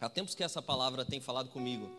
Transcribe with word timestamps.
Há 0.00 0.08
tempos 0.08 0.34
que 0.34 0.42
essa 0.42 0.62
palavra 0.62 1.04
tem 1.04 1.20
falado 1.20 1.50
comigo. 1.50 1.90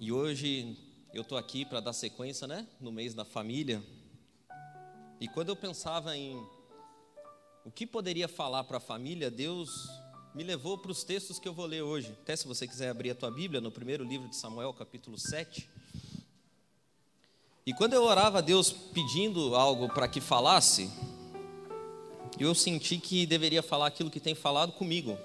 E 0.00 0.10
hoje 0.10 0.74
eu 1.12 1.20
estou 1.20 1.36
aqui 1.36 1.62
para 1.62 1.78
dar 1.78 1.92
sequência, 1.92 2.46
né? 2.46 2.66
No 2.80 2.90
mês 2.90 3.12
da 3.12 3.22
família. 3.22 3.84
E 5.20 5.28
quando 5.28 5.50
eu 5.50 5.56
pensava 5.56 6.16
em 6.16 6.42
o 7.66 7.70
que 7.70 7.86
poderia 7.86 8.26
falar 8.28 8.64
para 8.64 8.78
a 8.78 8.80
família, 8.80 9.30
Deus 9.30 9.90
me 10.34 10.42
levou 10.42 10.78
para 10.78 10.90
os 10.90 11.04
textos 11.04 11.38
que 11.38 11.46
eu 11.46 11.52
vou 11.52 11.66
ler 11.66 11.82
hoje. 11.82 12.16
Até 12.22 12.34
se 12.34 12.48
você 12.48 12.66
quiser 12.66 12.88
abrir 12.88 13.10
a 13.10 13.14
tua 13.14 13.30
Bíblia, 13.30 13.60
no 13.60 13.70
primeiro 13.70 14.02
livro 14.02 14.26
de 14.26 14.36
Samuel, 14.36 14.72
capítulo 14.72 15.18
7. 15.18 15.68
E 17.66 17.74
quando 17.74 17.92
eu 17.92 18.02
orava 18.02 18.38
a 18.38 18.40
Deus 18.40 18.72
pedindo 18.72 19.54
algo 19.54 19.86
para 19.90 20.08
que 20.08 20.22
falasse, 20.22 20.90
eu 22.40 22.54
senti 22.54 22.96
que 22.96 23.26
deveria 23.26 23.62
falar 23.62 23.88
aquilo 23.88 24.10
que 24.10 24.20
tem 24.20 24.34
falado 24.34 24.72
comigo, 24.72 25.18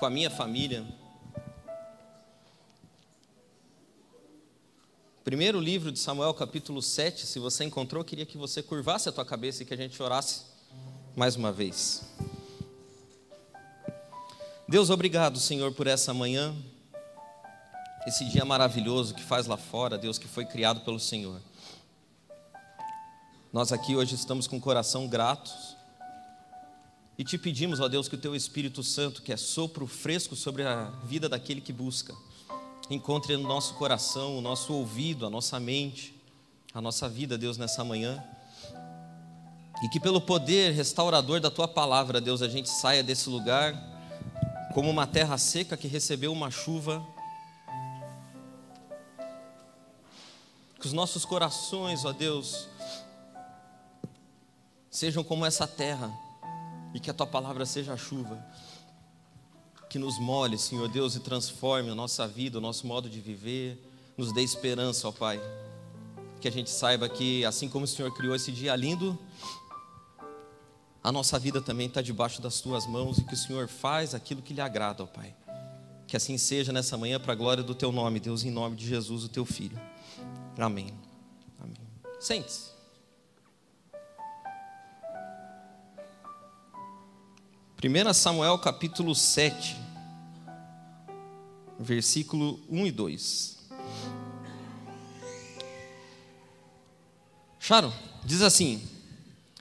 com 0.00 0.06
a 0.06 0.10
minha 0.10 0.30
família. 0.30 0.82
Primeiro 5.22 5.60
livro 5.60 5.92
de 5.92 5.98
Samuel, 5.98 6.32
capítulo 6.32 6.80
7, 6.80 7.26
se 7.26 7.38
você 7.38 7.64
encontrou, 7.64 8.02
queria 8.02 8.24
que 8.24 8.38
você 8.38 8.62
curvasse 8.62 9.10
a 9.10 9.12
tua 9.12 9.26
cabeça 9.26 9.62
e 9.62 9.66
que 9.66 9.74
a 9.74 9.76
gente 9.76 10.02
orasse 10.02 10.46
mais 11.14 11.36
uma 11.36 11.52
vez. 11.52 12.02
Deus, 14.66 14.88
obrigado, 14.88 15.38
Senhor, 15.38 15.70
por 15.74 15.86
essa 15.86 16.14
manhã, 16.14 16.56
esse 18.06 18.24
dia 18.24 18.46
maravilhoso 18.46 19.14
que 19.14 19.22
faz 19.22 19.46
lá 19.46 19.58
fora, 19.58 19.98
Deus, 19.98 20.16
que 20.16 20.26
foi 20.26 20.46
criado 20.46 20.80
pelo 20.80 20.98
Senhor. 20.98 21.42
Nós 23.52 23.70
aqui 23.70 23.94
hoje 23.94 24.14
estamos 24.14 24.46
com 24.46 24.56
o 24.56 24.60
coração 24.60 25.06
gratos 25.06 25.76
e 27.20 27.22
te 27.22 27.36
pedimos, 27.36 27.80
ó 27.80 27.86
Deus, 27.86 28.08
que 28.08 28.14
o 28.14 28.18
teu 28.18 28.34
Espírito 28.34 28.82
Santo, 28.82 29.20
que 29.20 29.30
é 29.30 29.36
sopro 29.36 29.86
fresco 29.86 30.34
sobre 30.34 30.62
a 30.62 30.84
vida 31.04 31.28
daquele 31.28 31.60
que 31.60 31.70
busca, 31.70 32.14
encontre 32.88 33.36
no 33.36 33.46
nosso 33.46 33.74
coração, 33.74 34.38
o 34.38 34.40
nosso 34.40 34.72
ouvido, 34.72 35.26
a 35.26 35.28
nossa 35.28 35.60
mente, 35.60 36.14
a 36.72 36.80
nossa 36.80 37.10
vida, 37.10 37.36
Deus, 37.36 37.58
nessa 37.58 37.84
manhã. 37.84 38.24
E 39.84 39.88
que 39.90 40.00
pelo 40.00 40.18
poder 40.18 40.72
restaurador 40.72 41.40
da 41.40 41.50
tua 41.50 41.68
palavra, 41.68 42.22
Deus, 42.22 42.40
a 42.40 42.48
gente 42.48 42.70
saia 42.70 43.02
desse 43.02 43.28
lugar 43.28 43.74
como 44.72 44.88
uma 44.88 45.06
terra 45.06 45.36
seca 45.36 45.76
que 45.76 45.88
recebeu 45.88 46.32
uma 46.32 46.50
chuva. 46.50 47.06
Que 50.80 50.86
os 50.86 50.94
nossos 50.94 51.26
corações, 51.26 52.02
ó 52.06 52.12
Deus, 52.12 52.66
sejam 54.90 55.22
como 55.22 55.44
essa 55.44 55.66
terra 55.66 56.10
e 56.94 57.00
que 57.00 57.10
a 57.10 57.14
tua 57.14 57.26
palavra 57.26 57.64
seja 57.64 57.92
a 57.92 57.96
chuva 57.96 58.44
que 59.90 59.98
nos 59.98 60.20
molhe, 60.20 60.56
Senhor 60.56 60.88
Deus, 60.88 61.16
e 61.16 61.20
transforme 61.20 61.90
a 61.90 61.94
nossa 61.96 62.26
vida, 62.26 62.58
o 62.58 62.60
nosso 62.60 62.86
modo 62.86 63.10
de 63.10 63.20
viver, 63.20 63.76
nos 64.16 64.32
dê 64.32 64.40
esperança, 64.40 65.08
ó 65.08 65.12
Pai. 65.12 65.40
Que 66.40 66.46
a 66.46 66.50
gente 66.50 66.70
saiba 66.70 67.08
que, 67.08 67.44
assim 67.44 67.68
como 67.68 67.84
o 67.84 67.88
Senhor 67.88 68.14
criou 68.14 68.36
esse 68.36 68.52
dia 68.52 68.74
lindo, 68.76 69.18
a 71.02 71.10
nossa 71.10 71.40
vida 71.40 71.60
também 71.60 71.88
está 71.88 72.00
debaixo 72.00 72.40
das 72.40 72.60
tuas 72.60 72.86
mãos 72.86 73.18
e 73.18 73.24
que 73.24 73.34
o 73.34 73.36
Senhor 73.36 73.66
faz 73.66 74.14
aquilo 74.14 74.40
que 74.40 74.54
lhe 74.54 74.60
agrada, 74.60 75.02
ó 75.02 75.06
Pai. 75.06 75.34
Que 76.06 76.16
assim 76.16 76.38
seja 76.38 76.72
nessa 76.72 76.96
manhã 76.96 77.18
para 77.18 77.32
a 77.32 77.36
glória 77.36 77.64
do 77.64 77.74
teu 77.74 77.90
nome, 77.90 78.20
Deus, 78.20 78.44
em 78.44 78.50
nome 78.50 78.76
de 78.76 78.86
Jesus, 78.86 79.24
o 79.24 79.28
teu 79.28 79.44
filho. 79.44 79.78
Amém. 80.56 80.94
Amém. 81.58 81.76
Sente-se. 82.20 82.79
1 87.82 88.12
Samuel 88.12 88.58
capítulo 88.58 89.14
7, 89.14 89.74
versículo 91.78 92.60
1 92.68 92.86
e 92.86 92.90
2. 92.90 93.58
Sharon, 97.58 97.90
diz 98.22 98.42
assim: 98.42 98.82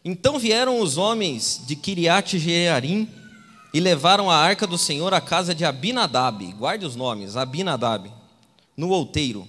Então 0.03 0.37
vieram 0.37 0.81
os 0.81 0.97
homens 0.97 1.61
de 1.65 1.77
Kiriat 1.77 2.37
Jearim 2.37 3.09
e 3.73 3.79
levaram 3.79 4.29
a 4.29 4.35
arca 4.35 4.67
do 4.67 4.77
Senhor 4.77 5.13
à 5.13 5.21
casa 5.21 5.55
de 5.55 5.63
Abinadab, 5.63 6.45
guarde 6.53 6.85
os 6.85 6.97
nomes, 6.97 7.37
Abinadab, 7.37 8.11
no 8.75 8.89
outeiro, 8.89 9.47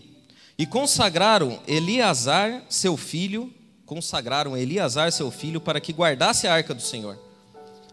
e 0.56 0.64
consagraram 0.64 1.58
Eliasar, 1.66 2.62
seu 2.68 2.96
filho, 2.96 3.52
consagraram 3.84 4.56
Eliasar, 4.56 5.10
seu 5.10 5.28
filho, 5.32 5.60
para 5.60 5.80
que 5.80 5.92
guardasse 5.92 6.46
a 6.46 6.54
arca 6.54 6.72
do 6.72 6.82
Senhor. 6.82 7.29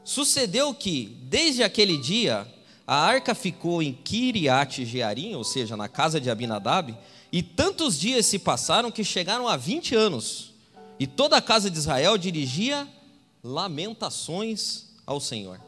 Sucedeu 0.08 0.74
que, 0.74 1.18
desde 1.24 1.62
aquele 1.64 1.98
dia, 1.98 2.48
a 2.88 2.96
arca 2.96 3.36
ficou 3.36 3.84
em 3.84 3.92
Kiriat 3.92 4.86
Jearim, 4.86 5.36
ou 5.36 5.44
seja, 5.44 5.76
na 5.76 5.90
casa 5.90 6.18
de 6.18 6.30
Abinadab, 6.30 6.98
e 7.30 7.44
tantos 7.44 8.00
dias 8.00 8.26
se 8.26 8.40
passaram 8.40 8.90
que 8.90 9.04
chegaram 9.04 9.50
a 9.50 9.58
20 9.58 9.96
anos, 9.96 10.54
e 10.98 11.06
toda 11.06 11.36
a 11.36 11.42
casa 11.42 11.70
de 11.70 11.78
Israel 11.78 12.18
dirigia 12.18 12.88
lamentações 13.44 14.86
ao 15.06 15.20
Senhor. 15.20 15.60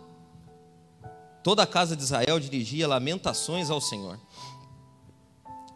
Toda 1.44 1.64
a 1.64 1.68
casa 1.68 1.94
de 1.94 2.02
Israel 2.02 2.40
dirigia 2.40 2.88
lamentações 2.88 3.70
ao 3.70 3.82
Senhor. 3.82 4.18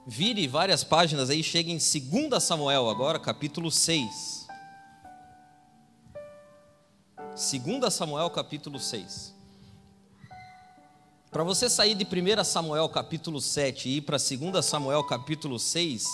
Vire 0.07 0.47
várias 0.47 0.85
páginas 0.85 1.29
aí, 1.29 1.43
chega 1.43 1.69
em 1.69 1.77
2 1.77 2.41
Samuel 2.41 2.89
agora, 2.89 3.19
capítulo 3.19 3.69
6. 3.69 4.32
2 7.35 7.91
Samuel 7.91 8.29
capítulo 8.29 8.79
6. 8.79 9.33
Para 11.31 11.43
você 11.43 11.67
sair 11.67 11.95
de 11.95 12.05
1 12.05 12.43
Samuel 12.43 12.87
capítulo 12.87 13.41
7 13.41 13.89
e 13.89 13.97
ir 13.97 14.01
para 14.01 14.17
2 14.17 14.63
Samuel 14.63 15.03
capítulo 15.03 15.57
6, 15.57 16.05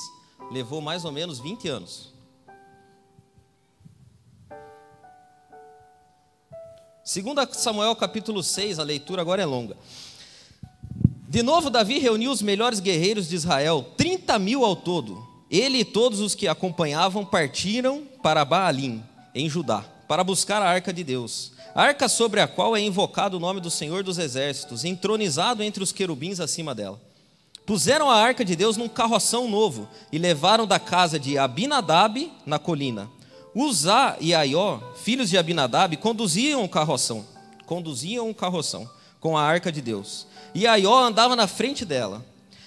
levou 0.50 0.80
mais 0.80 1.03
ou 1.03 1.12
menos 1.12 1.38
20 1.40 1.68
anos. 1.68 2.13
2 7.03 7.50
Samuel 7.51 7.94
capítulo 7.97 8.41
6, 8.41 8.80
a 8.80 8.84
leitura 8.84 9.22
agora 9.22 9.41
é 9.41 9.46
longa. 9.46 9.75
De 11.28 11.44
novo, 11.44 11.69
Davi 11.69 12.00
reuniu 12.00 12.31
os 12.31 12.41
melhores 12.41 12.80
guerreiros 12.80 13.28
de 13.28 13.36
Israel, 13.36 13.86
30 13.97 14.40
mil 14.40 14.63
ao 14.63 14.74
todo. 14.74 15.28
Ele 15.51 15.80
e 15.80 15.86
todos 15.86 16.22
os 16.22 16.34
que 16.34 16.47
acompanhavam 16.47 17.25
partiram 17.25 18.07
para 18.24 18.46
Baalim, 18.46 19.03
em 19.36 19.50
Judá 19.50 19.99
para 20.09 20.24
buscar 20.24 20.59
a 20.59 20.68
arca 20.68 20.92
de 20.92 21.03
Deus. 21.03 21.52
Arca 21.75 22.09
sobre 22.09 22.42
a 22.42 22.47
qual 22.47 22.75
é 22.75 22.81
invocado 22.81 23.38
o 23.38 23.40
nome 23.40 23.62
do 23.62 23.70
Senhor 23.70 24.03
dos 24.03 24.18
Exércitos, 24.18 24.84
entronizado 24.84 25.62
entre 25.62 25.84
os 25.84 25.92
querubins 25.92 26.40
acima 26.40 26.74
dela. 26.74 27.00
Puseram 27.64 28.09
a 28.09 28.16
arca 28.16 28.44
de 28.44 28.56
Deus 28.56 28.75
num 28.75 28.90
carroção 28.90 29.48
novo 29.48 29.88
e 30.12 30.18
levaram 30.18 30.66
da 30.66 30.80
casa 30.80 31.19
de 31.19 31.38
Abinadab 31.38 32.34
na 32.44 32.58
colina. 32.58 33.08
Uzá 33.53 34.18
e 34.19 34.34
Aió, 34.34 34.80
filhos 34.96 35.30
de 35.30 35.38
Abinadab, 35.38 35.96
conduziam 35.98 36.64
o 36.64 36.69
carroção, 36.69 37.24
conduziam 37.68 38.31
o 38.31 38.34
carroção 38.34 38.90
com 39.19 39.38
a 39.38 39.44
arca 39.44 39.72
de 39.72 39.80
Deus. 39.80 40.25
E 40.56 40.66
Aió 40.66 41.03
andava 41.03 41.36
na 41.36 41.46
frente 41.46 41.86
dela. 41.86 42.25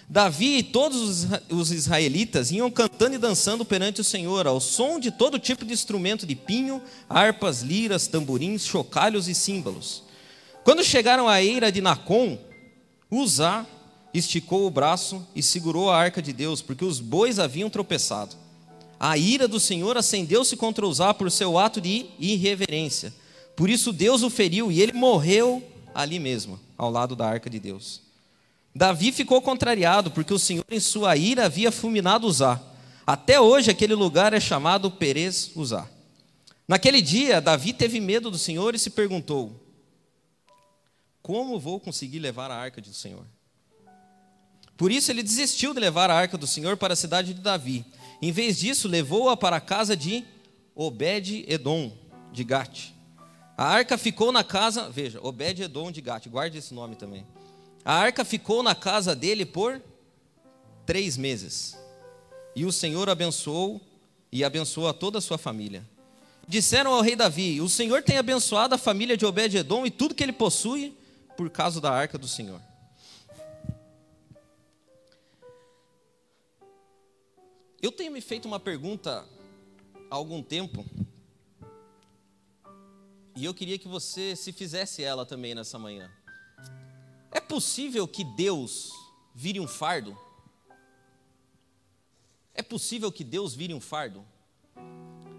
Davi 0.09 0.59
e 0.59 0.63
todos 0.63 1.27
os 1.49 1.71
israelitas 1.71 2.51
iam 2.51 2.71
cantando 2.71 3.15
e 3.15 3.19
dançando 3.19 3.65
perante 3.65 4.01
o 4.01 4.05
Senhor, 4.05 4.47
ao 4.47 4.61
som 4.61 5.01
de 5.01 5.11
todo 5.11 5.39
tipo 5.39 5.65
de 5.65 5.73
instrumento 5.73 6.27
de 6.27 6.35
pinho, 6.35 6.83
harpas, 7.09 7.63
liras, 7.63 8.07
tamborins, 8.07 8.65
chocalhos 8.67 9.29
e 9.29 9.35
símbolos. 9.35 10.03
Quando 10.65 10.85
chegaram 10.85 11.29
à 11.29 11.43
eira 11.43 11.73
de 11.73 11.81
Nacon, 11.81 12.39
Uzá 13.11 13.67
esticou 14.13 14.67
o 14.67 14.71
braço 14.71 15.27
e 15.35 15.43
segurou 15.43 15.91
a 15.91 15.97
arca 15.97 16.21
de 16.21 16.33
Deus, 16.33 16.61
porque 16.61 16.85
os 16.85 17.01
bois 17.01 17.39
haviam 17.39 17.71
tropeçado. 17.71 18.37
A 19.01 19.17
ira 19.17 19.49
do 19.49 19.59
Senhor 19.59 19.97
acendeu-se 19.97 20.57
contra 20.57 20.87
Uzá 20.87 21.15
por 21.15 21.31
seu 21.31 21.59
ato 21.59 21.81
de 21.81 22.07
irreverência. 22.19 23.13
Por 23.57 23.71
isso 23.71 23.93
Deus 23.93 24.23
o 24.23 24.31
feriu 24.31 24.71
e 24.71 24.81
ele 24.81 24.93
morreu 24.93 25.63
ali 25.95 26.19
mesmo, 26.19 26.61
ao 26.77 26.91
lado 26.91 27.17
da 27.17 27.27
arca 27.27 27.49
de 27.49 27.59
Deus. 27.59 28.02
Davi 28.75 29.13
ficou 29.13 29.43
contrariado, 29.43 30.11
porque 30.11 30.33
o 30.33 30.39
Senhor, 30.39 30.65
em 30.71 30.81
sua 30.81 31.17
ira, 31.17 31.45
havia 31.45 31.71
fulminado 31.71 32.27
Uzá. 32.27 32.61
Até 33.07 33.41
hoje, 33.41 33.71
aquele 33.71 33.95
lugar 33.95 34.33
é 34.33 34.41
chamado 34.41 34.91
Perez 34.91 35.51
Uzá. 35.55 35.89
Naquele 36.67 37.03
dia, 37.03 37.41
Davi 37.41 37.73
teve 37.73 38.01
medo 38.01 38.31
do 38.31 38.39
Senhor 38.39 38.75
e 38.75 38.79
se 38.79 38.91
perguntou: 38.91 39.61
Como 41.21 41.61
vou 41.61 41.79
conseguir 41.79 42.19
levar 42.19 42.51
a 42.51 42.57
arca 42.57 42.81
do 42.81 42.95
Senhor? 42.95 43.27
Por 44.77 44.91
isso, 44.91 45.11
ele 45.11 45.23
desistiu 45.23 45.75
de 45.75 45.81
levar 45.81 46.11
a 46.11 46.15
arca 46.15 46.39
do 46.39 46.47
Senhor 46.47 46.77
para 46.77 46.95
a 46.95 46.97
cidade 46.97 47.35
de 47.35 47.41
Davi. 47.41 47.85
Em 48.23 48.33
vez 48.33 48.59
disso, 48.59 48.89
levou-a 48.89 49.37
para 49.37 49.57
a 49.57 49.61
casa 49.61 49.97
de 49.97 50.25
Obed-Edom, 50.75 51.93
de 52.33 52.43
Gate. 52.43 52.91
A 53.57 53.65
arca 53.65 53.99
ficou 53.99 54.33
na 54.33 54.43
casa, 54.43 54.89
veja, 54.89 55.21
Obed-Edom 55.23 55.93
de 55.93 56.01
Gate, 56.01 56.29
guarde 56.29 56.57
esse 56.57 56.73
nome 56.73 56.97
também. 56.97 57.27
A 57.85 57.95
arca 57.95 58.25
ficou 58.25 58.63
na 58.63 58.75
casa 58.75 59.15
dele 59.15 59.45
por 59.45 59.83
três 60.87 61.17
meses. 61.17 61.77
E 62.55 62.65
o 62.65 62.73
Senhor 62.73 63.09
abençoou 63.09 63.81
e 64.31 64.45
abençoou 64.45 64.89
a 64.89 64.95
toda 64.95 65.19
a 65.19 65.21
sua 65.21 65.39
família. 65.39 65.85
Disseram 66.47 66.93
ao 66.93 67.01
rei 67.01 67.17
Davi: 67.17 67.61
O 67.61 67.69
Senhor 67.69 68.03
tem 68.03 68.19
abençoado 68.19 68.75
a 68.75 68.79
família 68.79 69.17
de 69.17 69.27
Obed-Edom 69.27 69.85
e 69.87 69.91
tudo 69.91 70.15
que 70.15 70.23
ele 70.23 70.33
possui, 70.33 70.97
por 71.37 71.51
causa 71.51 71.81
da 71.81 71.91
arca 71.91 72.19
do 72.19 72.29
Senhor. 72.29 72.61
Eu 77.81 77.91
tenho 77.91 78.13
me 78.13 78.21
feito 78.21 78.47
uma 78.47 78.61
pergunta 78.61 79.27
há 80.09 80.15
algum 80.15 80.41
tempo, 80.41 80.85
e 83.35 83.45
eu 83.45 83.53
queria 83.53 83.77
que 83.79 83.89
você 83.89 84.37
se 84.37 84.53
fizesse 84.53 85.03
ela 85.03 85.27
também 85.27 85.53
nessa 85.53 85.79
manhã. 85.79 86.09
É 87.33 87.41
possível 87.41 88.07
que 88.07 88.23
Deus 88.23 88.93
vire 89.35 89.59
um 89.59 89.67
fardo? 89.67 90.17
É 92.55 92.63
possível 92.63 93.11
que 93.11 93.25
Deus 93.25 93.55
vire 93.55 93.73
um 93.73 93.81
fardo? 93.81 94.25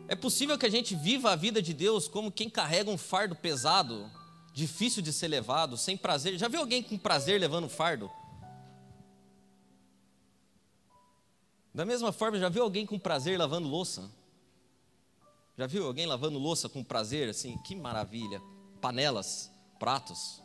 É 0.07 0.15
possível 0.15 0.57
que 0.57 0.65
a 0.65 0.69
gente 0.69 0.95
viva 0.95 1.31
a 1.31 1.35
vida 1.35 1.61
de 1.61 1.73
Deus 1.73 2.07
como 2.07 2.31
quem 2.31 2.49
carrega 2.49 2.89
um 2.89 2.97
fardo 2.97 3.35
pesado, 3.35 4.11
difícil 4.53 5.01
de 5.01 5.13
ser 5.13 5.27
levado, 5.27 5.77
sem 5.77 5.95
prazer? 5.95 6.37
Já 6.37 6.47
viu 6.47 6.59
alguém 6.59 6.83
com 6.83 6.97
prazer 6.97 7.39
levando 7.39 7.65
um 7.65 7.69
fardo? 7.69 8.11
Da 11.73 11.85
mesma 11.85 12.11
forma, 12.11 12.37
já 12.37 12.49
viu 12.49 12.63
alguém 12.63 12.85
com 12.85 12.99
prazer 12.99 13.37
lavando 13.39 13.67
louça? 13.67 14.11
Já 15.57 15.65
viu 15.67 15.85
alguém 15.85 16.05
lavando 16.05 16.37
louça 16.37 16.67
com 16.67 16.83
prazer, 16.83 17.29
assim? 17.29 17.57
Que 17.59 17.75
maravilha! 17.75 18.41
Panelas, 18.81 19.51
pratos. 19.79 20.42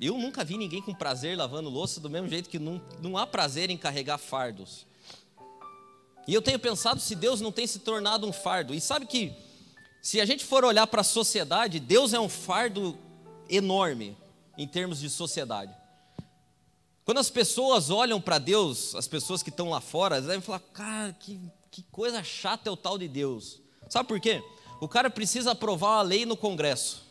Eu 0.00 0.16
nunca 0.16 0.44
vi 0.44 0.56
ninguém 0.56 0.80
com 0.80 0.94
prazer 0.94 1.36
lavando 1.36 1.68
louça, 1.68 2.00
do 2.00 2.08
mesmo 2.08 2.28
jeito 2.28 2.48
que 2.48 2.58
não, 2.58 2.80
não 3.00 3.18
há 3.18 3.26
prazer 3.26 3.70
em 3.70 3.76
carregar 3.76 4.18
fardos. 4.18 4.86
E 6.28 6.34
eu 6.34 6.42
tenho 6.42 6.58
pensado 6.58 7.00
se 7.00 7.14
Deus 7.14 7.40
não 7.40 7.50
tem 7.50 7.66
se 7.66 7.78
tornado 7.80 8.26
um 8.26 8.32
fardo. 8.32 8.74
E 8.74 8.80
sabe 8.80 9.06
que, 9.06 9.32
se 10.00 10.20
a 10.20 10.26
gente 10.26 10.44
for 10.44 10.64
olhar 10.64 10.86
para 10.86 11.00
a 11.00 11.04
sociedade, 11.04 11.80
Deus 11.80 12.12
é 12.12 12.20
um 12.20 12.28
fardo 12.28 12.96
enorme 13.48 14.16
em 14.56 14.66
termos 14.68 15.00
de 15.00 15.08
sociedade. 15.08 15.74
Quando 17.04 17.18
as 17.18 17.30
pessoas 17.30 17.88
olham 17.88 18.20
para 18.20 18.38
Deus, 18.38 18.94
as 18.94 19.08
pessoas 19.08 19.42
que 19.42 19.48
estão 19.48 19.70
lá 19.70 19.80
fora, 19.80 20.16
elas 20.16 20.26
devem 20.26 20.42
falar: 20.42 20.60
cara, 20.60 21.16
que, 21.18 21.40
que 21.70 21.82
coisa 21.84 22.22
chata 22.22 22.68
é 22.68 22.72
o 22.72 22.76
tal 22.76 22.98
de 22.98 23.08
Deus. 23.08 23.62
Sabe 23.88 24.06
por 24.06 24.20
quê? 24.20 24.42
O 24.78 24.86
cara 24.86 25.08
precisa 25.08 25.52
aprovar 25.52 26.00
a 26.00 26.02
lei 26.02 26.26
no 26.26 26.36
Congresso, 26.36 27.02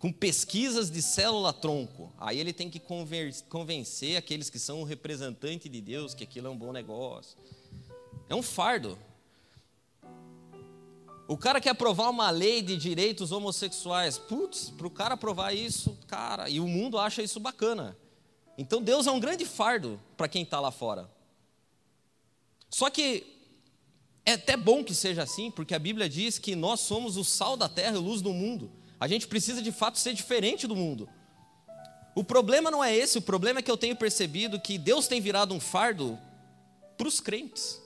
com 0.00 0.10
pesquisas 0.10 0.90
de 0.90 1.02
célula-tronco. 1.02 2.10
Aí 2.18 2.40
ele 2.40 2.54
tem 2.54 2.70
que 2.70 2.80
convencer 3.48 4.16
aqueles 4.16 4.48
que 4.48 4.58
são 4.58 4.80
o 4.80 4.84
representante 4.84 5.68
de 5.68 5.80
Deus 5.80 6.14
que 6.14 6.24
aquilo 6.24 6.46
é 6.46 6.50
um 6.50 6.56
bom 6.56 6.72
negócio. 6.72 7.36
É 8.26 8.34
um 8.34 8.42
fardo. 8.42 8.98
O 11.28 11.36
cara 11.36 11.60
quer 11.60 11.70
aprovar 11.70 12.08
uma 12.08 12.30
lei 12.30 12.62
de 12.62 12.78
direitos 12.78 13.30
homossexuais. 13.30 14.16
Putz, 14.16 14.70
para 14.70 14.86
o 14.86 14.90
cara 14.90 15.14
aprovar 15.14 15.54
isso, 15.54 15.96
cara, 16.08 16.48
e 16.48 16.58
o 16.58 16.66
mundo 16.66 16.98
acha 16.98 17.22
isso 17.22 17.38
bacana. 17.38 17.94
Então 18.56 18.82
Deus 18.82 19.06
é 19.06 19.10
um 19.10 19.20
grande 19.20 19.44
fardo 19.44 20.00
para 20.16 20.28
quem 20.28 20.44
está 20.44 20.58
lá 20.60 20.70
fora. 20.70 21.10
Só 22.70 22.88
que 22.88 23.26
é 24.24 24.32
até 24.32 24.56
bom 24.56 24.82
que 24.82 24.94
seja 24.94 25.22
assim, 25.22 25.50
porque 25.50 25.74
a 25.74 25.78
Bíblia 25.78 26.08
diz 26.08 26.38
que 26.38 26.56
nós 26.56 26.80
somos 26.80 27.18
o 27.18 27.24
sal 27.24 27.54
da 27.54 27.68
terra 27.68 27.96
e 27.96 28.00
luz 28.00 28.22
do 28.22 28.32
mundo. 28.32 28.79
A 29.00 29.08
gente 29.08 29.26
precisa 29.26 29.62
de 29.62 29.72
fato 29.72 29.98
ser 29.98 30.12
diferente 30.12 30.66
do 30.66 30.76
mundo. 30.76 31.08
O 32.14 32.22
problema 32.22 32.70
não 32.70 32.84
é 32.84 32.94
esse, 32.94 33.16
o 33.16 33.22
problema 33.22 33.60
é 33.60 33.62
que 33.62 33.70
eu 33.70 33.76
tenho 33.78 33.96
percebido 33.96 34.60
que 34.60 34.76
Deus 34.76 35.08
tem 35.08 35.20
virado 35.20 35.54
um 35.54 35.60
fardo 35.60 36.18
para 36.98 37.08
os 37.08 37.18
crentes. 37.18 37.80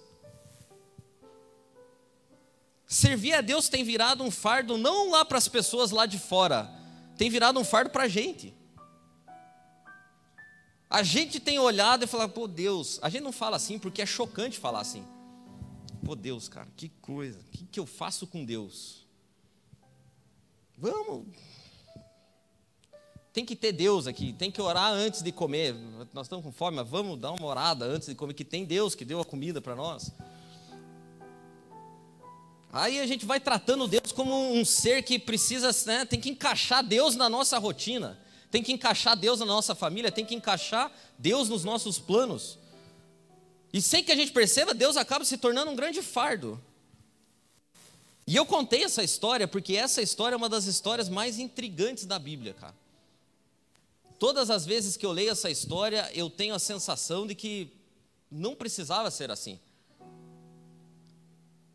Servir 2.87 3.35
a 3.35 3.41
Deus 3.41 3.69
tem 3.69 3.85
virado 3.85 4.25
um 4.25 4.31
fardo 4.31 4.77
não 4.77 5.11
lá 5.11 5.25
para 5.25 5.39
as 5.39 5.47
pessoas 5.47 5.93
lá 5.93 6.05
de 6.05 6.19
fora, 6.19 6.69
tem 7.17 7.31
virado 7.31 7.61
um 7.61 7.65
fardo 7.65 7.91
para 7.91 8.05
a 8.05 8.09
gente. 8.09 8.53
A 10.91 11.03
gente 11.03 11.39
tem 11.39 11.59
olhado 11.59 12.05
e 12.05 12.07
falado, 12.09 12.33
pô, 12.33 12.47
Deus, 12.47 12.99
a 13.03 13.09
gente 13.09 13.23
não 13.23 13.33
fala 13.33 13.57
assim 13.57 13.79
porque 13.79 14.03
é 14.03 14.07
chocante 14.07 14.59
falar 14.59 14.81
assim. 14.81 15.05
Pô, 16.05 16.15
Deus, 16.15 16.49
cara, 16.49 16.69
que 16.77 16.89
coisa, 17.01 17.39
o 17.39 17.51
que, 17.51 17.67
que 17.67 17.81
eu 17.81 17.87
faço 17.87 18.27
com 18.27 18.45
Deus? 18.45 19.04
Vamos. 20.77 21.27
Tem 23.33 23.45
que 23.45 23.57
ter 23.57 23.73
Deus 23.73 24.07
aqui, 24.07 24.33
tem 24.33 24.51
que 24.51 24.63
orar 24.63 24.93
antes 24.93 25.23
de 25.23 25.33
comer. 25.33 25.75
Nós 26.13 26.27
estamos 26.27 26.45
com 26.45 26.53
fome, 26.53 26.77
mas 26.77 26.89
vamos 26.89 27.19
dar 27.19 27.33
uma 27.33 27.47
orada 27.47 27.85
antes 27.85 28.09
de 28.09 28.15
comer, 28.15 28.35
que 28.35 28.45
tem 28.45 28.65
Deus 28.65 28.95
que 28.95 29.05
deu 29.05 29.21
a 29.21 29.25
comida 29.25 29.61
para 29.61 29.75
nós. 29.75 30.13
Aí 32.73 33.01
a 33.01 33.07
gente 33.07 33.25
vai 33.25 33.41
tratando 33.41 33.87
Deus 33.87 34.13
como 34.13 34.53
um 34.53 34.65
ser 34.65 35.03
que 35.03 35.19
precisa, 35.19 35.71
né, 35.87 36.05
tem 36.05 36.21
que 36.21 36.31
encaixar 36.31 36.85
Deus 36.85 37.15
na 37.17 37.29
nossa 37.29 37.59
rotina 37.59 38.23
tem 38.55 38.63
que 38.63 38.73
encaixar 38.73 39.17
Deus 39.17 39.41
na 39.41 39.47
nossa 39.47 39.75
família, 39.75 40.13
tem 40.13 40.25
que 40.25 40.33
encaixar 40.33 40.93
Deus 41.19 41.49
nos 41.49 41.65
nossos 41.65 41.99
planos. 41.99 42.57
E 43.73 43.83
sem 43.83 44.05
que 44.05 44.13
a 44.13 44.15
gente 44.15 44.31
perceba, 44.31 44.73
Deus 44.73 44.97
acaba 44.97 45.25
se 45.25 45.37
tornando 45.37 45.73
um 45.73 45.75
grande 45.75 46.01
fardo. 46.01 46.63
E 48.27 48.37
eu 48.37 48.47
contei 48.47 48.85
essa 48.85 49.03
história 49.03 49.47
porque 49.47 49.77
essa 49.77 50.01
história 50.01 50.35
é 50.35 50.37
uma 50.37 50.49
das 50.49 50.65
histórias 50.65 51.09
mais 51.09 51.39
intrigantes 51.39 52.07
da 52.07 52.19
Bíblia, 52.19 52.55
cara. 52.55 52.75
Todas 54.19 54.49
as 54.49 54.65
vezes 54.65 54.97
que 54.97 55.05
eu 55.05 55.13
leio 55.13 55.31
essa 55.31 55.51
história, 55.51 56.11
eu 56.15 56.31
tenho 56.31 56.55
a 56.55 56.59
sensação 56.59 57.27
de 57.27 57.35
que 57.35 57.71
não 58.31 58.55
precisava 58.55 59.11
ser 59.11 59.31
assim. 59.31 59.61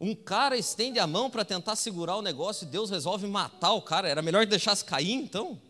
Um 0.01 0.15
cara 0.15 0.57
estende 0.57 0.97
a 0.97 1.05
mão 1.05 1.29
para 1.29 1.43
tentar 1.43 1.75
segurar 1.75 2.15
o 2.15 2.21
negócio 2.21 2.65
e 2.65 2.69
Deus 2.69 2.89
resolve 2.89 3.27
matar 3.27 3.73
o 3.73 3.81
cara. 3.81 4.07
Era 4.07 4.21
melhor 4.21 4.45
que 4.45 4.49
deixasse 4.49 4.83
cair, 4.83 5.11
então? 5.11 5.61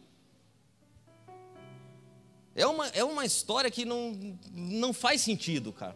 É 2.55 2.65
uma, 2.67 2.87
é 2.87 3.03
uma 3.03 3.25
história 3.25 3.71
que 3.71 3.85
não, 3.85 4.37
não 4.51 4.93
faz 4.93 5.21
sentido, 5.21 5.73
cara. 5.73 5.95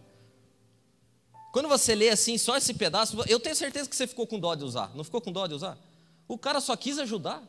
Quando 1.53 1.69
você 1.69 1.93
lê 1.93 2.09
assim, 2.09 2.35
só 2.35 2.57
esse 2.57 2.73
pedaço, 2.73 3.15
eu 3.27 3.39
tenho 3.39 3.55
certeza 3.55 3.87
que 3.87 3.95
você 3.95 4.07
ficou 4.07 4.25
com 4.25 4.39
dó 4.39 4.55
de 4.55 4.63
usar. 4.63 4.89
Não 4.95 5.03
ficou 5.03 5.21
com 5.21 5.31
dó 5.31 5.45
de 5.45 5.53
usar? 5.53 5.77
O 6.27 6.35
cara 6.35 6.59
só 6.59 6.75
quis 6.75 6.97
ajudar. 6.97 7.43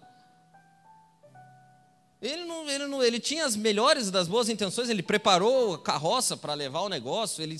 Ele, 2.20 2.44
não, 2.44 2.68
ele, 2.68 2.86
não, 2.86 3.02
ele 3.02 3.18
tinha 3.18 3.46
as 3.46 3.56
melhores 3.56 4.10
das 4.10 4.28
boas 4.28 4.50
intenções, 4.50 4.90
ele 4.90 5.02
preparou 5.02 5.76
a 5.76 5.78
carroça 5.78 6.36
para 6.36 6.52
levar 6.52 6.80
o 6.80 6.88
negócio, 6.90 7.42
ele, 7.42 7.58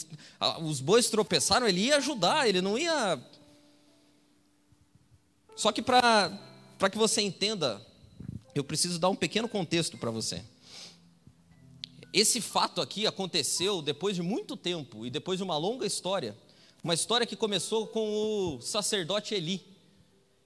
os 0.63 0.83
bois 0.83 1.09
tropeçaram, 1.09 1.67
ele 1.67 1.81
ia 1.81 1.97
ajudar, 1.97 2.47
ele 2.47 2.61
não 2.61 2.77
ia. 2.77 3.19
Só 5.57 5.73
que 5.73 5.81
para 5.81 6.31
que 6.93 6.99
você 6.99 7.23
entenda, 7.23 7.81
eu 8.55 8.63
preciso 8.63 8.99
dar 8.99 9.09
um 9.09 9.17
pequeno 9.17 9.49
contexto 9.49 9.97
para 9.97 10.11
você. 10.11 10.45
Esse 12.15 12.41
fato 12.41 12.81
aqui 12.81 13.09
aconteceu 13.09 13.83
depois 13.83 14.15
de 14.15 14.23
muito 14.23 14.57
tempo 14.57 15.05
e 15.05 15.11
depois 15.11 15.37
de 15.37 15.43
uma 15.43 15.57
longa 15.57 15.85
história. 15.85 16.37
Uma 16.81 16.95
história 16.95 17.27
que 17.27 17.35
começou 17.35 17.89
com 17.89 18.55
o 18.55 18.61
sacerdote 18.61 19.35
Eli. 19.35 19.61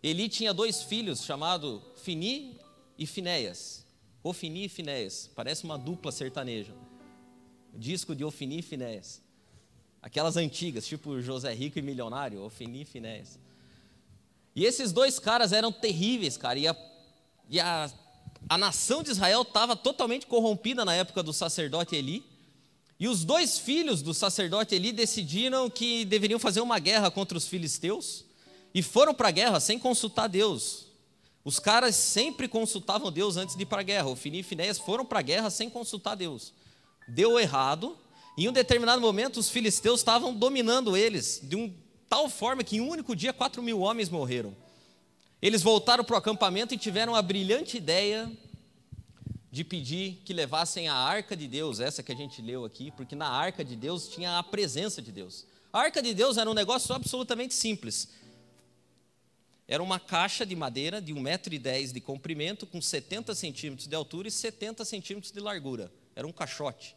Eli 0.03 0.31
tinha 0.31 0.55
dois 0.55 0.83
filhos 0.83 1.23
chamados 1.23 1.83
Fini 1.97 2.59
e 2.97 3.07
Finéias. 3.07 3.85
Ofini 4.25 4.65
e 4.65 4.69
Finéias. 4.71 5.29
Parece 5.35 5.65
uma 5.65 5.77
dupla 5.77 6.11
sertaneja. 6.11 6.73
Disco 7.75 8.17
de 8.17 8.25
Ofini 8.25 8.61
e 8.61 8.63
Finéias. 8.63 9.21
Aquelas 10.01 10.39
antigas, 10.39 10.87
tipo 10.87 11.21
José 11.21 11.53
Rico 11.53 11.79
e 11.79 11.83
Milionário, 11.83 12.43
Ofini 12.43 12.81
e 12.81 12.85
Finéias. 12.87 13.39
E 14.57 14.65
esses 14.65 14.91
dois 14.91 15.19
caras 15.19 15.53
eram 15.53 15.71
terríveis, 15.71 16.39
cara. 16.39 16.59
E 16.59 16.67
a, 16.67 16.75
e 17.47 17.61
a 17.61 17.93
a 18.49 18.59
nação 18.59 19.03
de 19.03 19.11
Israel 19.11 19.43
estava 19.43 19.75
totalmente 19.75 20.27
corrompida 20.27 20.85
na 20.85 20.95
época 20.95 21.23
do 21.23 21.33
sacerdote 21.33 21.97
Eli. 21.97 22.25
E 23.01 23.07
os 23.07 23.25
dois 23.25 23.59
filhos 23.59 24.03
do 24.03 24.13
sacerdote 24.13 24.75
Eli 24.75 24.93
decidiram 24.93 25.71
que 25.71 26.05
deveriam 26.05 26.39
fazer 26.39 26.61
uma 26.61 26.79
guerra 26.79 27.11
contra 27.11 27.39
os 27.39 27.47
filisteus 27.47 28.25
e 28.75 28.83
foram 28.83 29.15
para 29.15 29.29
a 29.29 29.33
guerra 29.33 29.61
sem 29.61 29.79
consultar 29.79 30.29
Deus. 30.29 30.87
Os 31.45 31.59
caras 31.59 31.95
sempre 31.97 32.49
consultavam 32.49 33.11
Deus 33.11 33.37
antes 33.37 33.57
de 33.57 33.63
ir 33.63 33.67
para 33.67 33.81
a 33.81 33.85
guerra. 33.85 34.09
O 34.09 34.17
Fini 34.17 34.41
e 34.41 34.43
Finéias 34.43 34.79
foram 34.79 35.05
para 35.05 35.21
a 35.21 35.23
guerra 35.23 35.49
sem 35.49 35.71
consultar 35.71 36.15
Deus. 36.15 36.53
Deu 37.07 37.39
errado, 37.39 37.97
em 38.37 38.49
um 38.49 38.53
determinado 38.53 39.01
momento 39.01 39.39
os 39.39 39.49
filisteus 39.49 40.01
estavam 40.01 40.35
dominando 40.35 40.97
eles 40.97 41.41
de 41.43 41.57
um 41.57 41.73
tal 42.09 42.29
forma 42.29 42.63
que 42.63 42.77
em 42.77 42.81
um 42.81 42.89
único 42.89 43.15
dia 43.17 43.33
quatro 43.33 43.63
mil 43.63 43.81
homens 43.81 44.09
morreram. 44.09 44.55
Eles 45.41 45.63
voltaram 45.63 46.03
para 46.05 46.15
o 46.15 46.19
acampamento 46.19 46.75
e 46.75 46.79
tiveram 46.79 47.15
a 47.15 47.23
brilhante 47.23 47.77
ideia 47.77 48.31
de 49.51 49.63
pedir 49.65 50.21
que 50.25 50.33
levassem 50.33 50.89
a 50.89 50.95
arca 50.95 51.37
de 51.37 51.47
Deus, 51.47 51.81
essa 51.81 52.03
que 52.03 52.13
a 52.13 52.15
gente 52.15 52.43
leu 52.43 52.65
aqui, 52.65 52.91
porque 52.91 53.15
na 53.15 53.29
arca 53.29 53.65
de 53.65 53.77
Deus 53.77 54.09
tinha 54.09 54.39
a 54.39 54.43
presença 54.43 55.01
de 55.01 55.13
Deus. 55.13 55.47
A 55.73 55.81
arca 55.81 56.03
de 56.03 56.13
Deus 56.13 56.37
era 56.39 56.51
um 56.51 56.55
negócio 56.55 56.95
absolutamente 56.95 57.55
simples. 57.55 58.09
Era 59.67 59.83
uma 59.83 60.01
caixa 60.01 60.45
de 60.45 60.57
madeira 60.57 61.01
de 61.01 61.15
1,10m 61.15 61.93
de 61.93 62.01
comprimento, 62.01 62.67
com 62.67 62.81
70 62.81 63.35
centímetros 63.35 63.87
de 63.87 63.95
altura 63.95 64.27
e 64.27 64.31
70 64.31 64.85
centímetros 64.85 65.31
de 65.31 65.41
largura. 65.41 65.93
Era 66.17 66.27
um 66.27 66.33
caixote. 66.33 66.97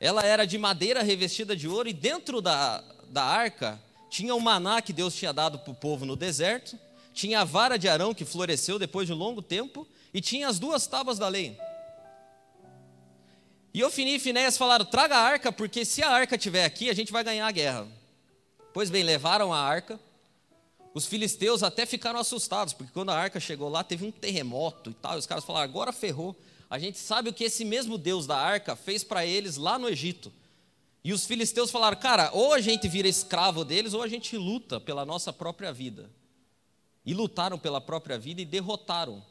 Ela 0.00 0.24
era 0.24 0.46
de 0.46 0.58
madeira 0.58 1.02
revestida 1.02 1.54
de 1.54 1.68
ouro, 1.68 1.88
e 1.88 1.92
dentro 1.92 2.40
da, 2.40 2.80
da 3.08 3.22
arca 3.22 3.80
tinha 4.10 4.34
o 4.34 4.40
maná 4.40 4.82
que 4.82 4.92
Deus 4.92 5.14
tinha 5.14 5.32
dado 5.32 5.58
para 5.58 5.70
o 5.70 5.74
povo 5.74 6.04
no 6.04 6.16
deserto, 6.16 6.78
tinha 7.14 7.40
a 7.40 7.44
vara 7.44 7.78
de 7.78 7.88
Arão 7.88 8.12
que 8.12 8.24
floresceu 8.24 8.78
depois 8.78 9.06
de 9.06 9.12
um 9.12 9.16
longo 9.16 9.40
tempo, 9.40 9.86
e 10.12 10.20
tinha 10.20 10.48
as 10.48 10.58
duas 10.58 10.86
tábuas 10.86 11.18
da 11.18 11.28
lei. 11.28 11.56
E 13.72 13.84
Ofini 13.84 14.16
e 14.16 14.18
Finéias 14.18 14.58
falaram: 14.58 14.84
traga 14.84 15.16
a 15.16 15.20
arca, 15.20 15.52
porque 15.52 15.84
se 15.84 16.02
a 16.02 16.10
arca 16.10 16.34
estiver 16.34 16.64
aqui, 16.64 16.90
a 16.90 16.94
gente 16.94 17.12
vai 17.12 17.22
ganhar 17.22 17.46
a 17.46 17.52
guerra. 17.52 17.86
Pois 18.74 18.90
bem, 18.90 19.04
levaram 19.04 19.52
a 19.52 19.60
arca. 19.60 19.98
Os 20.92 21.06
filisteus 21.06 21.62
até 21.62 21.86
ficaram 21.86 22.18
assustados, 22.18 22.74
porque 22.74 22.92
quando 22.92 23.10
a 23.10 23.16
arca 23.16 23.38
chegou 23.38 23.68
lá, 23.68 23.84
teve 23.84 24.04
um 24.04 24.10
terremoto 24.10 24.90
e 24.90 24.94
tal. 24.94 25.14
E 25.14 25.18
os 25.18 25.26
caras 25.26 25.44
falaram: 25.44 25.64
agora 25.64 25.92
ferrou. 25.92 26.36
A 26.68 26.78
gente 26.78 26.98
sabe 26.98 27.28
o 27.28 27.32
que 27.32 27.44
esse 27.44 27.64
mesmo 27.64 27.96
Deus 27.96 28.26
da 28.26 28.36
arca 28.36 28.74
fez 28.74 29.04
para 29.04 29.24
eles 29.24 29.56
lá 29.56 29.78
no 29.78 29.88
Egito. 29.88 30.32
E 31.02 31.12
os 31.12 31.24
filisteus 31.24 31.70
falaram: 31.70 31.98
cara, 31.98 32.30
ou 32.32 32.52
a 32.52 32.60
gente 32.60 32.88
vira 32.88 33.08
escravo 33.08 33.64
deles, 33.64 33.94
ou 33.94 34.02
a 34.02 34.08
gente 34.08 34.36
luta 34.36 34.78
pela 34.78 35.04
nossa 35.04 35.32
própria 35.32 35.72
vida. 35.72 36.10
E 37.04 37.14
lutaram 37.14 37.58
pela 37.58 37.80
própria 37.80 38.18
vida 38.18 38.42
e 38.42 38.44
derrotaram 38.44 39.24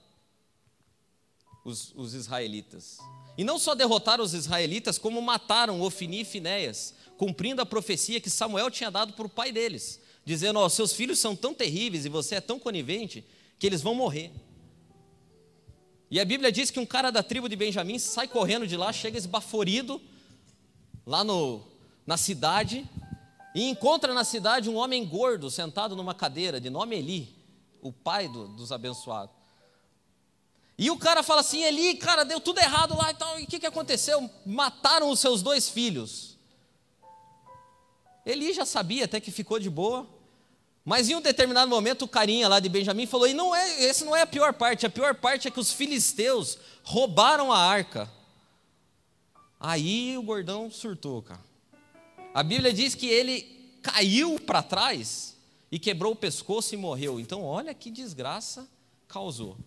os, 1.64 1.94
os 1.96 2.14
israelitas. 2.14 2.98
E 3.38 3.44
não 3.44 3.60
só 3.60 3.76
derrotaram 3.76 4.24
os 4.24 4.34
israelitas, 4.34 4.98
como 4.98 5.22
mataram 5.22 5.82
Ofini 5.82 6.22
e 6.22 6.26
Finéias, 6.26 6.96
cumprindo 7.18 7.62
a 7.62 7.66
profecia 7.66 8.20
que 8.20 8.30
Samuel 8.30 8.72
tinha 8.72 8.90
dado 8.90 9.14
para 9.14 9.28
o 9.28 9.30
pai 9.30 9.52
deles, 9.52 10.02
dizendo: 10.26 10.60
Ó, 10.60 10.66
oh, 10.66 10.70
seus 10.70 10.94
filhos 10.94 11.20
são 11.20 11.36
tão 11.36 11.54
terríveis 11.54 12.06
e 12.06 12.10
você 12.10 12.36
é 12.36 12.42
tão 12.42 12.58
conivente 12.58 13.24
que 13.60 13.68
eles 13.68 13.82
vão 13.82 13.94
morrer. 13.94 14.32
E 16.10 16.20
a 16.20 16.26
Bíblia 16.26 16.52
diz 16.52 16.72
que 16.72 16.80
um 16.80 16.86
cara 16.88 17.12
da 17.12 17.22
tribo 17.22 17.48
de 17.48 17.56
Benjamim 17.56 18.00
sai 18.00 18.28
correndo 18.28 18.66
de 18.66 18.76
lá, 18.76 18.92
chega 18.92 19.16
esbaforido 19.16 20.02
lá 21.06 21.24
no, 21.24 21.62
na 22.06 22.18
cidade 22.18 22.88
e 23.54 23.64
encontra 23.64 24.14
na 24.14 24.24
cidade 24.24 24.70
um 24.70 24.76
homem 24.76 25.06
gordo 25.06 25.50
sentado 25.50 25.96
numa 25.96 26.14
cadeira, 26.14 26.62
de 26.62 26.70
nome 26.70 26.98
Eli, 26.98 27.36
o 27.82 27.92
pai 27.92 28.28
do, 28.28 28.48
dos 28.50 28.72
abençoados. 28.72 29.36
E 30.78 30.90
o 30.90 30.98
cara 30.98 31.22
fala 31.22 31.42
assim: 31.42 31.64
Eli, 31.64 31.96
cara, 31.96 32.24
deu 32.24 32.40
tudo 32.40 32.60
errado 32.60 32.96
lá 32.96 33.12
e 33.12 33.14
tal. 33.14 33.40
E 33.40 33.44
o 33.44 33.48
que, 33.48 33.60
que 33.60 33.68
aconteceu? 33.68 34.30
Mataram 34.46 35.10
os 35.10 35.20
seus 35.20 35.42
dois 35.42 35.68
filhos. 35.68 36.38
Eli 38.26 38.54
já 38.54 38.66
sabia 38.66 39.06
até 39.06 39.20
que 39.20 39.30
ficou 39.30 39.60
de 39.60 39.70
boa. 39.70 40.08
Mas 40.86 41.10
em 41.10 41.16
um 41.16 41.22
determinado 41.22 41.70
momento 41.70 42.06
o 42.06 42.08
carinha 42.08 42.48
lá 42.48 42.60
de 42.60 42.70
Benjamim 42.70 43.06
falou: 43.06 43.28
e 43.28 43.34
não 43.34 43.54
é, 43.54 43.84
esse 43.84 44.06
não 44.06 44.16
é 44.16 44.22
a 44.22 44.28
pior 44.28 44.54
parte, 44.54 44.86
a 44.86 44.90
pior 44.90 45.16
parte 45.16 45.48
é 45.48 45.52
que 45.52 45.60
os 45.60 45.72
filisteus 45.72 46.58
roubaram 46.84 47.52
a 47.52 47.60
arca. 47.60 48.10
Aí 49.60 50.18
o 50.18 50.24
gordão 50.24 50.72
surtou, 50.72 51.22
cara. 51.22 51.44
A 52.34 52.44
Bíblia 52.44 52.72
diz 52.72 52.96
que 52.96 53.08
ele 53.08 53.78
caiu 53.82 54.40
para 54.40 54.64
trás 54.64 55.36
e 55.72 55.78
quebrou 55.78 56.14
o 56.14 56.16
pescoço 56.16 56.74
e 56.74 56.78
morreu. 56.78 57.20
Então, 57.20 57.44
olha 57.44 57.74
que 57.74 57.92
desgraça 57.92 58.68
causou 59.08 59.58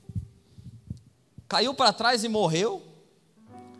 caiu 1.52 1.74
para 1.74 1.92
trás 1.92 2.24
e 2.24 2.28
morreu. 2.30 2.82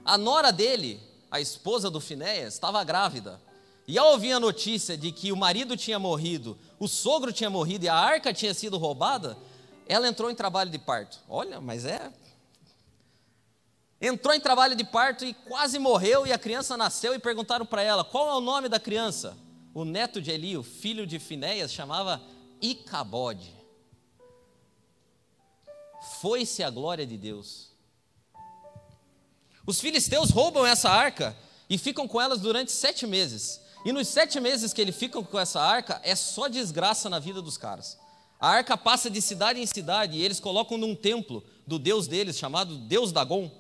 A 0.05 0.19
nora 0.19 0.53
dele, 0.53 1.01
a 1.31 1.41
esposa 1.41 1.91
do 1.91 2.03
Finéias, 2.03 2.53
estava 2.53 2.85
grávida. 2.85 3.41
E 3.89 3.97
ao 3.97 4.13
ouvir 4.13 4.33
a 4.33 4.39
notícia 4.39 4.95
de 4.95 5.11
que 5.11 5.33
o 5.33 5.37
marido 5.37 5.75
tinha 5.75 5.99
morrido, 5.99 6.59
o 6.79 6.87
sogro 6.87 7.33
tinha 7.33 7.49
morrido 7.49 7.87
e 7.87 7.89
a 7.89 7.95
arca 7.95 8.31
tinha 8.31 8.53
sido 8.53 8.77
roubada, 8.77 9.39
ela 9.87 10.07
entrou 10.07 10.31
em 10.31 10.35
trabalho 10.35 10.69
de 10.69 10.79
parto. 10.79 11.19
Olha, 11.27 11.63
mas 11.63 11.87
é. 11.87 12.13
Entrou 14.03 14.35
em 14.35 14.41
trabalho 14.41 14.75
de 14.75 14.85
parto 14.85 15.25
e 15.25 15.33
quase 15.33 15.79
morreu, 15.79 16.27
e 16.27 16.33
a 16.33 16.39
criança 16.39 16.77
nasceu 16.77 17.15
e 17.15 17.19
perguntaram 17.19 17.65
para 17.65 17.83
ela: 17.83 18.05
qual 18.05 18.29
é 18.29 18.35
o 18.35 18.41
nome 18.41 18.69
da 18.69 18.81
criança? 18.81 19.39
O 19.73 19.85
neto 19.85 20.21
de 20.21 20.31
Eli, 20.31 20.57
o 20.57 20.63
filho 20.63 21.07
de 21.07 21.19
Finéias, 21.19 21.73
chamava 21.73 22.21
Icabode 22.61 23.63
foi-se 26.23 26.63
a 26.63 26.71
glória 26.71 27.07
de 27.07 27.17
Deus. 27.17 27.71
Os 29.67 29.81
filisteus 29.81 30.31
roubam 30.31 30.67
essa 30.67 30.91
arca 30.91 31.37
e 31.71 31.79
ficam 31.79 32.09
com 32.09 32.21
elas 32.21 32.41
durante 32.41 32.73
sete 32.73 33.07
meses. 33.07 33.61
E 33.85 33.93
nos 33.93 34.09
sete 34.09 34.41
meses 34.41 34.73
que 34.73 34.81
eles 34.81 34.97
ficam 34.97 35.23
com 35.23 35.39
essa 35.39 35.61
arca, 35.61 36.01
é 36.05 36.15
só 36.15 36.49
desgraça 36.49 37.09
na 37.09 37.19
vida 37.19 37.41
dos 37.41 37.57
caras. 37.57 37.99
A 38.39 38.49
arca 38.49 38.77
passa 38.77 39.09
de 39.09 39.23
cidade 39.23 39.61
em 39.61 39.67
cidade 39.67 40.19
e 40.19 40.23
eles 40.23 40.41
colocam 40.41 40.77
num 40.77 40.95
templo 40.95 41.45
do 41.67 41.79
Deus 41.79 42.09
deles, 42.09 42.37
chamado 42.37 42.77
Deus 42.77 43.13
Dagon. 43.13 43.51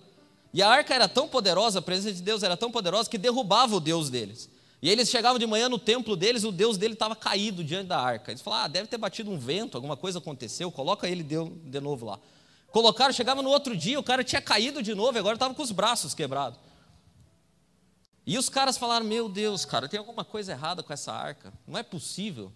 E 0.52 0.62
a 0.62 0.68
arca 0.68 0.94
era 0.94 1.08
tão 1.08 1.26
poderosa, 1.26 1.78
a 1.78 1.82
presença 1.82 2.14
de 2.14 2.22
Deus 2.22 2.42
era 2.42 2.56
tão 2.56 2.70
poderosa 2.70 3.08
que 3.08 3.16
derrubava 3.16 3.74
o 3.74 3.80
Deus 3.80 4.10
deles. 4.10 4.50
E 4.82 4.90
eles 4.90 5.08
chegavam 5.08 5.38
de 5.38 5.46
manhã 5.46 5.68
no 5.68 5.78
templo 5.78 6.16
deles, 6.16 6.44
o 6.44 6.50
Deus 6.50 6.76
dele 6.76 6.94
estava 6.94 7.14
caído 7.14 7.62
diante 7.62 7.86
da 7.86 8.00
arca. 8.00 8.32
Eles 8.32 8.42
falaram: 8.42 8.64
ah, 8.64 8.68
deve 8.68 8.88
ter 8.88 8.98
batido 8.98 9.30
um 9.30 9.38
vento, 9.38 9.76
alguma 9.76 9.96
coisa 9.96 10.18
aconteceu, 10.18 10.70
coloca 10.72 11.08
ele 11.08 11.22
de 11.22 11.80
novo 11.80 12.04
lá. 12.04 12.18
Colocaram, 12.72 13.12
chegava 13.12 13.42
no 13.42 13.50
outro 13.50 13.76
dia, 13.76 14.00
o 14.00 14.02
cara 14.02 14.24
tinha 14.24 14.42
caído 14.42 14.82
de 14.82 14.94
novo, 14.94 15.18
agora 15.18 15.36
estava 15.36 15.54
com 15.54 15.62
os 15.62 15.70
braços 15.70 16.14
quebrados. 16.14 16.58
E 18.26 18.36
os 18.36 18.48
caras 18.48 18.76
falaram: 18.76 19.06
Meu 19.06 19.28
Deus, 19.28 19.64
cara, 19.64 19.88
tem 19.88 19.98
alguma 19.98 20.24
coisa 20.24 20.52
errada 20.52 20.82
com 20.82 20.92
essa 20.92 21.12
arca, 21.12 21.52
não 21.66 21.78
é 21.78 21.82
possível. 21.82 22.52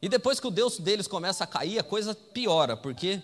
E 0.00 0.08
depois 0.08 0.40
que 0.40 0.46
o 0.46 0.50
Deus 0.50 0.78
deles 0.78 1.06
começa 1.06 1.44
a 1.44 1.46
cair, 1.46 1.78
a 1.78 1.82
coisa 1.82 2.14
piora, 2.14 2.74
porque 2.74 3.22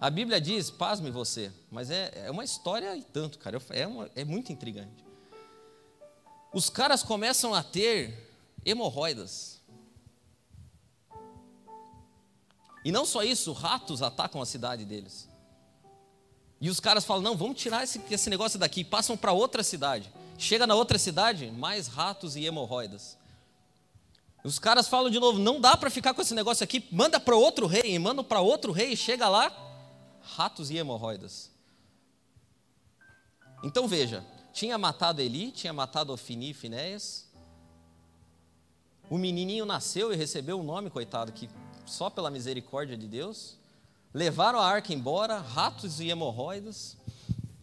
a 0.00 0.10
Bíblia 0.10 0.40
diz, 0.40 0.70
pasme 0.70 1.10
você, 1.10 1.52
mas 1.70 1.90
é, 1.90 2.12
é 2.26 2.30
uma 2.30 2.44
história 2.44 2.96
e 2.96 3.02
tanto, 3.02 3.38
cara, 3.38 3.60
é, 3.70 3.86
uma, 3.86 4.08
é 4.14 4.24
muito 4.24 4.52
intrigante. 4.52 5.04
Os 6.52 6.70
caras 6.70 7.02
começam 7.02 7.52
a 7.52 7.62
ter 7.62 8.32
hemorroidas. 8.64 9.60
E 12.84 12.92
não 12.92 13.04
só 13.04 13.22
isso, 13.22 13.52
ratos 13.52 14.00
atacam 14.00 14.40
a 14.40 14.46
cidade 14.46 14.84
deles. 14.84 15.28
E 16.60 16.70
os 16.70 16.80
caras 16.80 17.04
falam: 17.04 17.22
não, 17.22 17.36
vamos 17.36 17.60
tirar 17.60 17.84
esse, 17.84 18.00
esse 18.10 18.30
negócio 18.30 18.58
daqui. 18.58 18.84
Passam 18.84 19.16
para 19.16 19.32
outra 19.32 19.62
cidade. 19.62 20.10
Chega 20.38 20.66
na 20.66 20.74
outra 20.74 20.98
cidade, 20.98 21.50
mais 21.50 21.88
ratos 21.88 22.36
e 22.36 22.44
hemorroidas. 22.44 23.18
Os 24.44 24.58
caras 24.58 24.88
falam 24.88 25.10
de 25.10 25.18
novo: 25.18 25.38
não 25.38 25.60
dá 25.60 25.76
para 25.76 25.90
ficar 25.90 26.14
com 26.14 26.22
esse 26.22 26.34
negócio 26.34 26.64
aqui. 26.64 26.86
Manda 26.90 27.20
para 27.20 27.36
outro 27.36 27.66
rei. 27.66 27.98
Mandam 27.98 28.24
para 28.24 28.40
outro 28.40 28.72
rei. 28.72 28.96
Chega 28.96 29.28
lá, 29.28 29.52
ratos 30.34 30.70
e 30.70 30.76
hemorroidas. 30.76 31.50
Então 33.62 33.88
veja: 33.88 34.24
tinha 34.52 34.76
matado 34.78 35.20
Eli, 35.20 35.50
tinha 35.50 35.72
matado 35.72 36.12
Ofini 36.12 36.50
e 36.50 36.54
Finéias. 36.54 37.26
O 39.10 39.16
menininho 39.16 39.64
nasceu 39.64 40.12
e 40.12 40.16
recebeu 40.16 40.60
um 40.60 40.62
nome, 40.62 40.90
coitado, 40.90 41.32
que 41.32 41.48
só 41.86 42.10
pela 42.10 42.30
misericórdia 42.30 42.96
de 42.96 43.06
Deus. 43.06 43.56
Levaram 44.12 44.58
a 44.58 44.66
arca 44.66 44.92
embora, 44.92 45.38
ratos 45.38 46.00
e 46.00 46.08
hemorroidas. 46.08 46.96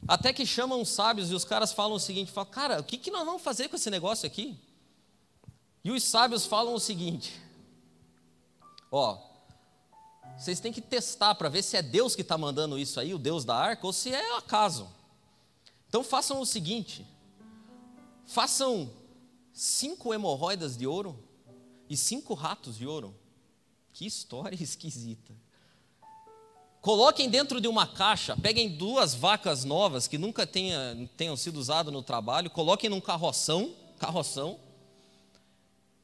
Até 0.07 0.31
que 0.31 0.45
chamam 0.45 0.81
os 0.81 0.89
sábios 0.89 1.31
e 1.31 1.36
os 1.36 1.43
caras 1.43 1.72
falam 1.72 1.95
o 1.95 2.00
seguinte: 2.00 2.31
falam, 2.31 2.50
cara, 2.50 2.79
o 2.79 2.84
que, 2.84 2.98
que 2.98 3.12
nós 3.12 3.25
vamos 3.25 3.41
fazer 3.41 3.69
com 3.69 3.75
esse 3.75 3.89
negócio 3.89 4.25
aqui? 4.25 4.60
E 5.84 5.91
os 5.91 6.03
sábios 6.03 6.45
falam 6.45 6.74
o 6.74 6.79
seguinte: 6.79 7.39
ó, 8.91 9.35
vocês 10.38 10.60
têm 10.60 10.74
que 10.74 10.82
testar 10.82 11.36
para 11.36 11.50
ver 11.50 11.63
se 11.63 11.77
é 11.77 11.82
Deus 11.82 12.15
que 12.15 12.22
está 12.22 12.38
mandando 12.38 12.77
isso 12.77 13.00
aí, 13.00 13.13
o 13.13 13.18
Deus 13.18 13.46
da 13.46 13.56
arca, 13.56 13.86
ou 13.86 13.94
se 13.94 14.13
é 14.13 14.36
acaso. 14.38 14.88
Então 15.88 16.04
façam 16.04 16.42
o 16.42 16.46
seguinte: 16.46 17.06
façam 18.25 18.92
cinco 19.54 20.13
hemorroidas 20.13 20.75
de 20.77 20.86
ouro 20.86 21.18
e 21.89 21.96
cinco 21.96 22.34
ratos 22.34 22.77
de 22.77 22.86
ouro. 22.86 23.15
Que 23.94 24.06
história 24.06 24.56
esquisita. 24.62 25.34
Coloquem 26.82 27.30
dentro 27.30 27.60
de 27.60 27.68
uma 27.68 27.88
caixa, 27.88 28.38
peguem 28.38 28.70
duas 28.70 29.15
vacas 29.15 29.63
novas 29.63 30.08
que 30.08 30.20
nunca 30.20 30.46
tenha, 30.46 31.10
tenham 31.18 31.36
sido 31.36 31.58
usadas 31.58 31.92
no 31.92 32.04
trabalho, 32.04 32.51
coloquem 32.51 32.92
num 32.92 33.01
carroção, 33.01 33.74
carroção, 33.98 34.60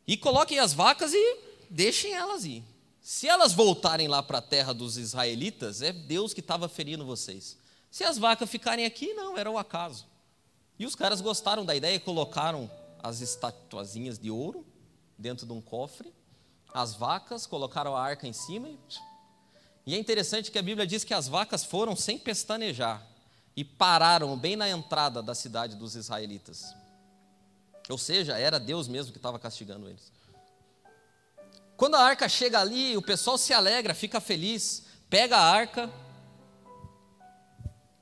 e 0.07 0.17
coloquem 0.17 0.57
as 0.57 0.73
vacas 0.73 1.13
e 1.13 1.37
deixem 1.69 2.13
elas 2.13 2.45
ir. 2.45 2.63
Se 3.01 3.27
elas 3.27 3.53
voltarem 3.53 4.07
lá 4.07 4.21
para 4.21 4.37
a 4.37 4.41
terra 4.41 4.73
dos 4.73 4.97
israelitas, 4.97 5.81
é 5.81 5.91
Deus 5.91 6.33
que 6.33 6.39
estava 6.39 6.69
ferindo 6.69 7.05
vocês. 7.05 7.57
Se 7.89 8.03
as 8.03 8.17
vacas 8.17 8.49
ficarem 8.49 8.85
aqui, 8.85 9.13
não, 9.13 9.37
era 9.37 9.49
o 9.49 9.57
acaso. 9.57 10.05
E 10.77 10.85
os 10.85 10.95
caras 10.95 11.19
gostaram 11.19 11.65
da 11.65 11.75
ideia 11.75 11.95
e 11.95 11.99
colocaram 11.99 12.69
as 13.01 13.21
estatuazinhas 13.21 14.19
de 14.19 14.29
ouro 14.29 14.65
dentro 15.17 15.45
de 15.45 15.53
um 15.53 15.61
cofre 15.61 16.13
as 16.73 16.95
vacas, 16.95 17.45
colocaram 17.45 17.95
a 17.95 18.01
arca 18.01 18.27
em 18.27 18.33
cima. 18.33 18.69
E, 18.69 18.79
e 19.87 19.95
é 19.95 19.97
interessante 19.97 20.51
que 20.51 20.59
a 20.59 20.61
Bíblia 20.61 20.87
diz 20.87 21.03
que 21.03 21.13
as 21.13 21.27
vacas 21.27 21.63
foram 21.63 21.95
sem 21.95 22.17
pestanejar 22.17 23.05
e 23.55 23.63
pararam 23.63 24.37
bem 24.37 24.55
na 24.55 24.69
entrada 24.69 25.21
da 25.21 25.35
cidade 25.35 25.75
dos 25.75 25.95
israelitas. 25.95 26.73
Ou 27.89 27.97
seja, 27.97 28.37
era 28.37 28.59
Deus 28.59 28.87
mesmo 28.87 29.11
que 29.11 29.17
estava 29.17 29.37
castigando 29.37 29.89
eles. 29.89 30.11
Quando 31.81 31.95
a 31.95 32.03
arca 32.03 32.29
chega 32.29 32.59
ali, 32.59 32.95
o 32.95 33.01
pessoal 33.01 33.39
se 33.39 33.51
alegra, 33.51 33.95
fica 33.95 34.21
feliz, 34.21 34.83
pega 35.09 35.35
a 35.35 35.41
arca, 35.41 35.89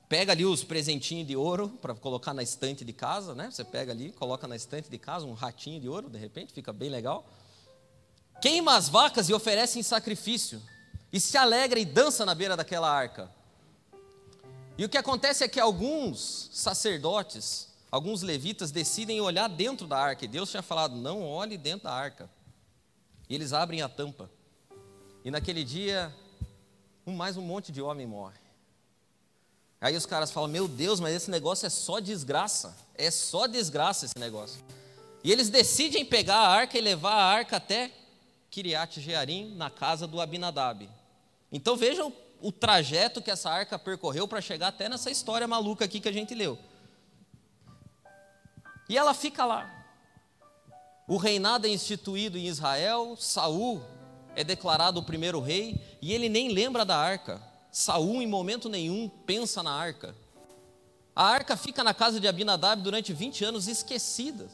pega 0.06 0.32
ali 0.32 0.44
os 0.44 0.62
presentinhos 0.62 1.26
de 1.26 1.34
ouro 1.34 1.70
para 1.80 1.94
colocar 1.94 2.34
na 2.34 2.42
estante 2.42 2.84
de 2.84 2.92
casa, 2.92 3.34
né? 3.34 3.50
Você 3.50 3.64
pega 3.64 3.90
ali, 3.90 4.12
coloca 4.12 4.46
na 4.46 4.54
estante 4.54 4.90
de 4.90 4.98
casa 4.98 5.24
um 5.24 5.32
ratinho 5.32 5.80
de 5.80 5.88
ouro, 5.88 6.10
de 6.10 6.18
repente, 6.18 6.52
fica 6.52 6.74
bem 6.74 6.90
legal. 6.90 7.24
queima 8.42 8.76
as 8.76 8.86
vacas 8.86 9.30
e 9.30 9.32
oferece 9.32 9.78
em 9.78 9.82
sacrifício, 9.82 10.60
e 11.10 11.18
se 11.18 11.38
alegra 11.38 11.80
e 11.80 11.86
dança 11.86 12.26
na 12.26 12.34
beira 12.34 12.58
daquela 12.58 12.90
arca. 12.90 13.30
E 14.76 14.84
o 14.84 14.90
que 14.90 14.98
acontece 14.98 15.42
é 15.42 15.48
que 15.48 15.58
alguns 15.58 16.50
sacerdotes, 16.52 17.68
alguns 17.90 18.20
levitas 18.20 18.70
decidem 18.70 19.22
olhar 19.22 19.48
dentro 19.48 19.86
da 19.86 19.96
arca, 19.96 20.26
e 20.26 20.28
Deus 20.28 20.50
tinha 20.50 20.62
falado: 20.62 20.94
não 20.96 21.26
olhe 21.26 21.56
dentro 21.56 21.84
da 21.84 21.94
arca. 21.94 22.28
E 23.30 23.34
eles 23.34 23.54
abrem 23.54 23.80
a 23.80 23.88
tampa, 23.88 24.28
e 25.24 25.30
naquele 25.30 25.62
dia, 25.62 26.12
um, 27.06 27.14
mais 27.14 27.36
um 27.36 27.42
monte 27.42 27.70
de 27.70 27.80
homem 27.80 28.06
morre. 28.06 28.38
Aí 29.80 29.96
os 29.96 30.04
caras 30.04 30.30
falam: 30.30 30.48
Meu 30.48 30.66
Deus, 30.66 30.98
mas 30.98 31.14
esse 31.14 31.30
negócio 31.30 31.64
é 31.64 31.70
só 31.70 32.00
desgraça. 32.00 32.76
É 32.94 33.10
só 33.10 33.46
desgraça 33.46 34.04
esse 34.04 34.18
negócio. 34.18 34.62
E 35.22 35.30
eles 35.30 35.48
decidem 35.48 36.04
pegar 36.04 36.36
a 36.36 36.48
arca 36.48 36.76
e 36.76 36.80
levar 36.80 37.12
a 37.12 37.24
arca 37.24 37.56
até 37.56 37.90
Kiriat 38.50 39.00
Jearim, 39.00 39.54
na 39.54 39.70
casa 39.70 40.06
do 40.06 40.20
Abinadab. 40.20 40.88
Então 41.52 41.76
vejam 41.76 42.12
o, 42.40 42.50
trajeto 42.50 43.22
que 43.22 43.30
essa 43.30 43.48
arca 43.48 43.78
percorreu 43.78 44.26
para 44.26 44.40
chegar 44.40 44.68
até 44.68 44.88
nessa 44.88 45.10
história 45.10 45.46
maluca 45.46 45.84
aqui 45.84 46.00
que 46.00 46.08
a 46.08 46.12
gente 46.12 46.34
leu. 46.34 46.58
E 48.88 48.98
ela 48.98 49.14
fica 49.14 49.44
lá. 49.44 49.79
O 51.10 51.16
reinado 51.16 51.66
é 51.66 51.70
instituído 51.70 52.38
em 52.38 52.46
Israel, 52.46 53.16
Saul 53.18 53.82
é 54.36 54.44
declarado 54.44 55.00
o 55.00 55.02
primeiro 55.02 55.40
rei 55.40 55.76
e 56.00 56.12
ele 56.12 56.28
nem 56.28 56.50
lembra 56.50 56.84
da 56.84 56.96
arca. 56.96 57.42
Saul 57.72 58.22
em 58.22 58.28
momento 58.28 58.68
nenhum 58.68 59.08
pensa 59.26 59.60
na 59.60 59.72
arca. 59.72 60.14
A 61.12 61.24
arca 61.24 61.56
fica 61.56 61.82
na 61.82 61.92
casa 61.92 62.20
de 62.20 62.28
Abinadab 62.28 62.80
durante 62.80 63.12
20 63.12 63.44
anos 63.44 63.66
esquecida. 63.66 64.48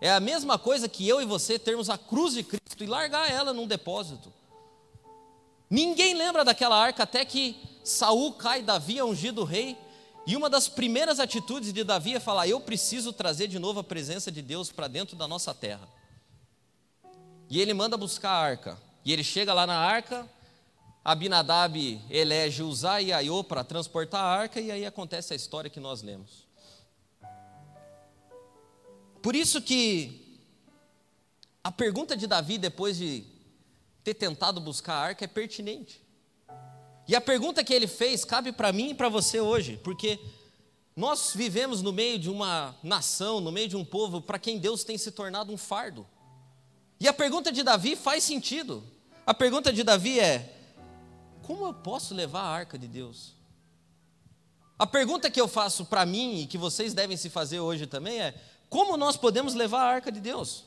É 0.00 0.08
a 0.12 0.20
mesma 0.20 0.56
coisa 0.56 0.88
que 0.88 1.08
eu 1.08 1.20
e 1.20 1.24
você 1.24 1.58
termos 1.58 1.90
a 1.90 1.98
cruz 1.98 2.34
de 2.34 2.44
Cristo 2.44 2.84
e 2.84 2.86
largar 2.86 3.28
ela 3.28 3.52
num 3.52 3.66
depósito. 3.66 4.32
Ninguém 5.68 6.14
lembra 6.14 6.44
daquela 6.44 6.80
arca 6.80 7.02
até 7.02 7.24
que 7.24 7.56
Saul 7.82 8.34
cai, 8.34 8.62
Davi 8.62 8.96
é 8.96 9.04
ungido 9.04 9.42
rei, 9.42 9.76
e 10.24 10.36
uma 10.36 10.48
das 10.48 10.68
primeiras 10.68 11.18
atitudes 11.18 11.72
de 11.72 11.82
Davi 11.82 12.14
é 12.14 12.20
falar: 12.20 12.46
Eu 12.46 12.60
preciso 12.60 13.12
trazer 13.12 13.48
de 13.48 13.58
novo 13.58 13.80
a 13.80 13.84
presença 13.84 14.30
de 14.30 14.40
Deus 14.40 14.70
para 14.70 14.86
dentro 14.86 15.16
da 15.16 15.26
nossa 15.26 15.52
terra. 15.52 15.95
E 17.48 17.60
ele 17.60 17.72
manda 17.72 17.96
buscar 17.96 18.30
a 18.30 18.38
arca. 18.38 18.78
E 19.04 19.12
ele 19.12 19.22
chega 19.22 19.54
lá 19.54 19.66
na 19.66 19.78
arca, 19.78 20.28
Abinadab 21.04 22.02
elege 22.10 22.62
Uzá 22.62 23.00
e 23.00 23.12
Aiô 23.12 23.44
para 23.44 23.62
transportar 23.62 24.20
a 24.20 24.26
arca, 24.26 24.60
e 24.60 24.72
aí 24.72 24.84
acontece 24.84 25.32
a 25.32 25.36
história 25.36 25.70
que 25.70 25.78
nós 25.78 26.02
lemos. 26.02 26.44
Por 29.22 29.36
isso 29.36 29.62
que 29.62 30.40
a 31.62 31.70
pergunta 31.70 32.16
de 32.16 32.26
Davi, 32.26 32.58
depois 32.58 32.96
de 32.96 33.24
ter 34.02 34.14
tentado 34.14 34.60
buscar 34.60 34.94
a 34.94 35.00
arca, 35.00 35.24
é 35.24 35.28
pertinente. 35.28 36.00
E 37.08 37.14
a 37.14 37.20
pergunta 37.20 37.62
que 37.62 37.72
ele 37.72 37.86
fez 37.86 38.24
cabe 38.24 38.50
para 38.50 38.72
mim 38.72 38.90
e 38.90 38.94
para 38.94 39.08
você 39.08 39.40
hoje, 39.40 39.78
porque 39.84 40.18
nós 40.96 41.32
vivemos 41.34 41.82
no 41.82 41.92
meio 41.92 42.18
de 42.18 42.28
uma 42.28 42.74
nação, 42.82 43.40
no 43.40 43.52
meio 43.52 43.68
de 43.68 43.76
um 43.76 43.84
povo 43.84 44.20
para 44.20 44.40
quem 44.40 44.58
Deus 44.58 44.82
tem 44.82 44.98
se 44.98 45.12
tornado 45.12 45.52
um 45.52 45.56
fardo. 45.56 46.04
E 46.98 47.06
a 47.06 47.12
pergunta 47.12 47.52
de 47.52 47.62
Davi 47.62 47.94
faz 47.94 48.24
sentido. 48.24 48.82
A 49.26 49.34
pergunta 49.34 49.72
de 49.72 49.82
Davi 49.82 50.18
é: 50.18 50.54
como 51.42 51.66
eu 51.66 51.74
posso 51.74 52.14
levar 52.14 52.42
a 52.42 52.48
arca 52.48 52.78
de 52.78 52.88
Deus? 52.88 53.34
A 54.78 54.86
pergunta 54.86 55.30
que 55.30 55.40
eu 55.40 55.48
faço 55.48 55.86
para 55.86 56.04
mim 56.04 56.40
e 56.40 56.46
que 56.46 56.58
vocês 56.58 56.92
devem 56.92 57.16
se 57.16 57.30
fazer 57.30 57.60
hoje 57.60 57.86
também 57.86 58.20
é: 58.20 58.34
como 58.68 58.96
nós 58.96 59.16
podemos 59.16 59.54
levar 59.54 59.82
a 59.82 59.94
arca 59.94 60.10
de 60.10 60.20
Deus? 60.20 60.64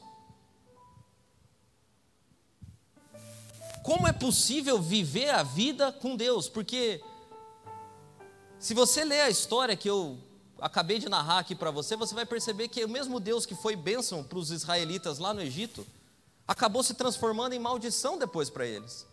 Como 3.83 4.07
é 4.07 4.11
possível 4.11 4.79
viver 4.79 5.29
a 5.29 5.41
vida 5.41 5.91
com 5.91 6.15
Deus? 6.15 6.47
Porque 6.47 7.01
se 8.59 8.73
você 8.73 9.03
ler 9.03 9.21
a 9.21 9.29
história 9.29 9.75
que 9.75 9.89
eu 9.89 10.17
acabei 10.59 10.99
de 10.99 11.09
narrar 11.09 11.39
aqui 11.39 11.55
para 11.55 11.71
você, 11.71 11.95
você 11.95 12.13
vai 12.13 12.25
perceber 12.25 12.67
que 12.67 12.83
o 12.83 12.89
mesmo 12.89 13.19
Deus 13.19 13.45
que 13.45 13.55
foi 13.55 13.75
bênção 13.75 14.23
para 14.23 14.37
os 14.37 14.51
israelitas 14.51 15.17
lá 15.17 15.33
no 15.33 15.41
Egito, 15.41 15.87
acabou 16.49 16.81
se 16.81 16.95
transformando 16.95 17.53
em 17.53 17.59
maldição 17.59 18.17
depois 18.17 18.49
para 18.49 18.65
eles. 18.65 19.05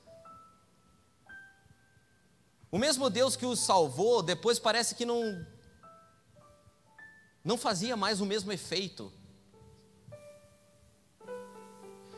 O 2.72 2.78
mesmo 2.78 3.10
Deus 3.10 3.36
que 3.36 3.44
os 3.44 3.60
salvou, 3.60 4.22
depois 4.22 4.58
parece 4.58 4.94
que 4.94 5.04
não 5.04 5.46
não 7.44 7.58
fazia 7.58 7.94
mais 7.94 8.22
o 8.22 8.26
mesmo 8.26 8.50
efeito. 8.50 9.12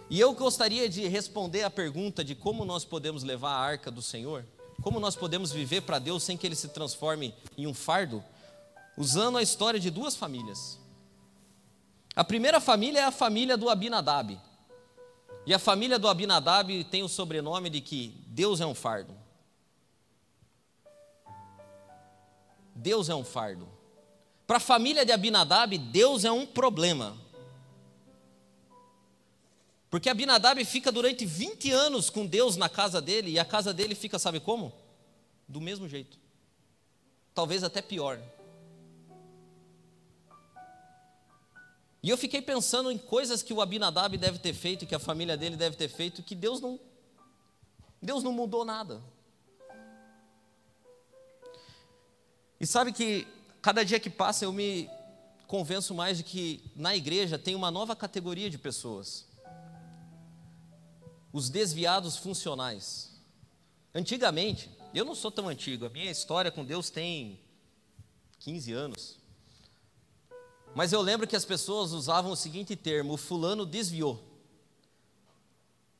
E 0.08 0.20
eu 0.20 0.32
gostaria 0.34 0.88
de 0.88 1.06
responder 1.08 1.64
a 1.64 1.70
pergunta 1.70 2.22
de 2.22 2.36
como 2.36 2.64
nós 2.64 2.84
podemos 2.84 3.24
levar 3.24 3.50
a 3.50 3.58
arca 3.58 3.90
do 3.90 4.00
Senhor, 4.00 4.46
como 4.80 5.00
nós 5.00 5.16
podemos 5.16 5.50
viver 5.50 5.80
para 5.80 5.98
Deus 5.98 6.22
sem 6.22 6.36
que 6.36 6.46
ele 6.46 6.54
se 6.54 6.68
transforme 6.68 7.34
em 7.56 7.66
um 7.66 7.74
fardo, 7.74 8.24
usando 8.96 9.36
a 9.36 9.42
história 9.42 9.80
de 9.80 9.90
duas 9.90 10.14
famílias. 10.14 10.78
A 12.14 12.22
primeira 12.22 12.60
família 12.60 13.00
é 13.00 13.04
a 13.04 13.10
família 13.10 13.56
do 13.56 13.68
Abinadab. 13.68 14.40
E 15.48 15.54
a 15.54 15.58
família 15.58 15.98
do 15.98 16.06
Abinadab 16.06 16.84
tem 16.84 17.02
o 17.02 17.08
sobrenome 17.08 17.70
de 17.70 17.80
que 17.80 18.22
Deus 18.26 18.60
é 18.60 18.66
um 18.66 18.74
fardo. 18.74 19.16
Deus 22.74 23.08
é 23.08 23.14
um 23.14 23.24
fardo. 23.24 23.66
Para 24.46 24.58
a 24.58 24.60
família 24.60 25.06
de 25.06 25.12
Abinadab, 25.12 25.78
Deus 25.78 26.26
é 26.26 26.30
um 26.30 26.44
problema. 26.44 27.16
Porque 29.88 30.10
Abinadab 30.10 30.62
fica 30.66 30.92
durante 30.92 31.24
20 31.24 31.72
anos 31.72 32.10
com 32.10 32.26
Deus 32.26 32.58
na 32.58 32.68
casa 32.68 33.00
dele, 33.00 33.30
e 33.30 33.38
a 33.38 33.44
casa 33.46 33.72
dele 33.72 33.94
fica, 33.94 34.18
sabe 34.18 34.40
como? 34.40 34.70
Do 35.48 35.62
mesmo 35.62 35.88
jeito. 35.88 36.18
Talvez 37.32 37.64
até 37.64 37.80
pior. 37.80 38.20
E 42.02 42.10
eu 42.10 42.16
fiquei 42.16 42.40
pensando 42.40 42.90
em 42.90 42.98
coisas 42.98 43.42
que 43.42 43.52
o 43.52 43.60
Abinadab 43.60 44.16
deve 44.16 44.38
ter 44.38 44.54
feito, 44.54 44.86
que 44.86 44.94
a 44.94 44.98
família 44.98 45.36
dele 45.36 45.56
deve 45.56 45.76
ter 45.76 45.88
feito, 45.88 46.22
que 46.22 46.34
Deus 46.34 46.60
não 46.60 46.78
Deus 48.00 48.22
não 48.22 48.32
mudou 48.32 48.64
nada. 48.64 49.02
E 52.60 52.66
sabe 52.66 52.92
que 52.92 53.26
cada 53.60 53.84
dia 53.84 53.98
que 53.98 54.10
passa 54.10 54.44
eu 54.44 54.52
me 54.52 54.88
convenço 55.46 55.94
mais 55.94 56.18
de 56.18 56.24
que 56.24 56.62
na 56.76 56.94
igreja 56.94 57.38
tem 57.38 57.54
uma 57.54 57.70
nova 57.70 57.96
categoria 57.96 58.48
de 58.48 58.58
pessoas. 58.58 59.26
Os 61.32 61.50
desviados 61.50 62.16
funcionais. 62.16 63.18
Antigamente, 63.94 64.70
eu 64.94 65.04
não 65.04 65.14
sou 65.14 65.30
tão 65.30 65.48
antigo, 65.48 65.86
a 65.86 65.90
minha 65.90 66.10
história 66.10 66.50
com 66.50 66.64
Deus 66.64 66.90
tem 66.90 67.40
15 68.40 68.72
anos. 68.72 69.17
Mas 70.78 70.92
eu 70.92 71.02
lembro 71.02 71.26
que 71.26 71.34
as 71.34 71.44
pessoas 71.44 71.90
usavam 71.90 72.30
o 72.30 72.36
seguinte 72.36 72.76
termo: 72.76 73.14
o 73.14 73.16
fulano 73.16 73.66
desviou. 73.66 74.22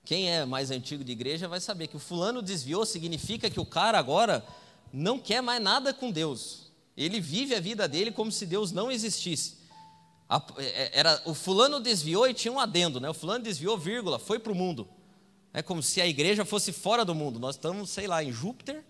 Quem 0.04 0.30
é 0.30 0.44
mais 0.44 0.70
antigo 0.70 1.02
de 1.02 1.10
igreja 1.10 1.48
vai 1.48 1.58
saber 1.58 1.88
que 1.88 1.96
o 1.96 1.98
fulano 1.98 2.40
desviou 2.40 2.86
significa 2.86 3.50
que 3.50 3.58
o 3.58 3.66
cara 3.66 3.98
agora 3.98 4.46
não 4.92 5.18
quer 5.18 5.42
mais 5.42 5.60
nada 5.60 5.92
com 5.92 6.12
Deus. 6.12 6.70
Ele 6.96 7.18
vive 7.18 7.56
a 7.56 7.60
vida 7.60 7.88
dele 7.88 8.12
como 8.12 8.30
se 8.30 8.46
Deus 8.46 8.70
não 8.70 8.88
existisse. 8.88 9.56
É, 10.56 11.00
era, 11.00 11.22
o 11.24 11.34
fulano 11.34 11.80
desviou 11.80 12.28
e 12.28 12.32
tinha 12.32 12.52
um 12.52 12.60
adendo, 12.60 13.00
né? 13.00 13.10
O 13.10 13.14
fulano 13.14 13.42
desviou, 13.42 13.76
vírgula, 13.76 14.16
foi 14.16 14.38
para 14.38 14.52
o 14.52 14.54
mundo. 14.54 14.88
É 15.52 15.60
como 15.60 15.82
se 15.82 16.00
a 16.00 16.06
igreja 16.06 16.44
fosse 16.44 16.70
fora 16.70 17.04
do 17.04 17.16
mundo. 17.16 17.40
Nós 17.40 17.56
estamos, 17.56 17.90
sei 17.90 18.06
lá, 18.06 18.22
em 18.22 18.30
Júpiter, 18.30 18.84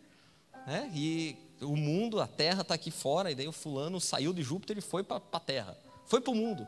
né? 0.67 0.91
e 0.95 1.48
o 1.61 1.77
mundo, 1.77 2.21
a 2.21 2.27
terra 2.27 2.63
está 2.63 2.75
aqui 2.75 2.91
fora, 2.91 3.31
e 3.31 3.35
daí 3.35 3.49
o 3.49 3.53
fulano 3.53 4.01
saiu 4.01 4.33
de 4.33 4.43
Júpiter 4.43 4.79
e 4.79 4.81
foi 4.81 5.03
para 5.03 5.23
a 5.33 5.41
terra. 5.41 5.77
Foi 6.07 6.21
para 6.21 6.33
o 6.33 6.37
mundo. 6.37 6.67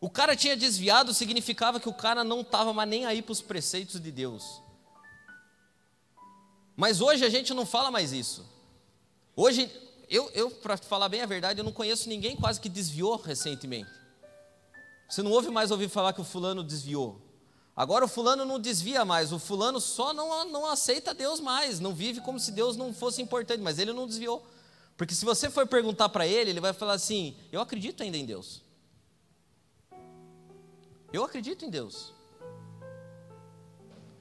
O 0.00 0.08
cara 0.08 0.34
tinha 0.34 0.56
desviado, 0.56 1.12
significava 1.12 1.78
que 1.78 1.88
o 1.88 1.94
cara 1.94 2.24
não 2.24 2.40
estava 2.40 2.72
mais 2.72 2.88
nem 2.88 3.04
aí 3.04 3.20
para 3.20 3.32
os 3.32 3.42
preceitos 3.42 4.00
de 4.00 4.10
Deus. 4.10 4.62
Mas 6.74 7.00
hoje 7.00 7.24
a 7.24 7.28
gente 7.28 7.52
não 7.52 7.66
fala 7.66 7.90
mais 7.90 8.12
isso. 8.12 8.46
Hoje, 9.36 9.70
eu, 10.08 10.30
eu 10.30 10.50
para 10.50 10.76
falar 10.78 11.08
bem 11.08 11.20
a 11.20 11.26
verdade, 11.26 11.60
eu 11.60 11.64
não 11.64 11.72
conheço 11.72 12.08
ninguém 12.08 12.34
quase 12.34 12.60
que 12.60 12.68
desviou 12.68 13.16
recentemente. 13.16 13.90
Você 15.08 15.22
não 15.22 15.32
ouve 15.32 15.50
mais 15.50 15.70
ouvir 15.70 15.88
falar 15.88 16.12
que 16.12 16.20
o 16.20 16.24
fulano 16.24 16.64
desviou. 16.64 17.20
Agora 17.80 18.04
o 18.04 18.08
fulano 18.08 18.44
não 18.44 18.60
desvia 18.60 19.06
mais, 19.06 19.32
o 19.32 19.38
fulano 19.38 19.80
só 19.80 20.12
não, 20.12 20.44
não 20.44 20.66
aceita 20.66 21.14
Deus 21.14 21.40
mais, 21.40 21.80
não 21.80 21.94
vive 21.94 22.20
como 22.20 22.38
se 22.38 22.52
Deus 22.52 22.76
não 22.76 22.92
fosse 22.92 23.22
importante, 23.22 23.62
mas 23.62 23.78
ele 23.78 23.90
não 23.94 24.06
desviou. 24.06 24.46
Porque 24.98 25.14
se 25.14 25.24
você 25.24 25.48
for 25.48 25.66
perguntar 25.66 26.10
para 26.10 26.26
ele, 26.26 26.50
ele 26.50 26.60
vai 26.60 26.74
falar 26.74 26.92
assim: 26.92 27.34
Eu 27.50 27.58
acredito 27.58 28.02
ainda 28.02 28.18
em 28.18 28.26
Deus. 28.26 28.60
Eu 31.10 31.24
acredito 31.24 31.64
em 31.64 31.70
Deus. 31.70 32.12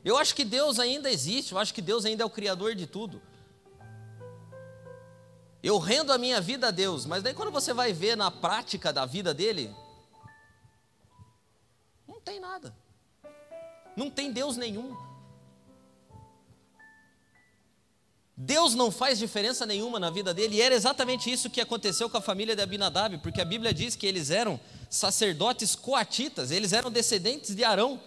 Eu 0.06 0.18
acho 0.18 0.34
que 0.34 0.46
Deus 0.46 0.80
ainda 0.80 1.12
existe, 1.12 1.52
eu 1.52 1.60
acho 1.60 1.74
que 1.74 1.82
Deus 1.82 2.06
ainda 2.06 2.24
é 2.24 2.26
o 2.26 2.30
Criador 2.30 2.76
de 2.76 2.88
tudo. 2.88 3.22
Eu 5.62 5.80
rendo 5.80 6.14
a 6.14 6.18
minha 6.18 6.40
vida 6.40 6.70
a 6.70 6.72
Deus, 6.72 7.06
mas 7.06 7.22
daí 7.22 7.34
quando 7.34 7.52
você 7.52 7.74
vai 7.74 7.92
ver 7.92 8.16
na 8.16 8.32
prática 8.32 8.94
da 8.94 9.06
vida 9.06 9.34
dele, 9.34 9.76
não 12.08 12.22
tem 12.22 12.40
nada. 12.40 12.74
Não 14.00 14.10
tem 14.10 14.32
Deus 14.32 14.56
nenhum. 14.56 14.96
Deus 18.38 18.74
não 18.74 18.90
faz 18.90 19.20
diferença 19.20 19.66
nenhuma 19.66 20.00
na 20.00 20.10
vida 20.10 20.34
dele, 20.34 20.56
e 20.56 20.62
era 20.62 20.74
exatamente 20.74 21.30
isso 21.30 21.50
que 21.50 21.60
aconteceu 21.60 22.10
com 22.10 22.16
a 22.16 22.22
família 22.22 22.56
de 22.56 22.62
Abinadab, 22.62 23.18
porque 23.18 23.42
a 23.42 23.46
Bíblia 23.46 23.74
diz 23.74 23.98
que 23.98 24.08
eles 24.08 24.32
eram 24.32 24.58
sacerdotes 24.90 25.76
coatitas, 25.76 26.50
eles 26.50 26.72
eram 26.72 26.90
descendentes 26.90 27.54
de 27.54 27.66
Arão, 27.66 28.00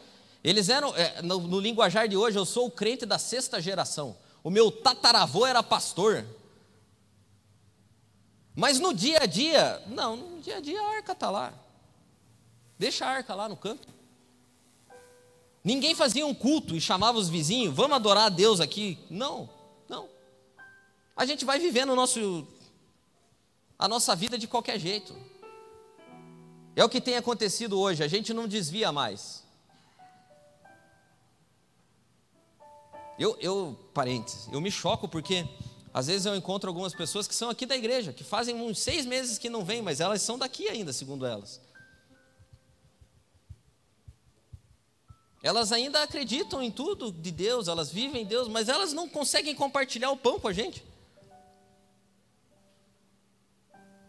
eles 0.42 0.70
eram, 0.70 0.96
é, 0.96 1.20
no, 1.20 1.40
no 1.40 1.60
linguajar 1.60 2.08
de 2.08 2.16
hoje, 2.16 2.38
eu 2.38 2.46
sou 2.46 2.68
o 2.68 2.70
crente 2.70 3.04
da 3.04 3.18
sexta 3.18 3.60
geração, 3.60 4.16
o 4.42 4.48
meu 4.48 4.72
tataravô 4.72 5.44
era 5.44 5.62
pastor, 5.62 6.24
mas 8.56 8.80
no 8.80 8.94
dia 8.94 9.18
a 9.24 9.26
dia, 9.26 9.82
não, 9.88 10.16
no 10.16 10.40
dia 10.40 10.56
a 10.56 10.60
dia 10.60 10.80
a 10.80 10.96
arca 10.96 11.12
está 11.12 11.30
lá, 11.30 11.52
deixa 12.78 13.04
a 13.04 13.10
arca 13.10 13.34
lá 13.34 13.46
no 13.46 13.58
canto. 13.58 14.01
Ninguém 15.64 15.94
fazia 15.94 16.26
um 16.26 16.34
culto 16.34 16.74
e 16.74 16.80
chamava 16.80 17.18
os 17.18 17.28
vizinhos, 17.28 17.74
vamos 17.74 17.94
adorar 17.94 18.26
a 18.26 18.28
Deus 18.28 18.60
aqui. 18.60 18.98
Não, 19.08 19.48
não. 19.88 20.08
A 21.16 21.24
gente 21.24 21.44
vai 21.44 21.58
vivendo 21.58 21.94
nosso, 21.94 22.46
a 23.78 23.86
nossa 23.86 24.16
vida 24.16 24.36
de 24.36 24.48
qualquer 24.48 24.78
jeito. 24.78 25.14
É 26.74 26.84
o 26.84 26.88
que 26.88 27.00
tem 27.00 27.16
acontecido 27.16 27.78
hoje, 27.78 28.02
a 28.02 28.08
gente 28.08 28.32
não 28.32 28.48
desvia 28.48 28.90
mais. 28.90 29.42
Eu, 33.18 33.36
eu, 33.40 33.78
parênteses, 33.94 34.48
eu 34.50 34.60
me 34.60 34.70
choco 34.70 35.06
porque 35.06 35.46
às 35.94 36.06
vezes 36.06 36.24
eu 36.24 36.34
encontro 36.34 36.68
algumas 36.68 36.94
pessoas 36.94 37.28
que 37.28 37.34
são 37.34 37.50
aqui 37.50 37.66
da 37.66 37.76
igreja, 37.76 38.12
que 38.12 38.24
fazem 38.24 38.56
uns 38.56 38.80
seis 38.80 39.04
meses 39.04 39.38
que 39.38 39.50
não 39.50 39.64
vêm, 39.64 39.82
mas 39.82 40.00
elas 40.00 40.22
são 40.22 40.38
daqui 40.38 40.68
ainda, 40.68 40.92
segundo 40.92 41.26
elas. 41.26 41.60
Elas 45.42 45.72
ainda 45.72 46.02
acreditam 46.02 46.62
em 46.62 46.70
tudo 46.70 47.10
de 47.10 47.32
Deus, 47.32 47.66
elas 47.66 47.90
vivem 47.90 48.22
em 48.22 48.26
Deus, 48.26 48.46
mas 48.46 48.68
elas 48.68 48.92
não 48.92 49.08
conseguem 49.08 49.54
compartilhar 49.54 50.10
o 50.10 50.16
pão 50.16 50.38
com 50.38 50.46
a 50.46 50.52
gente. 50.52 50.84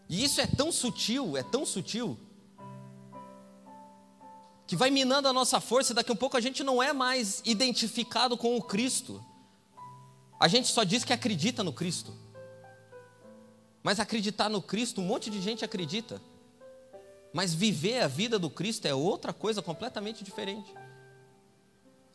E 0.08 0.22
isso 0.22 0.40
é 0.40 0.46
tão 0.46 0.70
sutil, 0.70 1.36
é 1.36 1.42
tão 1.42 1.66
sutil, 1.66 2.16
que 4.66 4.76
vai 4.76 4.90
minando 4.90 5.26
a 5.26 5.32
nossa 5.32 5.60
força, 5.60 5.92
e 5.92 5.94
daqui 5.94 6.10
a 6.10 6.14
um 6.14 6.16
pouco 6.16 6.36
a 6.36 6.40
gente 6.40 6.62
não 6.62 6.82
é 6.82 6.92
mais 6.92 7.42
identificado 7.44 8.36
com 8.36 8.56
o 8.56 8.62
Cristo. 8.62 9.24
A 10.38 10.46
gente 10.46 10.68
só 10.68 10.84
diz 10.84 11.04
que 11.04 11.12
acredita 11.12 11.64
no 11.64 11.72
Cristo. 11.72 12.14
Mas 13.82 14.00
acreditar 14.00 14.48
no 14.48 14.62
Cristo, 14.62 15.00
um 15.00 15.04
monte 15.04 15.30
de 15.30 15.40
gente 15.40 15.64
acredita. 15.64 16.20
Mas 17.32 17.52
viver 17.52 18.00
a 18.00 18.08
vida 18.08 18.38
do 18.38 18.48
Cristo 18.48 18.86
é 18.86 18.94
outra 18.94 19.32
coisa 19.32 19.60
completamente 19.60 20.22
diferente. 20.22 20.72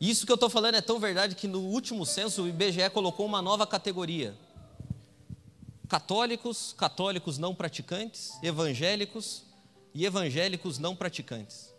Isso 0.00 0.24
que 0.24 0.32
eu 0.32 0.36
estou 0.36 0.48
falando 0.48 0.76
é 0.76 0.80
tão 0.80 0.98
verdade 0.98 1.34
que 1.34 1.46
no 1.46 1.60
último 1.60 2.06
censo 2.06 2.44
o 2.44 2.48
IBGE 2.48 2.88
colocou 2.90 3.26
uma 3.26 3.42
nova 3.42 3.66
categoria 3.66 4.34
católicos, 5.90 6.72
católicos 6.78 7.36
não 7.36 7.52
praticantes, 7.52 8.38
evangélicos 8.44 9.42
e 9.92 10.06
evangélicos 10.06 10.78
não 10.78 10.94
praticantes. 10.94 11.74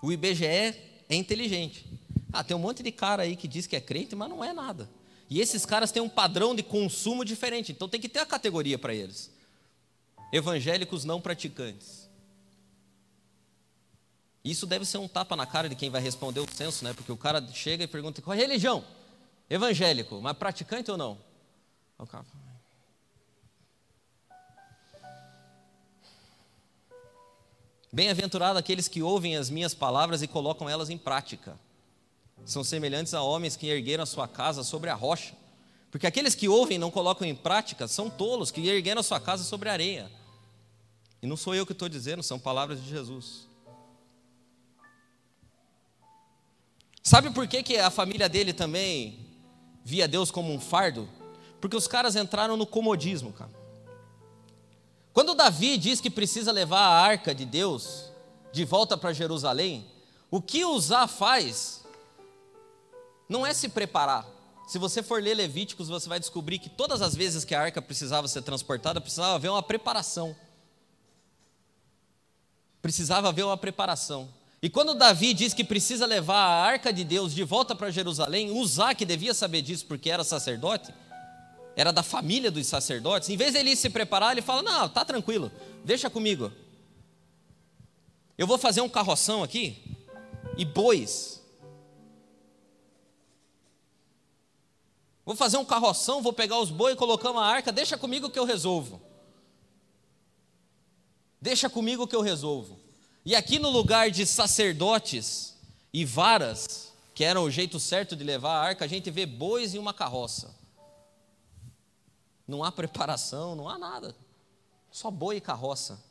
O 0.00 0.12
IBGE 0.12 0.46
é 0.46 1.14
inteligente. 1.16 1.84
Ah, 2.32 2.44
tem 2.44 2.56
um 2.56 2.60
monte 2.60 2.84
de 2.84 2.92
cara 2.92 3.24
aí 3.24 3.34
que 3.34 3.48
diz 3.48 3.66
que 3.66 3.74
é 3.74 3.80
crente, 3.80 4.14
mas 4.14 4.30
não 4.30 4.44
é 4.44 4.52
nada. 4.52 4.88
E 5.28 5.40
esses 5.40 5.66
caras 5.66 5.90
têm 5.90 6.00
um 6.00 6.08
padrão 6.08 6.54
de 6.54 6.62
consumo 6.62 7.24
diferente, 7.24 7.72
então 7.72 7.88
tem 7.88 8.00
que 8.00 8.08
ter 8.08 8.20
a 8.20 8.26
categoria 8.26 8.78
para 8.78 8.94
eles. 8.94 9.28
Evangélicos 10.32 11.04
não 11.04 11.20
praticantes. 11.20 12.01
Isso 14.44 14.66
deve 14.66 14.84
ser 14.84 14.98
um 14.98 15.06
tapa 15.06 15.36
na 15.36 15.46
cara 15.46 15.68
de 15.68 15.76
quem 15.76 15.90
vai 15.90 16.00
responder 16.00 16.40
o 16.40 16.46
censo, 16.52 16.84
né? 16.84 16.92
Porque 16.92 17.12
o 17.12 17.16
cara 17.16 17.46
chega 17.52 17.84
e 17.84 17.86
pergunta 17.86 18.20
qual 18.20 18.34
é 18.34 18.38
a 18.38 18.40
religião? 18.40 18.84
evangélico, 19.54 20.20
mas 20.20 20.36
praticante 20.36 20.90
ou 20.90 20.96
não? 20.96 21.18
Bem-aventurado 27.92 28.58
aqueles 28.58 28.88
que 28.88 29.02
ouvem 29.02 29.36
as 29.36 29.50
minhas 29.50 29.74
palavras 29.74 30.22
e 30.22 30.26
colocam 30.26 30.68
elas 30.68 30.88
em 30.88 30.96
prática. 30.96 31.58
São 32.46 32.64
semelhantes 32.64 33.12
a 33.12 33.20
homens 33.20 33.54
que 33.54 33.68
ergueram 33.68 34.02
a 34.02 34.06
sua 34.06 34.26
casa 34.26 34.64
sobre 34.64 34.88
a 34.88 34.94
rocha. 34.94 35.34
Porque 35.90 36.06
aqueles 36.06 36.34
que 36.34 36.48
ouvem 36.48 36.76
e 36.76 36.78
não 36.78 36.90
colocam 36.90 37.28
em 37.28 37.34
prática 37.34 37.86
são 37.86 38.08
tolos 38.08 38.50
que 38.50 38.66
ergueram 38.66 39.00
a 39.00 39.04
sua 39.04 39.20
casa 39.20 39.44
sobre 39.44 39.68
a 39.68 39.72
areia. 39.72 40.10
E 41.20 41.26
não 41.26 41.36
sou 41.36 41.54
eu 41.54 41.66
que 41.66 41.72
estou 41.72 41.88
dizendo, 41.88 42.22
são 42.22 42.38
palavras 42.38 42.82
de 42.82 42.88
Jesus. 42.88 43.46
Sabe 47.12 47.28
por 47.28 47.46
que, 47.46 47.62
que 47.62 47.76
a 47.76 47.90
família 47.90 48.26
dele 48.26 48.54
também 48.54 49.18
via 49.84 50.08
Deus 50.08 50.30
como 50.30 50.50
um 50.50 50.58
fardo? 50.58 51.06
Porque 51.60 51.76
os 51.76 51.86
caras 51.86 52.16
entraram 52.16 52.56
no 52.56 52.66
comodismo, 52.66 53.34
cara. 53.34 53.50
Quando 55.12 55.34
Davi 55.34 55.76
diz 55.76 56.00
que 56.00 56.08
precisa 56.08 56.50
levar 56.50 56.80
a 56.80 57.02
arca 57.02 57.34
de 57.34 57.44
Deus 57.44 58.10
de 58.50 58.64
volta 58.64 58.96
para 58.96 59.12
Jerusalém, 59.12 59.84
o 60.30 60.40
que 60.40 60.64
Uzá 60.64 61.06
faz 61.06 61.84
não 63.28 63.46
é 63.46 63.52
se 63.52 63.68
preparar. 63.68 64.26
Se 64.66 64.78
você 64.78 65.02
for 65.02 65.22
ler 65.22 65.34
Levíticos, 65.34 65.88
você 65.88 66.08
vai 66.08 66.18
descobrir 66.18 66.58
que 66.58 66.70
todas 66.70 67.02
as 67.02 67.14
vezes 67.14 67.44
que 67.44 67.54
a 67.54 67.60
arca 67.60 67.82
precisava 67.82 68.26
ser 68.26 68.40
transportada, 68.40 69.02
precisava 69.02 69.34
haver 69.34 69.50
uma 69.50 69.62
preparação. 69.62 70.34
Precisava 72.80 73.28
haver 73.28 73.44
uma 73.44 73.58
preparação. 73.58 74.30
E 74.62 74.70
quando 74.70 74.94
Davi 74.94 75.34
diz 75.34 75.52
que 75.52 75.64
precisa 75.64 76.06
levar 76.06 76.36
a 76.36 76.62
arca 76.62 76.92
de 76.92 77.02
Deus 77.02 77.34
de 77.34 77.42
volta 77.42 77.74
para 77.74 77.90
Jerusalém, 77.90 78.52
Uzá, 78.52 78.94
que 78.94 79.04
devia 79.04 79.34
saber 79.34 79.60
disso 79.60 79.84
porque 79.86 80.08
era 80.08 80.22
sacerdote, 80.22 80.94
era 81.74 81.92
da 81.92 82.04
família 82.04 82.48
dos 82.48 82.68
sacerdotes, 82.68 83.28
em 83.28 83.36
vez 83.36 83.54
de 83.54 83.58
ele 83.58 83.74
se 83.74 83.90
preparar, 83.90 84.30
ele 84.30 84.40
fala: 84.40 84.62
Não, 84.62 84.88
tá 84.88 85.04
tranquilo, 85.04 85.50
deixa 85.84 86.08
comigo. 86.08 86.52
Eu 88.38 88.46
vou 88.46 88.56
fazer 88.56 88.80
um 88.82 88.88
carroção 88.88 89.42
aqui 89.42 89.82
e 90.56 90.64
bois. 90.64 91.42
Vou 95.24 95.34
fazer 95.34 95.56
um 95.56 95.64
carroção, 95.64 96.22
vou 96.22 96.32
pegar 96.32 96.58
os 96.60 96.70
bois 96.70 96.94
e 96.94 96.98
colocar 96.98 97.32
uma 97.32 97.44
arca, 97.44 97.72
deixa 97.72 97.98
comigo 97.98 98.30
que 98.30 98.38
eu 98.38 98.44
resolvo. 98.44 99.00
Deixa 101.40 101.68
comigo 101.68 102.06
que 102.06 102.14
eu 102.14 102.20
resolvo. 102.20 102.81
E 103.24 103.36
aqui 103.36 103.58
no 103.58 103.70
lugar 103.70 104.10
de 104.10 104.26
sacerdotes 104.26 105.54
e 105.92 106.04
varas, 106.04 106.92
que 107.14 107.22
era 107.22 107.40
o 107.40 107.50
jeito 107.50 107.78
certo 107.78 108.16
de 108.16 108.24
levar 108.24 108.56
a 108.56 108.60
arca, 108.62 108.84
a 108.84 108.88
gente 108.88 109.10
vê 109.10 109.24
bois 109.24 109.74
e 109.74 109.78
uma 109.78 109.94
carroça. 109.94 110.52
Não 112.48 112.64
há 112.64 112.72
preparação, 112.72 113.54
não 113.54 113.68
há 113.68 113.78
nada. 113.78 114.14
Só 114.90 115.10
boi 115.10 115.36
e 115.36 115.40
carroça. 115.40 116.02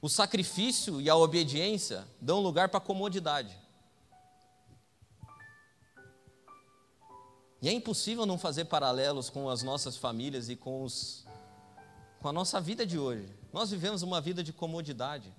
O 0.00 0.08
sacrifício 0.08 1.00
e 1.00 1.10
a 1.10 1.16
obediência 1.16 2.06
dão 2.20 2.40
lugar 2.40 2.68
para 2.70 2.78
a 2.78 2.80
comodidade. 2.80 3.54
E 7.60 7.68
é 7.68 7.72
impossível 7.72 8.24
não 8.24 8.38
fazer 8.38 8.64
paralelos 8.66 9.30
com 9.30 9.48
as 9.48 9.62
nossas 9.62 9.96
famílias 9.96 10.48
e 10.48 10.56
com, 10.56 10.84
os, 10.84 11.24
com 12.20 12.28
a 12.28 12.32
nossa 12.32 12.60
vida 12.60 12.86
de 12.86 12.98
hoje. 12.98 13.26
Nós 13.52 13.70
vivemos 13.70 14.02
uma 14.02 14.20
vida 14.20 14.42
de 14.42 14.52
comodidade. 14.52 15.32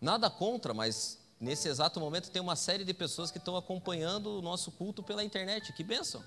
Nada 0.00 0.28
contra, 0.28 0.74
mas 0.74 1.18
nesse 1.40 1.68
exato 1.68 1.98
momento 1.98 2.30
tem 2.30 2.40
uma 2.42 2.56
série 2.56 2.84
de 2.84 2.92
pessoas 2.92 3.30
que 3.30 3.38
estão 3.38 3.56
acompanhando 3.56 4.38
o 4.38 4.42
nosso 4.42 4.70
culto 4.72 5.02
pela 5.02 5.24
internet. 5.24 5.72
Que 5.72 5.82
bênção! 5.82 6.22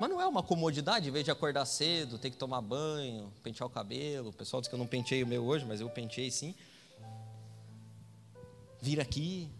Mas 0.00 0.08
não 0.08 0.20
é 0.20 0.26
uma 0.26 0.44
comodidade, 0.44 1.08
em 1.08 1.12
vez 1.12 1.24
de 1.24 1.30
acordar 1.30 1.66
cedo, 1.66 2.18
ter 2.18 2.30
que 2.30 2.36
tomar 2.36 2.60
banho, 2.60 3.32
pentear 3.42 3.66
o 3.66 3.70
cabelo. 3.70 4.30
O 4.30 4.32
pessoal 4.32 4.60
diz 4.60 4.68
que 4.68 4.74
eu 4.74 4.78
não 4.78 4.86
penteei 4.86 5.24
o 5.24 5.26
meu 5.26 5.44
hoje, 5.44 5.64
mas 5.64 5.80
eu 5.80 5.90
penteei 5.90 6.30
sim. 6.30 6.54
Vir 8.80 9.00
aqui. 9.00 9.50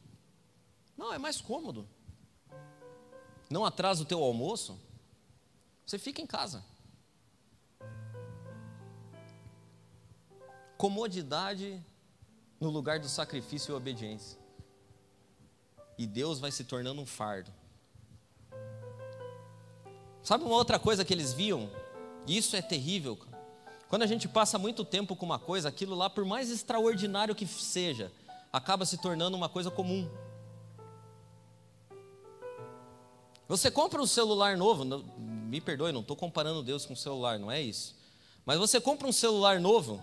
Não, 0.97 1.13
é 1.13 1.19
mais 1.19 1.41
cômodo. 1.41 1.89
Não 3.51 3.65
atrasa 3.65 4.03
o 4.03 4.07
teu 4.07 4.23
almoço. 4.23 4.79
Você 5.85 5.99
fica 5.99 6.23
em 6.23 6.27
casa. 6.27 6.65
Comodidade 10.79 11.85
no 12.61 12.71
lugar 12.71 13.01
do 13.01 13.09
sacrifício 13.09 13.73
e 13.73 13.77
obediência. 13.77 14.39
E 15.99 16.07
Deus 16.07 16.39
vai 16.39 16.53
se 16.53 16.63
tornando 16.63 17.03
um 17.03 17.07
fardo. 17.07 17.53
Sabe 20.23 20.45
uma 20.45 20.55
outra 20.55 20.79
coisa 20.79 21.05
que 21.05 21.13
eles 21.13 21.33
viam? 21.33 21.69
Isso 22.29 22.55
é 22.55 22.63
terrível. 22.63 23.19
Quando 23.89 24.03
a 24.03 24.07
gente 24.07 24.29
passa 24.29 24.57
muito 24.57 24.85
tempo 24.85 25.17
com 25.17 25.27
uma 25.27 25.39
coisa, 25.39 25.69
aquilo 25.69 25.97
lá, 25.97 26.09
por 26.09 26.25
mais 26.25 26.49
extraordinário 26.49 27.35
que 27.35 27.47
seja, 27.47 28.13
acaba 28.53 28.87
se 28.87 28.99
tornando 28.99 29.37
uma 29.37 29.49
coisa 29.49 29.71
comum. 29.71 30.09
Você 33.49 33.71
compra 33.71 34.01
um 34.01 34.07
celular 34.07 34.57
novo, 34.57 34.85
me 35.19 35.61
perdoe, 35.61 35.91
não 35.91 36.03
estou 36.03 36.15
comparando 36.15 36.63
Deus 36.63 36.87
com 36.87 36.95
celular, 36.95 37.39
não 37.39 37.51
é 37.51 37.61
isso. 37.61 37.97
Mas 38.45 38.59
você 38.59 38.81
compra 38.81 39.09
um 39.09 39.13
celular 39.13 39.59
novo, 39.59 40.01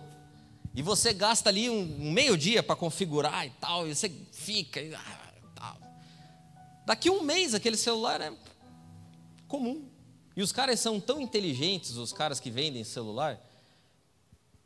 E 0.76 0.82
você 0.82 1.14
gasta 1.14 1.48
ali 1.48 1.70
um, 1.70 1.86
meio 2.12 2.36
dia 2.36 2.62
para 2.62 2.76
configurar 2.76 3.46
e 3.46 3.50
tal, 3.58 3.88
e 3.88 3.94
você 3.94 4.10
fica. 4.30 4.78
E, 4.78 4.94
ah, 4.94 5.32
tal. 5.54 5.78
Daqui 6.84 7.08
um 7.08 7.22
mês 7.22 7.54
aquele 7.54 7.78
celular 7.78 8.20
é 8.20 8.30
comum. 9.48 9.88
E 10.36 10.42
os 10.42 10.52
caras 10.52 10.78
são 10.78 11.00
tão 11.00 11.18
inteligentes, 11.18 11.96
os 11.96 12.12
caras 12.12 12.38
que 12.38 12.50
vendem 12.50 12.84
celular, 12.84 13.40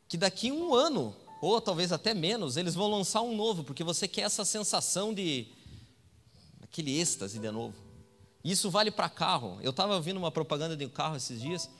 que 0.08 0.16
daqui 0.16 0.50
um 0.50 0.74
ano, 0.74 1.14
ou 1.40 1.60
talvez 1.60 1.92
até 1.92 2.12
menos, 2.12 2.56
eles 2.56 2.74
vão 2.74 2.90
lançar 2.90 3.22
um 3.22 3.36
novo, 3.36 3.62
porque 3.62 3.84
você 3.84 4.08
quer 4.08 4.22
essa 4.22 4.44
sensação 4.44 5.14
de 5.14 5.46
aquele 6.60 6.98
êxtase 6.98 7.38
de 7.38 7.50
novo. 7.52 7.76
Isso 8.42 8.68
vale 8.68 8.90
para 8.90 9.08
carro. 9.08 9.60
Eu 9.62 9.70
estava 9.70 9.94
ouvindo 9.94 10.16
uma 10.16 10.32
propaganda 10.32 10.76
de 10.76 10.84
um 10.84 10.88
carro 10.88 11.14
esses 11.14 11.40
dias, 11.40 11.70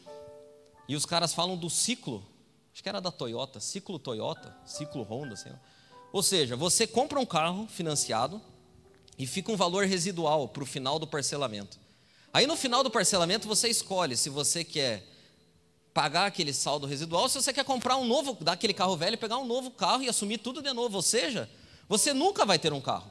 e 0.88 0.95
os 0.95 1.05
caras 1.05 1.35
falam 1.35 1.57
do 1.57 1.69
ciclo 1.69 2.25
acho 2.72 2.83
que 2.83 2.88
era 2.88 3.00
da 3.00 3.11
Toyota, 3.11 3.61
ciclo 3.61 3.98
Toyota, 3.98 4.56
ciclo 4.64 5.02
Honda, 5.02 5.37
sei 5.37 5.52
lá. 5.52 5.61
Ou 6.12 6.22
seja, 6.22 6.56
você 6.56 6.87
compra 6.87 7.20
um 7.20 7.26
carro 7.26 7.66
financiado 7.68 8.40
e 9.18 9.26
fica 9.26 9.52
um 9.52 9.56
valor 9.56 9.87
residual 9.87 10.48
para 10.48 10.62
o 10.62 10.66
final 10.66 10.98
do 10.98 11.06
parcelamento. 11.06 11.78
Aí 12.33 12.46
no 12.46 12.56
final 12.56 12.83
do 12.83 12.90
parcelamento 12.90 13.46
você 13.46 13.68
escolhe 13.68 14.16
se 14.16 14.28
você 14.28 14.64
quer 14.64 15.06
pagar 15.92 16.26
aquele 16.26 16.52
saldo 16.52 16.87
residual, 16.87 17.28
se 17.28 17.40
você 17.40 17.52
quer 17.52 17.64
comprar 17.64 17.96
um 17.96 18.04
novo, 18.04 18.37
dar 18.40 18.52
aquele 18.52 18.72
carro 18.72 18.96
velho, 18.96 19.18
pegar 19.18 19.38
um 19.38 19.46
novo 19.46 19.70
carro 19.70 20.02
e 20.02 20.09
assumir 20.09 20.38
tudo 20.38 20.62
de 20.62 20.72
novo. 20.72 20.96
Ou 20.96 21.02
seja, 21.02 21.48
você 21.88 22.12
nunca 22.12 22.44
vai 22.46 22.59
ter 22.59 22.72
um 22.72 22.80
carro. 22.80 23.11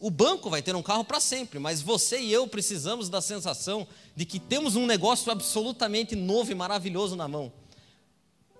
O 0.00 0.10
banco 0.10 0.50
vai 0.50 0.60
ter 0.60 0.74
um 0.74 0.82
carro 0.82 1.04
para 1.04 1.20
sempre, 1.20 1.60
mas 1.60 1.80
você 1.80 2.18
e 2.18 2.32
eu 2.32 2.48
precisamos 2.48 3.08
da 3.08 3.20
sensação 3.20 3.86
de 4.16 4.24
que 4.24 4.40
temos 4.40 4.74
um 4.74 4.84
negócio 4.84 5.30
absolutamente 5.30 6.16
novo 6.16 6.50
e 6.50 6.54
maravilhoso 6.54 7.14
na 7.14 7.28
mão. 7.28 7.52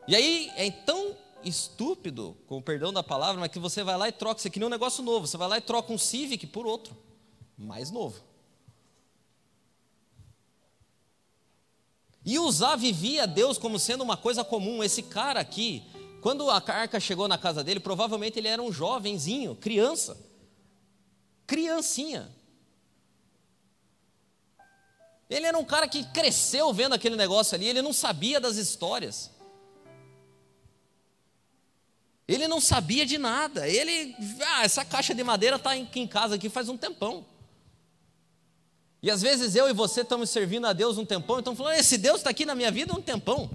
E 0.09 0.14
aí 0.14 0.53
é 0.57 0.71
tão 0.71 1.16
estúpido, 1.42 2.37
com 2.47 2.59
o 2.59 2.62
perdão 2.62 2.92
da 2.92 3.03
palavra, 3.03 3.40
mas 3.40 3.51
que 3.51 3.59
você 3.59 3.83
vai 3.83 3.97
lá 3.97 4.09
e 4.09 4.12
troca, 4.12 4.38
isso 4.38 4.49
aqui 4.49 4.59
nem 4.59 4.66
um 4.66 4.71
negócio 4.71 5.03
novo, 5.03 5.27
você 5.27 5.37
vai 5.37 5.49
lá 5.49 5.59
e 5.59 5.61
troca 5.61 5.92
um 5.92 5.99
Civic 5.99 6.47
por 6.47 6.66
outro, 6.66 6.97
mais 7.57 7.90
novo. 7.90 8.21
E 12.25 12.40
usar 12.40 12.75
vivia 12.75 13.25
Deus 13.25 13.57
como 13.57 13.79
sendo 13.79 14.03
uma 14.03 14.16
coisa 14.16 14.42
comum. 14.42 14.83
Esse 14.83 15.01
cara 15.01 15.38
aqui, 15.38 15.85
quando 16.21 16.51
a 16.51 16.57
arca 16.57 16.99
chegou 16.99 17.29
na 17.29 17.38
casa 17.38 17.62
dele, 17.62 17.79
provavelmente 17.79 18.37
ele 18.37 18.49
era 18.49 18.61
um 18.61 18.73
jovenzinho, 18.73 19.55
criança. 19.55 20.19
Criancinha. 21.47 22.29
Ele 25.31 25.47
era 25.47 25.57
um 25.57 25.64
cara 25.64 25.87
que 25.87 26.03
cresceu 26.07 26.73
vendo 26.73 26.95
aquele 26.95 27.14
negócio 27.14 27.55
ali, 27.55 27.69
ele 27.69 27.81
não 27.81 27.92
sabia 27.92 28.40
das 28.40 28.57
histórias. 28.57 29.31
Ele 32.29 32.49
não 32.49 32.61
sabia 32.61 33.07
de 33.07 33.19
nada. 33.19 33.69
Ele, 33.69 34.15
ah, 34.41 34.65
essa 34.65 34.85
caixa 34.85 35.15
de 35.15 35.23
madeira 35.23 35.57
está 35.57 35.73
aqui 35.73 36.01
em 36.01 36.07
casa 36.07 36.35
aqui 36.35 36.49
faz 36.49 36.69
um 36.69 36.77
tempão. 36.77 37.25
E 39.03 39.11
às 39.11 39.23
vezes 39.23 39.55
eu 39.55 39.69
e 39.69 39.73
você 39.73 40.01
estamos 40.01 40.31
servindo 40.31 40.67
a 40.67 40.73
Deus 40.73 40.99
um 40.99 41.05
tempão, 41.05 41.39
então 41.39 41.55
falando, 41.55 41.75
esse 41.75 41.97
Deus 41.97 42.17
está 42.17 42.31
aqui 42.31 42.45
na 42.45 42.55
minha 42.55 42.71
vida 42.71 42.93
um 42.93 43.01
tempão. 43.01 43.49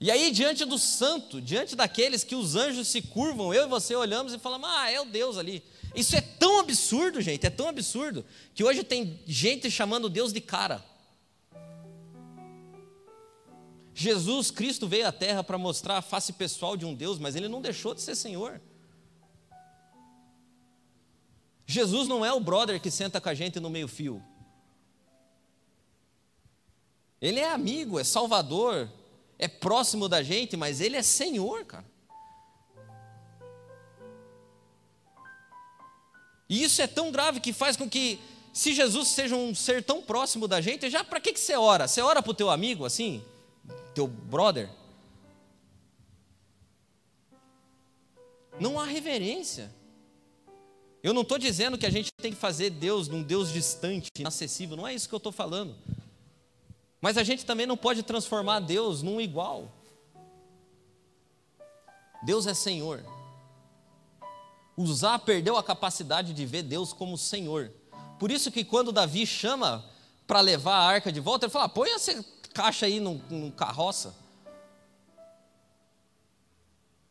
E 0.00 0.10
aí, 0.10 0.30
diante 0.30 0.64
do 0.64 0.78
santo, 0.78 1.40
diante 1.40 1.74
daqueles 1.74 2.22
que 2.22 2.34
os 2.34 2.54
anjos 2.54 2.88
se 2.88 3.02
curvam, 3.02 3.52
eu 3.52 3.66
e 3.66 3.68
você 3.68 3.94
olhamos 3.94 4.32
e 4.32 4.38
falamos, 4.38 4.68
ah, 4.68 4.90
é 4.90 5.00
o 5.00 5.04
Deus 5.04 5.36
ali. 5.36 5.62
Isso 5.94 6.16
é 6.16 6.20
tão 6.20 6.60
absurdo, 6.60 7.20
gente, 7.20 7.46
é 7.46 7.50
tão 7.50 7.68
absurdo, 7.68 8.24
que 8.54 8.62
hoje 8.62 8.84
tem 8.84 9.20
gente 9.26 9.70
chamando 9.70 10.08
Deus 10.08 10.32
de 10.32 10.40
cara. 10.40 10.84
Jesus 14.00 14.52
Cristo 14.52 14.86
veio 14.86 15.08
à 15.08 15.10
terra 15.10 15.42
para 15.42 15.58
mostrar 15.58 15.96
a 15.96 16.02
face 16.02 16.32
pessoal 16.32 16.76
de 16.76 16.86
um 16.86 16.94
Deus, 16.94 17.18
mas 17.18 17.34
ele 17.34 17.48
não 17.48 17.60
deixou 17.60 17.92
de 17.92 18.00
ser 18.00 18.14
Senhor. 18.14 18.60
Jesus 21.66 22.06
não 22.06 22.24
é 22.24 22.32
o 22.32 22.38
brother 22.38 22.80
que 22.80 22.92
senta 22.92 23.20
com 23.20 23.28
a 23.28 23.34
gente 23.34 23.58
no 23.58 23.68
meio-fio. 23.68 24.22
Ele 27.20 27.40
é 27.40 27.50
amigo, 27.50 27.98
é 27.98 28.04
salvador, 28.04 28.88
é 29.36 29.48
próximo 29.48 30.08
da 30.08 30.22
gente, 30.22 30.56
mas 30.56 30.80
ele 30.80 30.96
é 30.96 31.02
Senhor, 31.02 31.64
cara. 31.64 31.84
E 36.48 36.62
isso 36.62 36.80
é 36.80 36.86
tão 36.86 37.10
grave 37.10 37.40
que 37.40 37.52
faz 37.52 37.76
com 37.76 37.90
que, 37.90 38.20
se 38.52 38.72
Jesus 38.72 39.08
seja 39.08 39.34
um 39.34 39.52
ser 39.56 39.82
tão 39.82 40.00
próximo 40.00 40.46
da 40.46 40.60
gente, 40.60 40.88
já 40.88 41.02
para 41.02 41.20
que, 41.20 41.32
que 41.32 41.40
você 41.40 41.56
ora? 41.56 41.88
Você 41.88 42.00
ora 42.00 42.22
para 42.22 42.30
o 42.30 42.34
teu 42.34 42.48
amigo 42.48 42.84
assim? 42.84 43.24
Teu 43.98 44.06
brother. 44.06 44.70
Não 48.60 48.78
há 48.78 48.84
reverência. 48.84 49.74
Eu 51.02 51.12
não 51.12 51.22
estou 51.22 51.36
dizendo 51.36 51.76
que 51.76 51.84
a 51.84 51.90
gente 51.90 52.10
tem 52.22 52.32
que 52.32 52.38
fazer 52.38 52.70
Deus 52.70 53.08
num 53.08 53.24
Deus 53.24 53.52
distante, 53.52 54.08
inacessível, 54.16 54.76
não 54.76 54.86
é 54.86 54.94
isso 54.94 55.08
que 55.08 55.14
eu 55.14 55.18
estou 55.18 55.32
falando. 55.32 55.74
Mas 57.00 57.16
a 57.18 57.24
gente 57.24 57.44
também 57.44 57.66
não 57.66 57.76
pode 57.76 58.04
transformar 58.04 58.60
Deus 58.60 59.02
num 59.02 59.20
igual. 59.20 59.72
Deus 62.22 62.46
é 62.46 62.54
Senhor. 62.54 63.04
Usar 64.76 65.18
perdeu 65.18 65.56
a 65.56 65.62
capacidade 65.62 66.32
de 66.32 66.46
ver 66.46 66.62
Deus 66.62 66.92
como 66.92 67.18
Senhor. 67.18 67.72
Por 68.16 68.30
isso 68.30 68.52
que 68.52 68.64
quando 68.64 68.92
Davi 68.92 69.26
chama 69.26 69.84
para 70.24 70.40
levar 70.40 70.76
a 70.76 70.86
arca 70.86 71.10
de 71.10 71.18
volta, 71.18 71.46
ele 71.46 71.52
fala: 71.52 71.68
põe 71.68 71.90
essa 71.90 72.24
caixa 72.58 72.86
aí 72.86 72.98
num, 72.98 73.20
num 73.30 73.52
carroça. 73.52 74.16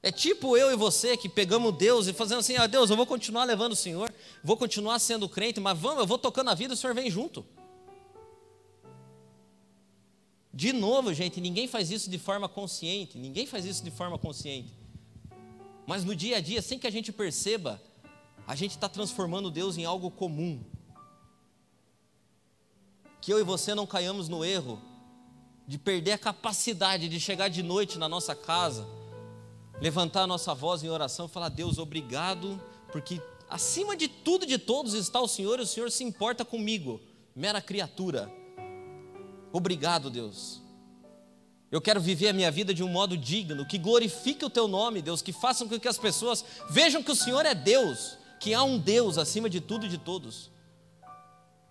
É 0.03 0.12
tipo 0.12 0.57
eu 0.57 0.73
e 0.73 0.75
você 0.75 1.15
que 1.15 1.29
pegamos 1.29 1.73
Deus 1.77 2.07
e 2.07 2.13
fazendo 2.13 2.39
assim: 2.39 2.57
ah, 2.57 2.67
Deus, 2.67 2.89
eu 2.89 2.97
vou 2.97 3.05
continuar 3.05 3.45
levando 3.45 3.71
o 3.71 3.75
Senhor, 3.75 4.13
vou 4.43 4.57
continuar 4.57 4.99
sendo 4.99 5.29
crente, 5.29 5.62
mas 5.62 5.79
vamos, 5.79 5.99
eu 5.99 6.05
vou 6.05 6.17
tocando 6.17 6.49
a 6.49 6.53
vida, 6.53 6.73
o 6.73 6.77
Senhor 6.77 6.93
vem 6.93 7.10
junto. 7.10 7.45
De 10.53 10.73
novo, 10.73 11.13
gente, 11.13 11.39
ninguém 11.39 11.65
faz 11.65 11.91
isso 11.91 12.10
de 12.10 12.19
forma 12.19 12.49
consciente, 12.49 13.17
ninguém 13.17 13.45
faz 13.45 13.63
isso 13.63 13.81
de 13.81 13.91
forma 13.91 14.17
consciente. 14.19 14.73
Mas 15.86 16.03
no 16.03 16.13
dia 16.13 16.38
a 16.38 16.41
dia, 16.41 16.62
sem 16.62 16.77
que 16.77 16.88
a 16.88 16.91
gente 16.91 17.13
perceba, 17.13 17.81
a 18.45 18.53
gente 18.53 18.71
está 18.71 18.89
transformando 18.89 19.49
Deus 19.49 19.77
em 19.77 19.86
algo 19.86 20.12
comum. 20.12 20.62
Que 23.21 23.31
eu 23.31 23.39
e 23.39 23.43
você 23.43 23.73
não 23.73 23.88
caiamos 23.88 24.27
no 24.27 24.43
erro 24.43 24.96
de 25.67 25.77
perder 25.77 26.13
a 26.13 26.17
capacidade 26.17 27.10
de 27.10 27.19
chegar 27.19 27.49
de 27.49 27.62
noite 27.62 27.99
na 27.99 28.08
nossa 28.08 28.34
casa, 28.34 28.88
levantar 29.82 30.23
a 30.23 30.27
nossa 30.27 30.56
voz 30.56 30.82
em 30.82 30.89
oração 30.89 31.25
e 31.25 31.30
falar: 31.30 31.49
Deus, 31.49 31.77
obrigado, 31.77 32.62
porque 32.91 33.21
acima 33.49 33.97
de 33.97 34.08
tudo 34.08 34.45
e 34.45 34.47
de 34.47 34.58
todos 34.58 34.93
está 34.93 35.19
o 35.19 35.27
Senhor 35.27 35.60
e 35.60 35.63
o 35.63 35.67
Senhor 35.67 35.91
se 35.91 36.06
importa 36.06 36.45
comigo, 36.45 37.01
mera 37.36 37.62
criatura. 37.62 38.32
Obrigado, 39.51 40.10
Deus. 40.10 40.62
Eu 41.69 41.82
quero 41.82 41.99
viver 41.99 42.30
a 42.30 42.34
minha 42.34 42.49
vida 42.49 42.73
de 42.73 42.82
um 42.82 42.88
modo 42.88 43.17
digno, 43.17 43.65
que 43.65 43.77
glorifique 43.77 44.45
o 44.45 44.49
teu 44.49 44.69
nome, 44.69 45.01
Deus, 45.01 45.21
que 45.21 45.34
façam 45.34 45.67
com 45.67 45.77
que 45.77 45.88
as 45.88 45.97
pessoas 45.97 46.45
vejam 46.69 47.03
que 47.03 47.12
o 47.12 47.15
Senhor 47.15 47.45
é 47.45 47.53
Deus, 47.53 48.17
que 48.39 48.53
há 48.53 48.63
um 48.63 48.77
Deus 48.77 49.17
acima 49.17 49.49
de 49.49 49.60
tudo 49.60 49.86
e 49.86 49.89
de 49.89 49.97
todos. 49.97 50.49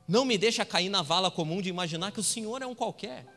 Não 0.06 0.26
me 0.26 0.36
deixa 0.36 0.66
cair 0.66 0.90
na 0.90 1.00
vala 1.00 1.30
comum 1.30 1.62
de 1.62 1.70
imaginar 1.70 2.12
que 2.12 2.20
o 2.20 2.24
Senhor 2.24 2.60
é 2.60 2.66
um 2.66 2.74
qualquer. 2.74 3.35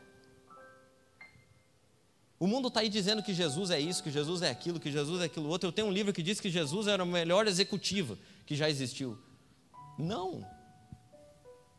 O 2.39 2.47
mundo 2.47 2.69
está 2.69 2.79
aí 2.79 2.87
dizendo 2.87 3.21
que 3.21 3.33
Jesus 3.33 3.69
é 3.69 3.79
isso, 3.79 4.01
que 4.01 4.09
Jesus 4.09 4.41
é 4.41 4.49
aquilo, 4.49 4.79
que 4.79 4.91
Jesus 4.91 5.21
é 5.21 5.25
aquilo 5.25 5.49
outro. 5.49 5.67
Eu 5.67 5.73
tenho 5.73 5.89
um 5.89 5.91
livro 5.91 6.13
que 6.13 6.23
diz 6.23 6.39
que 6.39 6.49
Jesus 6.49 6.87
era 6.87 7.03
o 7.03 7.07
melhor 7.07 7.47
executivo 7.47 8.17
que 8.45 8.55
já 8.55 8.69
existiu. 8.69 9.17
Não. 9.97 10.47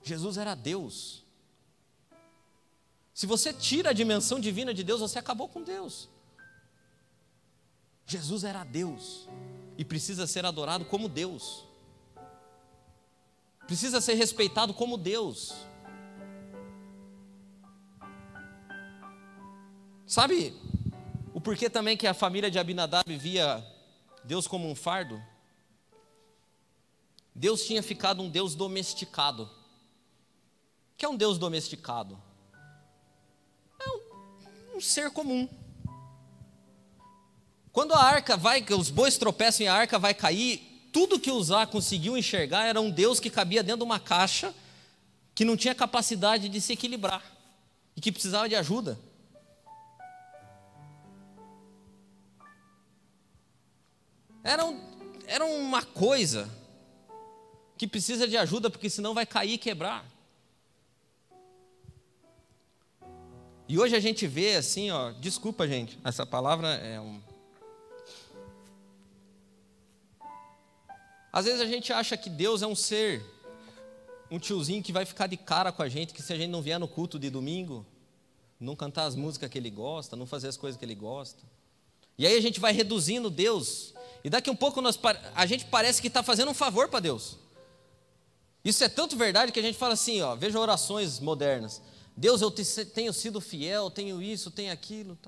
Jesus 0.03 0.37
era 0.37 0.55
Deus. 0.55 1.25
Se 3.15 3.27
você 3.27 3.55
tira 3.55 3.91
a 3.91 3.95
dimensão 3.95 4.39
divina 4.39 4.75
de 4.75 4.85
Deus, 4.85 5.01
você 5.01 5.19
acabou 5.19 5.49
com 5.49 5.63
Deus. 5.63 6.09
Jesus 8.07 8.45
era 8.45 8.63
Deus 8.63 9.29
e 9.79 9.85
precisa 9.85 10.27
ser 10.27 10.45
adorado 10.45 10.85
como 10.85 11.09
Deus. 11.09 11.65
Precisa 13.67 14.01
ser 14.01 14.15
respeitado 14.15 14.75
como 14.75 14.99
Deus. 14.99 15.55
Sabe 20.11 20.53
o 21.33 21.41
porquê 21.41 21.71
também 21.71 21.97
que 21.97 22.05
a 22.05 22.13
família 22.13 22.51
de 22.51 22.59
Abinadab 22.59 23.17
via 23.17 23.65
Deus 24.25 24.49
como 24.49 24.69
um 24.69 24.75
fardo? 24.75 25.23
Deus 27.33 27.65
tinha 27.65 27.81
ficado 27.81 28.21
um 28.21 28.29
Deus 28.29 28.57
domesticado. 28.57 29.45
O 29.45 30.97
que 30.97 31.05
é 31.05 31.09
um 31.09 31.15
Deus 31.15 31.39
domesticado? 31.39 32.21
É 33.79 33.89
um, 33.89 34.79
um 34.79 34.81
ser 34.81 35.13
comum. 35.13 35.49
Quando 37.71 37.95
a 37.95 38.03
arca 38.03 38.37
vai, 38.37 38.67
os 38.77 38.91
bois 38.91 39.17
tropeçam 39.17 39.65
e 39.65 39.69
a 39.69 39.75
arca 39.75 39.97
vai 39.97 40.13
cair, 40.13 40.91
tudo 40.93 41.21
que 41.21 41.31
Uzá 41.31 41.69
conseguiu 41.69 42.19
enxergar 42.19 42.67
era 42.67 42.81
um 42.81 42.91
Deus 42.91 43.21
que 43.21 43.31
cabia 43.31 43.63
dentro 43.63 43.79
de 43.79 43.85
uma 43.85 44.01
caixa, 44.01 44.53
que 45.37 45.45
não 45.45 45.57
tinha 45.57 45.73
capacidade 45.73 46.49
de 46.49 46.61
se 46.61 46.73
equilibrar 46.73 47.23
e 47.95 48.01
que 48.01 48.11
precisava 48.11 48.49
de 48.49 48.57
ajuda. 48.57 48.99
Era, 54.51 54.65
um, 54.65 54.81
era 55.29 55.45
uma 55.45 55.85
coisa 55.85 56.51
que 57.79 57.87
precisa 57.87 58.27
de 58.27 58.37
ajuda, 58.37 58.69
porque 58.69 58.91
senão 58.91 59.15
vai 59.15 59.25
cair 59.25 59.53
e 59.53 59.59
quebrar. 59.59 60.05
E 63.69 63.79
hoje 63.79 63.95
a 63.95 64.01
gente 64.01 64.27
vê 64.27 64.57
assim, 64.57 64.91
ó, 64.91 65.13
desculpa 65.13 65.69
gente, 65.69 65.97
essa 66.05 66.27
palavra 66.27 66.69
é 66.75 67.01
um. 67.01 67.23
Às 71.33 71.45
vezes 71.45 71.61
a 71.61 71.67
gente 71.67 71.93
acha 71.93 72.17
que 72.17 72.29
Deus 72.29 72.61
é 72.61 72.67
um 72.67 72.75
ser, 72.75 73.25
um 74.29 74.41
tiozinho 74.41 74.83
que 74.83 74.93
vai 74.93 75.05
ficar 75.05 75.29
de 75.29 75.37
cara 75.37 75.71
com 75.71 75.85
a 75.85 75.89
gente, 75.89 76.13
que 76.13 76.21
se 76.21 76.33
a 76.33 76.37
gente 76.37 76.51
não 76.51 76.61
vier 76.61 76.81
no 76.81 76.89
culto 76.89 77.21
de 77.21 77.31
domingo, 77.31 77.87
não 78.59 78.75
cantar 78.75 79.05
as 79.05 79.15
músicas 79.15 79.49
que 79.49 79.57
ele 79.57 79.71
gosta, 79.71 80.17
não 80.17 80.27
fazer 80.27 80.49
as 80.49 80.57
coisas 80.57 80.77
que 80.77 80.85
ele 80.85 80.97
gosta. 80.97 81.45
E 82.19 82.27
aí 82.27 82.37
a 82.37 82.41
gente 82.43 82.59
vai 82.59 82.73
reduzindo 82.73 83.31
Deus. 83.31 83.95
E 84.23 84.31
daqui 84.31 84.51
um 84.51 84.57
pouco 84.57 84.81
nós, 84.81 84.99
a 85.35 85.47
gente 85.47 85.65
parece 85.67 86.01
que 86.01 86.09
está 86.09 86.23
fazendo 86.23 86.51
um 86.51 86.55
favor 86.55 86.89
para 86.89 87.01
Deus. 87.01 87.39
Isso 88.65 88.85
é 88.85 88.89
tanto 88.89 89.17
verdade 89.17 89.53
que 89.53 89.59
a 89.59 89.63
gente 89.63 89.79
fala 89.79 89.95
assim, 89.95 90.21
ó, 90.21 90.35
veja 90.35 90.59
orações 90.59 91.19
modernas. 91.19 91.81
Deus, 92.17 92.43
eu 92.43 92.51
tenho 92.51 93.13
sido 93.13 93.41
fiel, 93.41 93.91
tenho 93.91 94.21
isso, 94.21 94.51
tenho 94.51 94.73
aquilo. 94.73 95.19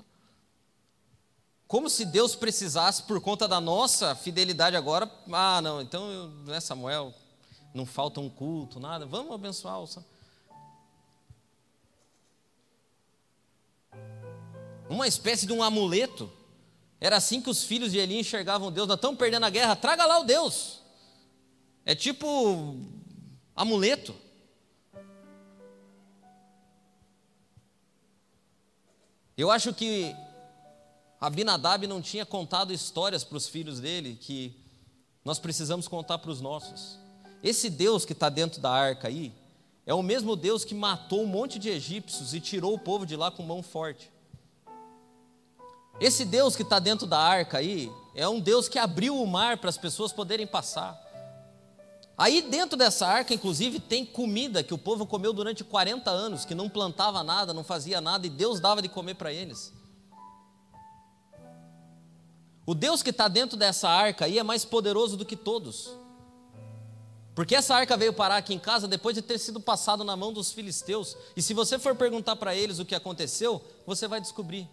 Como 1.67 1.89
se 1.89 2.05
Deus 2.05 2.35
precisasse, 2.35 3.03
por 3.03 3.19
conta 3.19 3.47
da 3.47 3.59
nossa 3.59 4.13
fidelidade 4.15 4.75
agora, 4.75 5.09
ah, 5.31 5.59
não, 5.61 5.81
então, 5.81 6.11
eu, 6.11 6.27
né, 6.45 6.59
Samuel, 6.59 7.11
não 7.73 7.85
falta 7.85 8.19
um 8.19 8.29
culto, 8.29 8.79
nada, 8.79 9.07
vamos 9.07 9.33
abençoar 9.33 9.79
o 9.79 9.87
Samuel. 9.87 10.13
uma 14.93 15.07
espécie 15.07 15.45
de 15.45 15.53
um 15.53 15.61
amuleto. 15.61 16.31
Era 17.03 17.17
assim 17.17 17.41
que 17.41 17.49
os 17.49 17.65
filhos 17.65 17.91
de 17.91 17.97
Eli 17.97 18.17
enxergavam 18.17 18.71
Deus. 18.71 18.87
Nós 18.87 18.95
estamos 18.95 19.17
perdendo 19.17 19.45
a 19.45 19.49
guerra, 19.49 19.75
traga 19.75 20.05
lá 20.05 20.19
o 20.19 20.23
Deus. 20.23 20.79
É 21.83 21.93
tipo 21.93 22.77
amuleto. 23.53 24.15
Eu 29.35 29.51
acho 29.51 29.73
que 29.73 30.15
Abinadab 31.19 31.85
não 31.87 32.01
tinha 32.01 32.25
contado 32.25 32.71
histórias 32.71 33.21
para 33.21 33.35
os 33.35 33.49
filhos 33.49 33.81
dele 33.81 34.15
que 34.15 34.55
nós 35.25 35.39
precisamos 35.39 35.89
contar 35.89 36.19
para 36.19 36.31
os 36.31 36.39
nossos. 36.39 36.97
Esse 37.43 37.69
Deus 37.69 38.05
que 38.05 38.13
está 38.13 38.29
dentro 38.29 38.61
da 38.61 38.71
arca 38.71 39.09
aí 39.09 39.33
é 39.85 39.93
o 39.93 40.01
mesmo 40.01 40.37
Deus 40.37 40.63
que 40.63 40.73
matou 40.73 41.23
um 41.23 41.27
monte 41.27 41.59
de 41.59 41.67
egípcios 41.67 42.33
e 42.33 42.39
tirou 42.39 42.73
o 42.73 42.79
povo 42.79 43.05
de 43.05 43.17
lá 43.17 43.29
com 43.29 43.43
mão 43.43 43.61
forte. 43.61 44.12
Esse 45.99 46.25
Deus 46.25 46.55
que 46.55 46.63
está 46.63 46.79
dentro 46.79 47.05
da 47.05 47.19
arca 47.19 47.59
aí 47.59 47.91
é 48.15 48.27
um 48.27 48.39
Deus 48.39 48.67
que 48.67 48.79
abriu 48.79 49.21
o 49.21 49.27
mar 49.27 49.57
para 49.57 49.69
as 49.69 49.77
pessoas 49.77 50.11
poderem 50.11 50.47
passar. 50.47 51.01
Aí 52.17 52.41
dentro 52.41 52.77
dessa 52.77 53.07
arca, 53.07 53.33
inclusive, 53.33 53.79
tem 53.79 54.05
comida 54.05 54.63
que 54.63 54.73
o 54.73 54.77
povo 54.77 55.05
comeu 55.05 55.33
durante 55.33 55.63
40 55.63 56.11
anos, 56.11 56.45
que 56.45 56.53
não 56.53 56.69
plantava 56.69 57.23
nada, 57.23 57.53
não 57.53 57.63
fazia 57.63 57.99
nada, 57.99 58.27
e 58.27 58.29
Deus 58.29 58.59
dava 58.59 58.81
de 58.81 58.89
comer 58.89 59.15
para 59.15 59.33
eles. 59.33 59.73
O 62.65 62.73
Deus 62.75 63.03
que 63.03 63.09
está 63.09 63.27
dentro 63.27 63.57
dessa 63.57 63.89
arca 63.89 64.25
aí 64.25 64.37
é 64.39 64.43
mais 64.43 64.63
poderoso 64.63 65.17
do 65.17 65.25
que 65.25 65.35
todos. 65.35 65.89
Porque 67.35 67.55
essa 67.55 67.75
arca 67.75 67.97
veio 67.97 68.13
parar 68.13 68.37
aqui 68.37 68.53
em 68.53 68.59
casa 68.59 68.87
depois 68.87 69.15
de 69.15 69.21
ter 69.21 69.39
sido 69.39 69.59
passado 69.59 70.03
na 70.03 70.15
mão 70.15 70.31
dos 70.31 70.51
filisteus. 70.51 71.17
E 71.35 71.41
se 71.41 71.53
você 71.53 71.79
for 71.79 71.95
perguntar 71.95 72.35
para 72.35 72.55
eles 72.55 72.77
o 72.77 72.85
que 72.85 72.93
aconteceu, 72.93 73.61
você 73.87 74.07
vai 74.07 74.21
descobrir. 74.21 74.69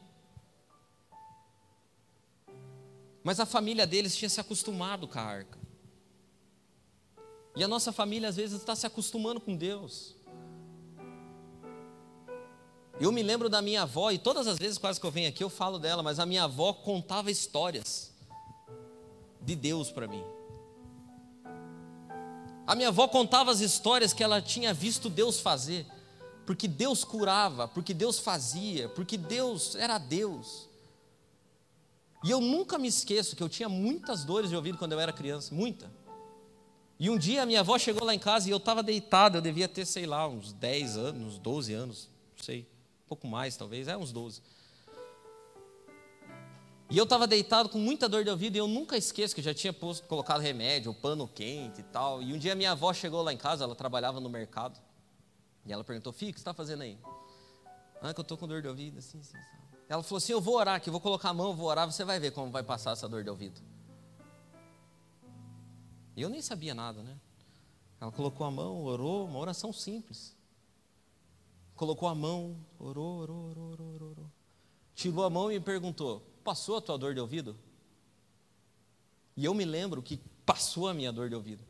Mas 3.23 3.39
a 3.39 3.47
família 3.47 3.87
deles 3.87 4.17
tinha 4.17 4.29
se 4.29 4.41
acostumado 4.41 5.07
com 5.07 5.19
a 5.19 5.23
arca. 5.23 5.59
E 7.55 7.63
a 7.63 7.69
nossa 7.69 7.93
família 7.93 8.29
às 8.29 8.37
vezes 8.37 8.61
está 8.61 8.75
se 8.75 8.87
acostumando 8.87 9.41
com 9.41 9.57
Deus. 9.57 10.17
Eu 13.01 13.11
me 13.11 13.23
lembro 13.23 13.49
da 13.49 13.61
minha 13.61 13.83
avó, 13.83 14.11
e 14.11 14.19
todas 14.19 14.47
as 14.47 14.59
vezes 14.59 14.79
quase 14.79 15.01
que 15.01 15.07
eu 15.07 15.11
venho 15.11 15.29
aqui 15.29 15.43
eu 15.43 15.51
falo 15.51 15.79
dela, 15.79 16.03
mas 16.03 16.19
a 16.19 16.27
minha 16.27 16.45
avó 16.45 16.73
contava 16.73 17.31
histórias 17.31 18.13
de 19.41 19.57
Deus 19.57 19.91
para 19.91 20.07
mim. 20.07 20.23
A 22.67 22.75
minha 22.77 22.89
avó 22.89 23.09
contava 23.09 23.51
as 23.51 23.61
histórias 23.61 24.13
que 24.13 24.23
ela 24.23 24.41
tinha 24.41 24.73
visto 24.73 25.11
Deus 25.11 25.41
fazer, 25.41 25.87
porque 26.47 26.69
Deus 26.69 27.03
curava, 27.03 27.67
porque 27.67 27.93
Deus 27.93 28.19
fazia, 28.19 28.89
porque 28.91 29.17
Deus 29.17 29.75
era 29.75 29.99
Deus. 29.99 30.70
E 32.23 32.31
eu 32.31 32.41
nunca 32.41 32.79
me 32.79 32.89
esqueço 32.89 33.35
que 33.35 33.43
eu 33.43 33.49
tinha 33.49 33.69
muitas 33.69 34.25
dores 34.25 34.51
de 34.51 34.57
ouvido 34.57 34.77
quando 34.77 34.93
eu 34.93 35.01
era 35.01 35.13
criança, 35.13 35.55
muita. 35.55 35.91
E 36.99 37.09
um 37.09 37.17
dia 37.17 37.43
a 37.43 37.47
minha 37.47 37.61
avó 37.61 37.79
chegou 37.79 38.05
lá 38.05 38.15
em 38.15 38.19
casa 38.19 38.49
e 38.49 38.53
eu 38.53 38.59
estava 38.59 38.83
deitado, 38.83 39.39
eu 39.39 39.41
devia 39.41 39.67
ter, 39.67 39.87
sei 39.87 40.05
lá, 40.05 40.29
uns 40.29 40.53
10 40.53 40.99
anos, 40.99 41.35
uns 41.35 41.39
12 41.39 41.73
anos, 41.73 42.09
não 42.37 42.45
sei, 42.45 42.69
um 43.05 43.09
pouco 43.09 43.27
mais 43.27 43.57
talvez, 43.57 43.89
é 43.89 43.97
uns 43.97 44.13
12. 44.13 44.43
E 46.91 46.99
eu 46.99 47.05
estava 47.05 47.27
deitado 47.27 47.69
com 47.69 47.79
muita 47.79 48.09
dor 48.09 48.25
de 48.25 48.31
ouvido 48.31 48.57
e 48.57 48.59
eu 48.59 48.67
nunca 48.67 48.97
esqueço 48.97 49.35
que 49.35 49.41
já 49.41 49.55
tinha 49.55 49.73
posto, 49.73 50.07
colocado 50.09 50.41
remédio, 50.41 50.93
pano 50.93 51.27
quente 51.27 51.81
e 51.81 51.85
tal. 51.85 52.21
E 52.21 52.35
um 52.35 52.39
dia 52.39 52.55
minha 52.57 52.73
avó 52.73 52.93
chegou 52.93 53.23
lá 53.23 53.33
em 53.33 53.37
casa, 53.37 53.63
ela 53.63 53.77
trabalhava 53.77 54.19
no 54.19 54.29
mercado. 54.29 54.79
E 55.65 55.73
ela 55.73 55.85
perguntou: 55.85 56.13
Filho, 56.13 56.33
o 56.33 56.35
que 56.35 56.41
você 56.41 56.43
está 56.43 56.53
fazendo 56.53 56.83
aí? 56.83 56.99
Ah, 58.03 58.13
que 58.13 58.19
eu 58.19 58.23
estou 58.23 58.37
com 58.37 58.49
dor 58.49 58.61
de 58.61 58.67
ouvido, 58.67 58.99
assim, 58.99 59.21
assim, 59.21 59.39
assim. 59.39 59.70
Ela 59.91 60.05
falou 60.05 60.19
assim: 60.19 60.33
Eu 60.33 60.41
vou 60.41 60.55
orar 60.55 60.77
aqui, 60.77 60.89
vou 60.89 61.01
colocar 61.01 61.31
a 61.31 61.35
mão, 61.35 61.53
vou 61.53 61.67
orar, 61.67 61.91
você 61.91 62.05
vai 62.05 62.21
ver 62.21 62.31
como 62.31 62.53
vai 62.53 62.63
passar 62.63 62.93
essa 62.93 63.09
dor 63.09 63.25
de 63.25 63.29
ouvido. 63.29 63.61
Eu 66.17 66.29
nem 66.29 66.41
sabia 66.41 66.73
nada, 66.73 67.03
né? 67.03 67.19
Ela 68.01 68.13
colocou 68.13 68.47
a 68.47 68.51
mão, 68.53 68.85
orou, 68.85 69.27
uma 69.27 69.41
oração 69.41 69.73
simples. 69.73 70.37
Colocou 71.75 72.09
a 72.09 72.15
mão, 72.15 72.57
orou, 72.79 73.19
orou, 73.19 73.51
orou, 73.51 73.73
orou, 73.73 74.11
orou. 74.11 74.31
Tirou 74.95 75.25
a 75.25 75.31
mão 75.31 75.51
e 75.51 75.59
me 75.59 75.65
perguntou: 75.65 76.21
Passou 76.45 76.77
a 76.77 76.81
tua 76.81 76.97
dor 76.97 77.13
de 77.13 77.21
ouvido? 77.21 77.59
E 79.37 79.45
eu 79.45 79.53
me 79.53 79.65
lembro 79.65 80.01
que 80.01 80.19
passou 80.47 80.87
a 80.87 80.95
minha 80.95 81.11
dor 81.11 81.29
de 81.29 81.35
ouvido. 81.35 81.65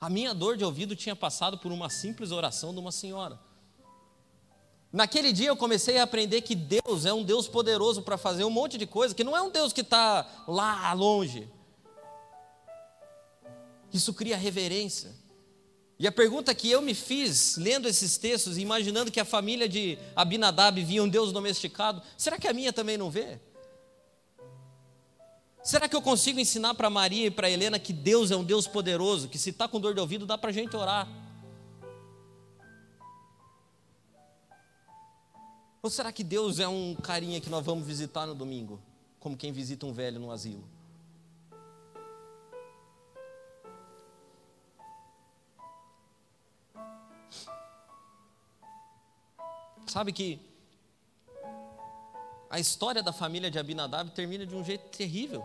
A 0.00 0.08
minha 0.08 0.32
dor 0.32 0.56
de 0.56 0.64
ouvido 0.64 0.94
tinha 0.94 1.16
passado 1.16 1.58
por 1.58 1.72
uma 1.72 1.90
simples 1.90 2.30
oração 2.30 2.72
de 2.72 2.78
uma 2.78 2.92
senhora. 2.92 3.49
Naquele 4.92 5.32
dia 5.32 5.48
eu 5.48 5.56
comecei 5.56 5.98
a 5.98 6.02
aprender 6.02 6.40
que 6.40 6.54
Deus 6.54 7.06
é 7.06 7.12
um 7.12 7.22
Deus 7.22 7.46
poderoso 7.46 8.02
para 8.02 8.18
fazer 8.18 8.44
um 8.44 8.50
monte 8.50 8.76
de 8.76 8.86
coisa, 8.86 9.14
que 9.14 9.22
não 9.22 9.36
é 9.36 9.42
um 9.42 9.50
Deus 9.50 9.72
que 9.72 9.82
está 9.82 10.44
lá 10.48 10.92
longe. 10.92 11.48
Isso 13.92 14.12
cria 14.12 14.36
reverência. 14.36 15.14
E 15.98 16.06
a 16.06 16.12
pergunta 16.12 16.54
que 16.54 16.70
eu 16.70 16.80
me 16.80 16.94
fiz, 16.94 17.56
lendo 17.56 17.86
esses 17.86 18.16
textos, 18.16 18.58
imaginando 18.58 19.10
que 19.10 19.20
a 19.20 19.24
família 19.24 19.68
de 19.68 19.98
Abinadab 20.16 20.82
via 20.82 21.02
um 21.02 21.08
Deus 21.08 21.30
domesticado, 21.30 22.02
será 22.16 22.38
que 22.38 22.48
a 22.48 22.52
minha 22.52 22.72
também 22.72 22.96
não 22.96 23.10
vê? 23.10 23.38
Será 25.62 25.88
que 25.88 25.94
eu 25.94 26.00
consigo 26.00 26.40
ensinar 26.40 26.74
para 26.74 26.88
Maria 26.88 27.26
e 27.26 27.30
para 27.30 27.50
Helena 27.50 27.78
que 27.78 27.92
Deus 27.92 28.30
é 28.30 28.36
um 28.36 28.42
Deus 28.42 28.66
poderoso, 28.66 29.28
que 29.28 29.38
se 29.38 29.50
está 29.50 29.68
com 29.68 29.78
dor 29.78 29.94
de 29.94 30.00
ouvido 30.00 30.24
dá 30.24 30.38
para 30.38 30.50
a 30.50 30.52
gente 30.52 30.74
orar? 30.74 31.06
Ou 35.82 35.88
será 35.88 36.12
que 36.12 36.22
Deus 36.22 36.58
é 36.58 36.68
um 36.68 36.94
carinha 36.94 37.40
que 37.40 37.48
nós 37.48 37.64
vamos 37.64 37.86
visitar 37.86 38.26
no 38.26 38.34
domingo, 38.34 38.80
como 39.18 39.36
quem 39.36 39.50
visita 39.50 39.86
um 39.86 39.92
velho 39.92 40.20
no 40.20 40.30
asilo? 40.30 40.64
Sabe 49.86 50.12
que 50.12 50.38
a 52.48 52.60
história 52.60 53.02
da 53.02 53.12
família 53.12 53.50
de 53.50 53.58
Abinadab 53.58 54.10
termina 54.10 54.44
de 54.44 54.54
um 54.54 54.62
jeito 54.62 54.88
terrível. 54.96 55.44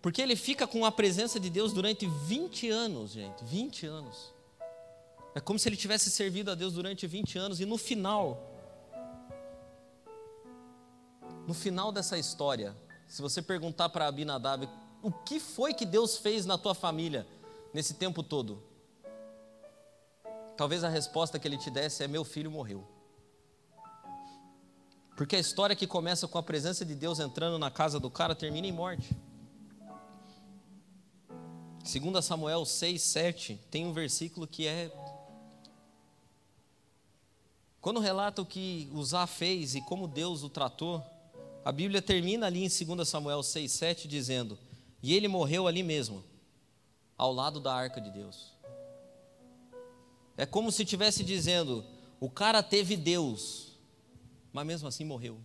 Porque 0.00 0.20
ele 0.20 0.36
fica 0.36 0.66
com 0.66 0.84
a 0.84 0.92
presença 0.92 1.40
de 1.40 1.48
Deus 1.48 1.72
durante 1.72 2.06
20 2.06 2.68
anos, 2.70 3.12
gente, 3.12 3.44
20 3.44 3.86
anos. 3.86 4.32
É 5.34 5.40
como 5.40 5.58
se 5.58 5.68
ele 5.68 5.76
tivesse 5.76 6.10
servido 6.10 6.50
a 6.50 6.54
Deus 6.54 6.74
durante 6.74 7.06
20 7.06 7.38
anos 7.38 7.60
e 7.60 7.64
no 7.64 7.78
final, 7.78 8.50
no 11.46 11.54
final 11.54 11.90
dessa 11.90 12.18
história, 12.18 12.76
se 13.06 13.22
você 13.22 13.40
perguntar 13.40 13.88
para 13.88 14.06
Abinadab 14.06 14.68
o 15.02 15.10
que 15.10 15.40
foi 15.40 15.74
que 15.74 15.86
Deus 15.86 16.18
fez 16.18 16.44
na 16.44 16.58
tua 16.58 16.74
família 16.74 17.26
nesse 17.72 17.94
tempo 17.94 18.22
todo, 18.22 18.62
talvez 20.56 20.84
a 20.84 20.88
resposta 20.88 21.38
que 21.38 21.48
ele 21.48 21.56
te 21.56 21.70
desse 21.70 22.04
é: 22.04 22.08
meu 22.08 22.24
filho 22.24 22.50
morreu. 22.50 22.86
Porque 25.16 25.36
a 25.36 25.38
história 25.40 25.76
que 25.76 25.86
começa 25.86 26.28
com 26.28 26.38
a 26.38 26.42
presença 26.42 26.84
de 26.84 26.94
Deus 26.94 27.20
entrando 27.20 27.58
na 27.58 27.70
casa 27.70 27.98
do 27.98 28.10
cara 28.10 28.34
termina 28.34 28.66
em 28.66 28.72
morte. 28.72 29.16
2 31.82 32.24
Samuel 32.24 32.64
6, 32.64 33.02
7, 33.02 33.60
tem 33.70 33.86
um 33.86 33.92
versículo 33.92 34.46
que 34.46 34.66
é 34.66 34.90
quando 37.82 37.98
relata 37.98 38.40
o 38.40 38.46
que 38.46 38.88
Uzá 38.94 39.26
fez 39.26 39.74
e 39.74 39.80
como 39.82 40.06
Deus 40.06 40.44
o 40.44 40.48
tratou, 40.48 41.04
A 41.64 41.70
Bíblia 41.70 42.00
termina 42.00 42.46
ali 42.46 42.64
em 42.64 42.68
2 42.68 43.08
Samuel 43.08 43.40
6,7 43.40 44.06
dizendo: 44.06 44.58
E 45.02 45.12
ele 45.12 45.28
morreu 45.28 45.66
ali 45.66 45.82
mesmo, 45.82 46.24
ao 47.18 47.32
lado 47.32 47.60
da 47.60 47.74
arca 47.74 48.00
de 48.00 48.10
Deus. 48.10 48.52
É 50.36 50.46
como 50.46 50.72
se 50.72 50.82
estivesse 50.82 51.22
dizendo: 51.22 51.84
o 52.20 52.30
cara 52.30 52.62
teve 52.62 52.96
Deus, 52.96 53.76
mas 54.52 54.66
mesmo 54.66 54.88
assim 54.88 55.04
morreu. 55.04 55.38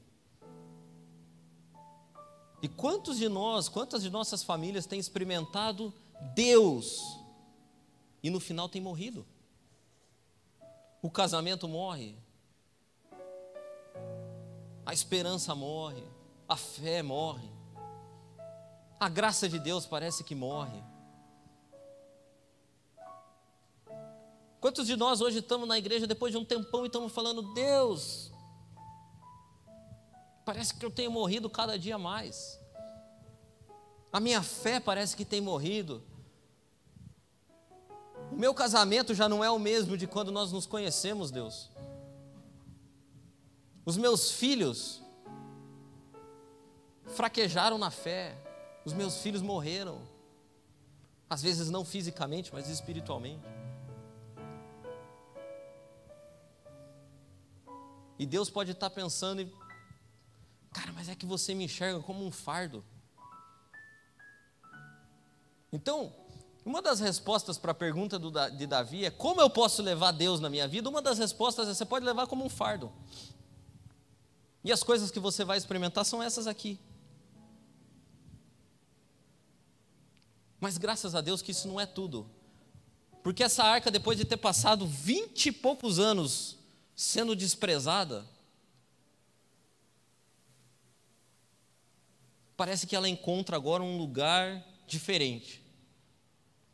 E 2.61 2.67
quantos 2.67 3.17
de 3.17 3.29
nós, 3.29 3.69
quantas 3.69 4.01
de 4.01 4.09
nossas 4.09 4.43
famílias 4.43 4.85
têm 4.85 4.99
experimentado 4.99 5.93
Deus 6.35 7.19
e 8.21 8.29
no 8.29 8.39
final 8.39 8.67
tem 8.67 8.81
morrido? 8.81 9.25
O 10.99 11.11
casamento 11.11 11.67
morre, 11.67 12.15
a 14.87 14.93
esperança 14.93 15.53
morre, 15.53 16.01
a 16.47 16.55
fé 16.55 17.03
morre, 17.03 17.51
a 18.97 19.09
graça 19.09 19.49
de 19.49 19.59
Deus 19.59 19.85
parece 19.85 20.23
que 20.23 20.33
morre. 20.33 20.81
Quantos 24.61 24.87
de 24.87 24.95
nós 24.95 25.19
hoje 25.19 25.39
estamos 25.39 25.67
na 25.67 25.77
igreja 25.77 26.07
depois 26.07 26.31
de 26.31 26.37
um 26.37 26.45
tempão 26.45 26.85
e 26.85 26.87
estamos 26.87 27.11
falando, 27.11 27.53
Deus, 27.53 28.31
parece 30.45 30.73
que 30.73 30.85
eu 30.85 30.89
tenho 30.89 31.11
morrido 31.11 31.49
cada 31.49 31.77
dia 31.77 31.97
mais, 31.97 32.57
a 34.09 34.21
minha 34.21 34.41
fé 34.41 34.79
parece 34.79 35.17
que 35.17 35.25
tem 35.25 35.41
morrido, 35.41 36.01
o 38.31 38.37
meu 38.37 38.53
casamento 38.53 39.13
já 39.13 39.27
não 39.27 39.43
é 39.43 39.51
o 39.51 39.59
mesmo 39.59 39.97
de 39.97 40.07
quando 40.07 40.31
nós 40.31 40.53
nos 40.53 40.65
conhecemos, 40.65 41.29
Deus. 41.29 41.75
Os 43.87 43.95
meus 43.95 44.31
filhos 44.31 45.01
fraquejaram 47.05 47.77
na 47.77 47.89
fé, 47.89 48.37
os 48.83 48.91
meus 48.91 49.21
filhos 49.21 49.41
morreram, 49.41 50.01
às 51.29 51.41
vezes 51.41 51.69
não 51.69 51.85
fisicamente, 51.85 52.53
mas 52.53 52.67
espiritualmente. 52.67 53.45
E 58.19 58.25
Deus 58.25 58.49
pode 58.49 58.71
estar 58.71 58.89
pensando, 58.89 59.49
cara, 60.73 60.91
mas 60.91 61.07
é 61.07 61.15
que 61.15 61.25
você 61.25 61.53
me 61.53 61.63
enxerga 61.63 62.01
como 62.01 62.25
um 62.25 62.31
fardo. 62.31 62.83
Então, 65.71 66.13
uma 66.65 66.81
das 66.81 66.99
respostas 66.99 67.57
para 67.57 67.71
a 67.71 67.73
pergunta 67.73 68.19
de 68.51 68.67
Davi 68.67 69.05
é: 69.05 69.09
como 69.09 69.39
eu 69.39 69.49
posso 69.49 69.81
levar 69.81 70.11
Deus 70.11 70.41
na 70.41 70.49
minha 70.49 70.67
vida? 70.67 70.89
Uma 70.89 71.01
das 71.01 71.17
respostas 71.17 71.69
é: 71.69 71.73
você 71.73 71.85
pode 71.85 72.03
levar 72.05 72.27
como 72.27 72.43
um 72.43 72.49
fardo. 72.49 72.91
E 74.67 74.71
as 74.73 74.83
coisas 74.83 75.09
que 75.09 75.17
você 75.17 75.45
vai 75.45 75.57
experimentar 75.57 76.03
são 76.03 76.21
essas 76.21 76.45
aqui. 76.45 76.77
Mas 80.59 80.77
graças 80.77 81.15
a 81.15 81.21
Deus 81.21 81.41
que 81.41 81.51
isso 81.51 81.69
não 81.69 81.79
é 81.79 81.85
tudo. 81.85 82.29
Porque 83.23 83.45
essa 83.45 83.63
arca, 83.63 83.89
depois 83.89 84.17
de 84.17 84.25
ter 84.25 84.35
passado 84.35 84.85
vinte 84.85 85.45
e 85.45 85.51
poucos 85.53 85.99
anos 85.99 86.57
sendo 86.93 87.33
desprezada, 87.33 88.25
parece 92.57 92.85
que 92.85 92.95
ela 92.95 93.07
encontra 93.07 93.55
agora 93.55 93.81
um 93.81 93.97
lugar 93.97 94.67
diferente. 94.85 95.63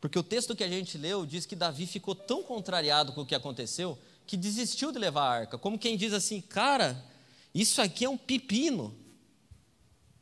Porque 0.00 0.18
o 0.18 0.24
texto 0.24 0.56
que 0.56 0.64
a 0.64 0.68
gente 0.68 0.98
leu 0.98 1.24
diz 1.24 1.46
que 1.46 1.54
Davi 1.54 1.86
ficou 1.86 2.16
tão 2.16 2.42
contrariado 2.42 3.12
com 3.12 3.20
o 3.20 3.26
que 3.26 3.36
aconteceu 3.36 3.96
que 4.26 4.36
desistiu 4.36 4.90
de 4.90 4.98
levar 4.98 5.28
a 5.28 5.32
arca. 5.32 5.56
Como 5.56 5.78
quem 5.78 5.96
diz 5.96 6.12
assim, 6.12 6.40
cara, 6.40 7.13
isso 7.54 7.80
aqui 7.80 8.04
é 8.04 8.08
um 8.10 8.16
pepino. 8.18 8.96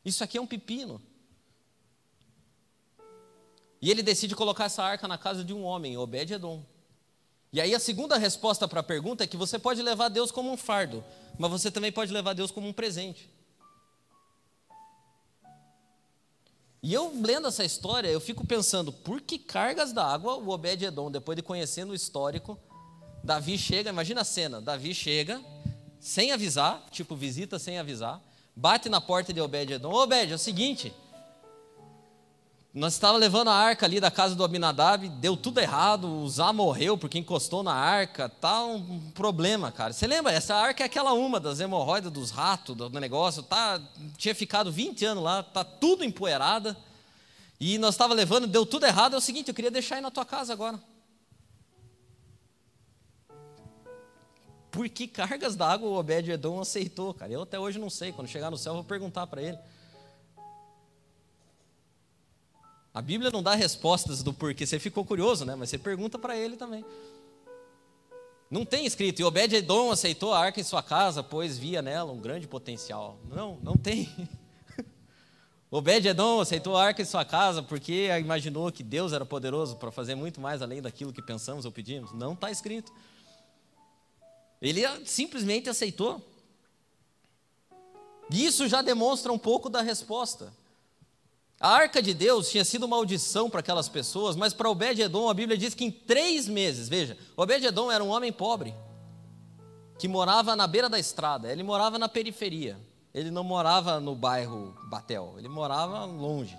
Isso 0.05 0.23
aqui 0.23 0.37
é 0.37 0.41
um 0.41 0.45
pepino. 0.45 1.01
E 3.81 3.89
ele 3.89 4.03
decide 4.03 4.35
colocar 4.35 4.65
essa 4.65 4.83
arca 4.83 5.07
na 5.07 5.17
casa 5.17 5.43
de 5.43 5.53
um 5.53 5.63
homem, 5.63 5.97
Obed-Edom. 5.97 6.63
E 7.51 7.59
aí 7.59 7.75
a 7.75 7.79
segunda 7.79 8.17
resposta 8.17 8.67
para 8.67 8.79
a 8.79 8.83
pergunta 8.83 9.23
é 9.23 9.27
que 9.27 9.35
você 9.35 9.59
pode 9.59 9.81
levar 9.81 10.09
Deus 10.09 10.31
como 10.31 10.51
um 10.51 10.57
fardo, 10.57 11.03
mas 11.37 11.51
você 11.51 11.69
também 11.69 11.91
pode 11.91 12.11
levar 12.11 12.33
Deus 12.33 12.49
como 12.49 12.67
um 12.67 12.73
presente. 12.73 13.29
E 16.81 16.93
eu 16.93 17.13
lendo 17.21 17.47
essa 17.47 17.63
história, 17.63 18.09
eu 18.09 18.19
fico 18.19 18.45
pensando, 18.45 18.91
por 18.91 19.21
que 19.21 19.37
cargas 19.37 19.93
d'água 19.93 20.35
o 20.35 20.49
Obed-Edom, 20.49 21.09
depois 21.09 21.35
de 21.35 21.41
conhecendo 21.41 21.91
o 21.91 21.95
histórico, 21.95 22.59
Davi 23.23 23.57
chega, 23.57 23.89
imagina 23.89 24.21
a 24.21 24.25
cena, 24.25 24.59
Davi 24.59 24.93
chega, 24.93 25.41
sem 26.03 26.33
avisar, 26.33 26.83
tipo 26.91 27.15
visita 27.15 27.57
sem 27.57 27.79
avisar, 27.79 28.21
bate 28.53 28.89
na 28.89 28.99
porta 28.99 29.31
de 29.31 29.39
Obed-Edom, 29.39 29.89
Obed, 29.89 30.33
é 30.33 30.35
o 30.35 30.37
seguinte, 30.37 30.93
nós 32.73 32.93
estávamos 32.93 33.21
levando 33.21 33.47
a 33.47 33.53
arca 33.53 33.85
ali 33.85 34.01
da 34.01 34.11
casa 34.11 34.35
do 34.35 34.43
Abinadab, 34.43 35.07
deu 35.07 35.37
tudo 35.37 35.59
errado, 35.61 36.05
o 36.11 36.29
Zá 36.29 36.51
morreu 36.51 36.97
porque 36.97 37.17
encostou 37.17 37.63
na 37.63 37.73
arca, 37.73 38.27
tá 38.27 38.65
um 38.65 38.99
problema, 39.11 39.71
cara. 39.71 39.93
Você 39.93 40.05
lembra? 40.05 40.33
Essa 40.33 40.55
arca 40.55 40.83
é 40.83 40.87
aquela 40.87 41.13
uma 41.13 41.39
das 41.39 41.61
hemorroidas 41.61 42.11
dos 42.11 42.31
ratos, 42.31 42.75
do 42.75 42.89
negócio, 42.89 43.41
tá, 43.41 43.79
tinha 44.17 44.35
ficado 44.35 44.69
20 44.73 45.05
anos 45.05 45.23
lá, 45.23 45.41
tá 45.41 45.63
tudo 45.63 46.03
empoeirada. 46.03 46.75
E 47.61 47.77
nós 47.77 47.93
estávamos 47.93 48.17
levando, 48.17 48.45
deu 48.45 48.65
tudo 48.65 48.85
errado, 48.85 49.13
é 49.13 49.17
o 49.17 49.21
seguinte, 49.21 49.47
eu 49.47 49.53
queria 49.53 49.71
deixar 49.71 49.95
aí 49.95 50.01
na 50.01 50.11
tua 50.11 50.25
casa 50.25 50.51
agora. 50.51 50.77
Por 54.73 54.89
que 54.89 55.07
cargas 55.07 55.55
d'água 55.55 55.87
o 55.87 55.93
Obed-Edom 55.93 56.59
aceitou, 56.59 57.13
cara? 57.13 57.31
Eu 57.31 57.43
até 57.43 57.59
hoje 57.59 57.77
não 57.77 57.91
sei. 57.91 58.11
Quando 58.11 58.27
chegar 58.27 58.49
no 58.49 58.57
céu, 58.57 58.71
eu 58.71 58.77
vou 58.77 58.83
perguntar 58.83 59.27
para 59.27 59.39
ele. 59.39 59.57
A 62.91 62.99
Bíblia 62.99 63.29
não 63.29 63.43
dá 63.43 63.53
respostas 63.53 64.23
do 64.23 64.33
porquê. 64.33 64.65
Você 64.65 64.79
ficou 64.79 65.05
curioso, 65.05 65.45
né? 65.45 65.53
Mas 65.55 65.69
você 65.69 65.77
pergunta 65.77 66.17
para 66.17 66.35
ele 66.35 66.57
também. 66.57 66.83
Não 68.49 68.65
tem 68.65 68.85
escrito, 68.85 69.19
e 69.19 69.23
Obed-Edom 69.23 69.91
aceitou 69.91 70.33
a 70.33 70.39
arca 70.39 70.59
em 70.59 70.63
sua 70.63 70.81
casa, 70.81 71.23
pois 71.23 71.57
via 71.57 71.81
nela 71.81 72.11
um 72.11 72.19
grande 72.19 72.47
potencial. 72.47 73.17
Não, 73.29 73.59
não 73.61 73.75
tem. 73.75 74.09
Obed-Edom 75.69 76.39
aceitou 76.39 76.75
a 76.77 76.85
arca 76.85 77.01
em 77.01 77.05
sua 77.05 77.23
casa 77.23 77.61
porque 77.61 78.09
imaginou 78.19 78.71
que 78.71 78.83
Deus 78.83 79.13
era 79.13 79.25
poderoso 79.25 79.75
para 79.75 79.91
fazer 79.91 80.15
muito 80.15 80.41
mais 80.41 80.63
além 80.63 80.81
daquilo 80.81 81.13
que 81.13 81.21
pensamos 81.21 81.63
ou 81.63 81.71
pedimos. 81.71 82.11
Não 82.11 82.33
está 82.33 82.49
escrito. 82.49 82.91
Ele 84.63 84.81
simplesmente 85.05 85.69
aceitou. 85.69 86.21
Isso 88.31 88.65
já 88.69 88.81
demonstra 88.81 89.31
um 89.33 89.37
pouco 89.37 89.69
da 89.69 89.81
resposta. 89.81 90.53
A 91.59 91.69
arca 91.69 92.01
de 92.01 92.13
Deus 92.13 92.49
tinha 92.49 92.63
sido 92.63 92.83
uma 92.83 92.95
maldição 92.95 93.49
para 93.49 93.59
aquelas 93.59 93.89
pessoas, 93.89 94.37
mas 94.37 94.53
para 94.53 94.69
Obed-Edom 94.69 95.29
a 95.29 95.33
Bíblia 95.33 95.57
diz 95.57 95.73
que 95.73 95.83
em 95.83 95.91
três 95.91 96.47
meses, 96.47 96.87
veja, 96.87 97.17
Obed-Edom 97.35 97.91
era 97.91 98.03
um 98.03 98.09
homem 98.09 98.31
pobre, 98.31 98.73
que 99.99 100.07
morava 100.07 100.55
na 100.55 100.65
beira 100.65 100.89
da 100.89 100.97
estrada, 100.97 101.51
ele 101.51 101.63
morava 101.63 101.99
na 101.99 102.09
periferia, 102.09 102.79
ele 103.13 103.31
não 103.31 103.43
morava 103.43 103.99
no 103.99 104.15
bairro 104.15 104.75
Batel, 104.89 105.35
ele 105.37 105.47
morava 105.47 106.05
longe, 106.05 106.57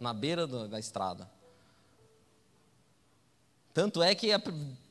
na 0.00 0.12
beira 0.12 0.46
da 0.46 0.78
estrada. 0.78 1.30
Tanto 3.74 4.02
é 4.02 4.14
que 4.14 4.30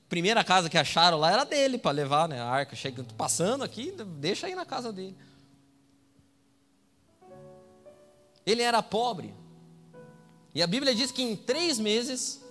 primeira 0.10 0.44
casa 0.44 0.70
que 0.70 0.78
acharam 0.78 1.20
lá 1.20 1.32
era 1.32 1.46
dele 1.46 1.78
para 1.78 1.92
levar 1.92 2.28
né, 2.28 2.42
a 2.42 2.46
arca. 2.46 2.76
Chegando, 2.76 3.14
passando 3.14 3.64
aqui, 3.64 3.94
deixa 4.18 4.48
aí 4.48 4.56
na 4.56 4.66
casa 4.66 4.92
dele. 4.92 5.16
Ele 8.46 8.64
era 8.64 8.82
pobre. 8.82 9.34
E 10.54 10.64
a 10.64 10.68
Bíblia 10.68 10.96
diz 10.96 11.12
que 11.12 11.22
em 11.22 11.36
três 11.36 11.78
meses 11.78 12.44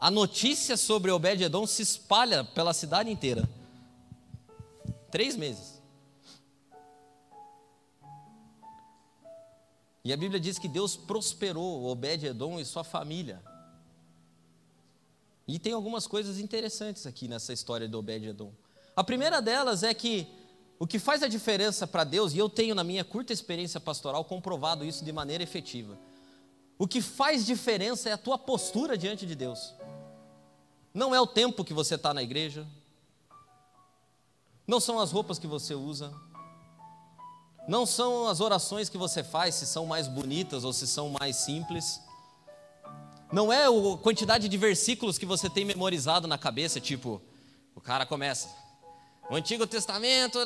a 0.00 0.10
notícia 0.10 0.76
sobre 0.76 1.12
Obed-Edom 1.12 1.66
se 1.66 1.82
espalha 1.82 2.42
pela 2.42 2.74
cidade 2.74 3.10
inteira. 3.10 3.48
Três 5.10 5.36
meses. 5.36 5.80
E 10.04 10.12
a 10.12 10.16
Bíblia 10.16 10.40
diz 10.40 10.58
que 10.58 10.68
Deus 10.68 10.96
prosperou 10.96 11.84
Obed-Edom 11.84 12.58
e 12.58 12.64
sua 12.64 12.82
família. 12.82 13.42
E 15.48 15.58
tem 15.58 15.72
algumas 15.72 16.06
coisas 16.06 16.38
interessantes 16.38 17.06
aqui 17.06 17.26
nessa 17.26 17.54
história 17.54 17.88
do 17.88 17.98
Obed-Edom. 17.98 18.52
A 18.94 19.02
primeira 19.02 19.40
delas 19.40 19.82
é 19.82 19.94
que 19.94 20.28
o 20.78 20.86
que 20.86 20.98
faz 20.98 21.22
a 21.22 21.28
diferença 21.28 21.86
para 21.86 22.04
Deus, 22.04 22.34
e 22.34 22.38
eu 22.38 22.50
tenho 22.50 22.74
na 22.74 22.84
minha 22.84 23.02
curta 23.02 23.32
experiência 23.32 23.80
pastoral 23.80 24.22
comprovado 24.26 24.84
isso 24.84 25.02
de 25.02 25.10
maneira 25.10 25.42
efetiva, 25.42 25.98
o 26.78 26.86
que 26.86 27.00
faz 27.00 27.46
diferença 27.46 28.10
é 28.10 28.12
a 28.12 28.18
tua 28.18 28.38
postura 28.38 28.96
diante 28.96 29.24
de 29.24 29.34
Deus. 29.34 29.74
Não 30.92 31.14
é 31.14 31.20
o 31.20 31.26
tempo 31.26 31.64
que 31.64 31.72
você 31.72 31.94
está 31.94 32.12
na 32.12 32.22
igreja, 32.22 32.66
não 34.66 34.78
são 34.78 35.00
as 35.00 35.10
roupas 35.10 35.38
que 35.38 35.46
você 35.46 35.74
usa, 35.74 36.12
não 37.66 37.86
são 37.86 38.28
as 38.28 38.40
orações 38.40 38.88
que 38.88 38.98
você 38.98 39.24
faz, 39.24 39.54
se 39.54 39.66
são 39.66 39.86
mais 39.86 40.06
bonitas 40.06 40.62
ou 40.62 40.72
se 40.74 40.86
são 40.86 41.08
mais 41.08 41.36
simples. 41.36 42.00
Não 43.30 43.52
é 43.52 43.66
a 43.66 43.98
quantidade 43.98 44.48
de 44.48 44.56
versículos 44.56 45.18
que 45.18 45.26
você 45.26 45.50
tem 45.50 45.64
memorizado 45.64 46.26
na 46.26 46.38
cabeça, 46.38 46.80
tipo, 46.80 47.20
o 47.74 47.80
cara 47.80 48.06
começa. 48.06 48.48
O 49.30 49.36
Antigo 49.36 49.66
Testamento, 49.66 50.38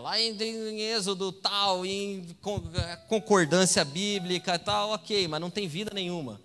lá 0.00 0.20
em, 0.20 0.80
Êxodo 0.80 1.32
tal, 1.32 1.84
em 1.84 2.24
concordância 3.08 3.84
bíblica 3.84 4.56
tal, 4.56 4.90
ok, 4.90 5.26
mas 5.26 5.40
não 5.40 5.50
tem 5.50 5.66
vida 5.66 5.90
nenhuma. 5.92 6.40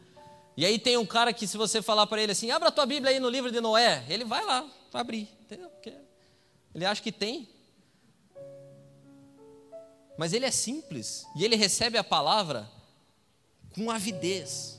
E 0.55 0.65
aí 0.65 0.79
tem 0.79 0.97
um 0.97 1.05
cara 1.05 1.31
que 1.31 1.45
se 1.45 1.55
você 1.55 1.83
falar 1.83 2.07
para 2.07 2.19
ele 2.19 2.31
assim, 2.31 2.49
abra 2.49 2.69
a 2.69 2.71
tua 2.71 2.87
Bíblia 2.87 3.11
aí 3.11 3.19
no 3.19 3.29
livro 3.29 3.51
de 3.51 3.61
Noé, 3.61 4.03
ele 4.09 4.25
vai 4.25 4.43
lá, 4.43 4.67
vai 4.91 5.01
abrir, 5.01 5.29
entendeu? 5.41 5.69
Ele 6.73 6.85
acha 6.85 7.01
que 7.01 7.11
tem. 7.11 7.47
Mas 10.17 10.33
ele 10.33 10.47
é 10.47 10.51
simples 10.51 11.27
e 11.35 11.45
ele 11.45 11.55
recebe 11.55 11.99
a 11.99 12.03
palavra 12.03 12.67
com 13.75 13.91
avidez 13.91 14.76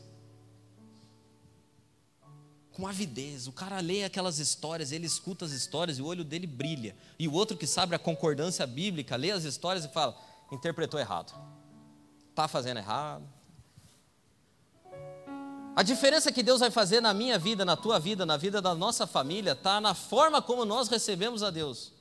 com 2.78 2.86
avidez. 2.86 3.48
O 3.48 3.52
cara 3.52 3.80
lê 3.80 4.04
aquelas 4.04 4.38
histórias, 4.38 4.92
ele 4.92 5.04
escuta 5.04 5.44
as 5.44 5.50
histórias 5.50 5.98
e 5.98 6.02
o 6.02 6.06
olho 6.06 6.22
dele 6.22 6.46
brilha. 6.46 6.94
E 7.18 7.26
o 7.26 7.32
outro 7.32 7.56
que 7.56 7.66
sabe 7.66 7.96
a 7.96 7.98
concordância 7.98 8.64
bíblica, 8.68 9.16
lê 9.16 9.32
as 9.32 9.42
histórias 9.42 9.84
e 9.84 9.88
fala: 9.88 10.16
interpretou 10.52 11.00
errado, 11.00 11.34
está 12.30 12.46
fazendo 12.46 12.76
errado. 12.76 13.24
A 15.74 15.82
diferença 15.82 16.30
que 16.30 16.42
Deus 16.42 16.60
vai 16.60 16.70
fazer 16.70 17.00
na 17.00 17.12
minha 17.12 17.36
vida, 17.36 17.64
na 17.64 17.76
tua 17.76 17.98
vida, 17.98 18.24
na 18.24 18.36
vida 18.36 18.62
da 18.62 18.74
nossa 18.76 19.08
família, 19.08 19.52
está 19.52 19.80
na 19.80 19.92
forma 19.94 20.40
como 20.40 20.64
nós 20.64 20.88
recebemos 20.88 21.42
a 21.42 21.50
Deus. 21.50 21.92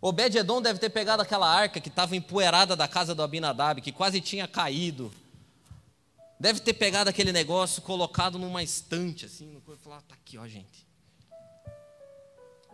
Obed-Edom 0.00 0.62
deve 0.62 0.78
ter 0.78 0.90
pegado 0.90 1.22
aquela 1.22 1.48
arca 1.48 1.80
que 1.80 1.88
estava 1.88 2.16
empoeirada 2.16 2.74
da 2.74 2.88
casa 2.88 3.14
do 3.14 3.22
Abinadab, 3.22 3.80
que 3.82 3.92
quase 3.92 4.20
tinha 4.20 4.48
caído. 4.48 5.12
Deve 6.38 6.60
ter 6.60 6.74
pegado 6.74 7.08
aquele 7.08 7.32
negócio, 7.32 7.80
colocado 7.82 8.38
numa 8.38 8.62
estante, 8.62 9.26
assim, 9.26 9.56
e 9.56 9.76
falar, 9.76 10.02
tá 10.02 10.14
aqui, 10.14 10.36
ó, 10.36 10.46
gente. 10.46 10.86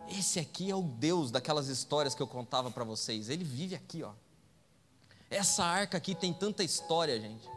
Esse 0.09 0.39
aqui 0.39 0.69
é 0.69 0.75
o 0.75 0.81
Deus 0.81 1.31
daquelas 1.31 1.67
histórias 1.67 2.13
que 2.13 2.21
eu 2.21 2.27
contava 2.27 2.69
para 2.71 2.83
vocês. 2.83 3.29
Ele 3.29 3.43
vive 3.43 3.75
aqui, 3.75 4.03
ó. 4.03 4.11
Essa 5.29 5.63
arca 5.63 5.97
aqui 5.97 6.13
tem 6.13 6.33
tanta 6.33 6.63
história, 6.63 7.19
gente. 7.19 7.47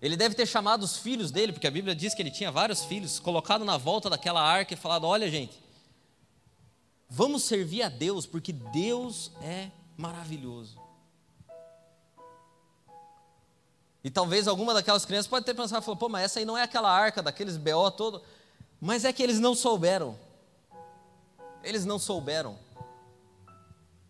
Ele 0.00 0.16
deve 0.16 0.34
ter 0.34 0.46
chamado 0.46 0.82
os 0.82 0.96
filhos 0.96 1.30
dele, 1.30 1.52
porque 1.52 1.66
a 1.66 1.70
Bíblia 1.70 1.94
diz 1.94 2.14
que 2.14 2.22
ele 2.22 2.30
tinha 2.30 2.50
vários 2.50 2.84
filhos, 2.84 3.18
colocado 3.18 3.64
na 3.64 3.76
volta 3.76 4.08
daquela 4.08 4.40
arca 4.40 4.74
e 4.74 4.76
falado: 4.76 5.04
Olha, 5.04 5.30
gente, 5.30 5.58
vamos 7.08 7.44
servir 7.44 7.82
a 7.82 7.88
Deus, 7.88 8.26
porque 8.26 8.52
Deus 8.52 9.32
é 9.42 9.70
maravilhoso. 9.96 10.85
E 14.06 14.10
talvez 14.10 14.46
alguma 14.46 14.72
daquelas 14.72 15.04
crianças 15.04 15.26
pode 15.26 15.44
ter 15.44 15.52
pensado, 15.52 15.84
falou, 15.84 15.96
pô, 15.96 16.08
mas 16.08 16.26
essa 16.26 16.38
aí 16.38 16.44
não 16.44 16.56
é 16.56 16.62
aquela 16.62 16.88
arca 16.88 17.20
daqueles 17.20 17.56
BO 17.56 17.90
todo. 17.90 18.22
Mas 18.80 19.04
é 19.04 19.12
que 19.12 19.20
eles 19.20 19.40
não 19.40 19.52
souberam. 19.52 20.16
Eles 21.64 21.84
não 21.84 21.98
souberam. 21.98 22.56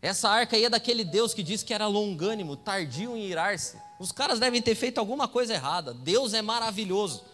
Essa 0.02 0.28
arca 0.28 0.54
aí 0.54 0.66
é 0.66 0.68
daquele 0.68 1.02
Deus 1.02 1.32
que 1.32 1.42
diz 1.42 1.62
que 1.62 1.72
era 1.72 1.86
longânimo, 1.86 2.58
tardio 2.58 3.16
em 3.16 3.24
irar-se. 3.24 3.80
Os 3.98 4.12
caras 4.12 4.38
devem 4.38 4.60
ter 4.60 4.74
feito 4.74 4.98
alguma 4.98 5.26
coisa 5.26 5.54
errada. 5.54 5.94
Deus 5.94 6.34
é 6.34 6.42
maravilhoso. 6.42 7.24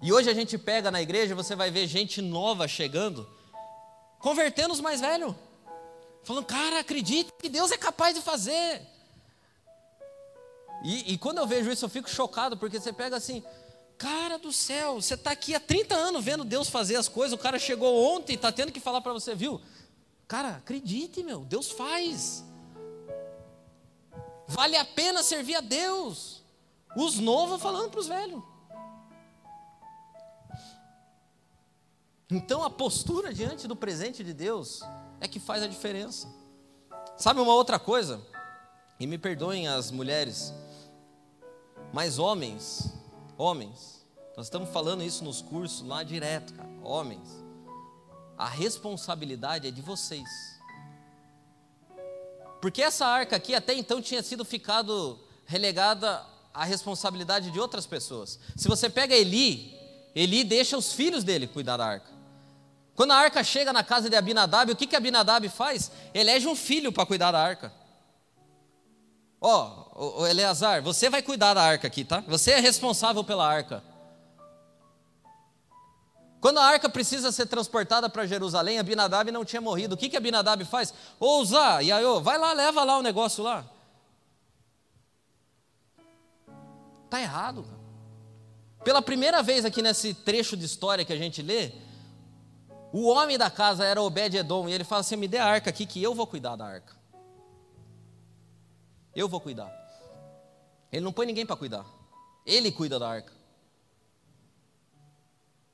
E 0.00 0.12
hoje 0.12 0.30
a 0.30 0.34
gente 0.34 0.56
pega 0.56 0.88
na 0.88 1.02
igreja, 1.02 1.34
você 1.34 1.56
vai 1.56 1.68
ver 1.68 1.88
gente 1.88 2.22
nova 2.22 2.68
chegando, 2.68 3.28
convertendo 4.20 4.72
os 4.72 4.80
mais 4.80 5.00
velhos. 5.00 5.34
Falando, 6.22 6.44
cara, 6.44 6.78
acredite 6.78 7.32
que 7.40 7.48
Deus 7.48 7.72
é 7.72 7.76
capaz 7.76 8.14
de 8.14 8.22
fazer. 8.22 8.94
E, 10.88 11.14
e, 11.14 11.18
quando 11.18 11.38
eu 11.38 11.46
vejo 11.48 11.68
isso, 11.68 11.84
eu 11.84 11.88
fico 11.88 12.08
chocado, 12.08 12.56
porque 12.56 12.78
você 12.78 12.92
pega 12.92 13.16
assim, 13.16 13.42
cara 13.98 14.38
do 14.38 14.52
céu, 14.52 15.02
você 15.02 15.14
está 15.14 15.32
aqui 15.32 15.52
há 15.52 15.58
30 15.58 15.96
anos 15.96 16.24
vendo 16.24 16.44
Deus 16.44 16.68
fazer 16.68 16.94
as 16.94 17.08
coisas, 17.08 17.32
o 17.36 17.42
cara 17.42 17.58
chegou 17.58 18.14
ontem 18.14 18.34
e 18.34 18.36
está 18.36 18.52
tendo 18.52 18.70
que 18.70 18.78
falar 18.78 19.00
para 19.00 19.12
você, 19.12 19.34
viu? 19.34 19.60
Cara, 20.28 20.58
acredite, 20.58 21.24
meu, 21.24 21.40
Deus 21.44 21.72
faz. 21.72 22.44
Vale 24.46 24.76
a 24.76 24.84
pena 24.84 25.24
servir 25.24 25.56
a 25.56 25.60
Deus. 25.60 26.40
Os 26.96 27.18
novos 27.18 27.60
falando 27.60 27.90
para 27.90 27.98
os 27.98 28.06
velhos. 28.06 28.40
Então 32.30 32.62
a 32.62 32.70
postura 32.70 33.34
diante 33.34 33.66
do 33.66 33.74
presente 33.74 34.22
de 34.22 34.32
Deus 34.32 34.82
é 35.20 35.26
que 35.26 35.40
faz 35.40 35.64
a 35.64 35.66
diferença. 35.66 36.32
Sabe 37.16 37.40
uma 37.40 37.54
outra 37.54 37.76
coisa? 37.76 38.20
E 39.00 39.06
me 39.06 39.18
perdoem 39.18 39.66
as 39.66 39.90
mulheres, 39.90 40.54
mas 41.96 42.18
homens, 42.18 42.92
homens, 43.38 44.04
nós 44.36 44.48
estamos 44.48 44.68
falando 44.68 45.02
isso 45.02 45.24
nos 45.24 45.40
cursos 45.40 45.80
lá 45.80 46.02
direto, 46.02 46.52
cara. 46.52 46.68
Homens, 46.82 47.26
a 48.36 48.46
responsabilidade 48.46 49.66
é 49.66 49.70
de 49.70 49.80
vocês. 49.80 50.28
Porque 52.60 52.82
essa 52.82 53.06
arca 53.06 53.36
aqui 53.36 53.54
até 53.54 53.72
então 53.72 54.02
tinha 54.02 54.22
sido 54.22 54.44
ficado 54.44 55.18
relegada 55.46 56.22
à 56.52 56.66
responsabilidade 56.66 57.50
de 57.50 57.58
outras 57.58 57.86
pessoas. 57.86 58.38
Se 58.54 58.68
você 58.68 58.90
pega 58.90 59.14
Eli, 59.14 59.74
Eli 60.14 60.44
deixa 60.44 60.76
os 60.76 60.92
filhos 60.92 61.24
dele 61.24 61.46
cuidar 61.46 61.78
da 61.78 61.86
arca. 61.86 62.10
Quando 62.94 63.12
a 63.12 63.16
arca 63.16 63.42
chega 63.42 63.72
na 63.72 63.82
casa 63.82 64.10
de 64.10 64.16
Abinadab, 64.16 64.70
o 64.70 64.76
que, 64.76 64.86
que 64.86 64.96
Abinadab 64.96 65.48
faz? 65.48 65.90
Elege 66.12 66.46
um 66.46 66.54
filho 66.54 66.92
para 66.92 67.06
cuidar 67.06 67.32
da 67.32 67.42
arca. 67.42 67.72
Ó, 69.40 69.85
oh, 69.96 70.22
oh, 70.22 70.26
Eleazar, 70.26 70.82
você 70.82 71.08
vai 71.08 71.22
cuidar 71.22 71.54
da 71.54 71.62
arca 71.62 71.86
aqui, 71.86 72.04
tá? 72.04 72.22
Você 72.28 72.52
é 72.52 72.60
responsável 72.60 73.24
pela 73.24 73.46
arca. 73.46 73.82
Quando 76.40 76.58
a 76.58 76.64
arca 76.64 76.88
precisa 76.88 77.32
ser 77.32 77.46
transportada 77.46 78.08
para 78.08 78.26
Jerusalém, 78.26 78.78
Abinadab 78.78 79.32
não 79.32 79.44
tinha 79.44 79.60
morrido. 79.60 79.94
O 79.94 79.98
que, 79.98 80.08
que 80.08 80.16
Abinadab 80.16 80.64
faz? 80.64 80.92
Ousa, 81.18 81.82
e 81.82 81.90
aí, 81.90 82.04
vai 82.22 82.38
lá, 82.38 82.52
leva 82.52 82.84
lá 82.84 82.98
o 82.98 83.02
negócio 83.02 83.42
lá. 83.42 83.64
Está 87.06 87.20
errado. 87.20 87.66
Pela 88.84 89.02
primeira 89.02 89.42
vez 89.42 89.64
aqui 89.64 89.82
nesse 89.82 90.14
trecho 90.14 90.56
de 90.56 90.64
história 90.64 91.04
que 91.04 91.12
a 91.12 91.16
gente 91.16 91.42
lê, 91.42 91.72
o 92.92 93.08
homem 93.08 93.36
da 93.36 93.50
casa 93.50 93.84
era 93.84 94.00
Obed-Edom, 94.00 94.68
e 94.68 94.72
ele 94.72 94.84
fala 94.84 95.00
assim: 95.00 95.16
me 95.16 95.26
dê 95.26 95.38
a 95.38 95.44
arca 95.44 95.70
aqui 95.70 95.84
que 95.84 96.00
eu 96.00 96.14
vou 96.14 96.26
cuidar 96.26 96.54
da 96.54 96.66
arca. 96.66 96.94
Eu 99.14 99.28
vou 99.28 99.40
cuidar. 99.40 99.75
Ele 100.92 101.04
não 101.04 101.12
põe 101.12 101.26
ninguém 101.26 101.44
para 101.44 101.56
cuidar. 101.56 101.86
Ele 102.44 102.70
cuida 102.70 102.98
da 102.98 103.08
arca. 103.08 103.32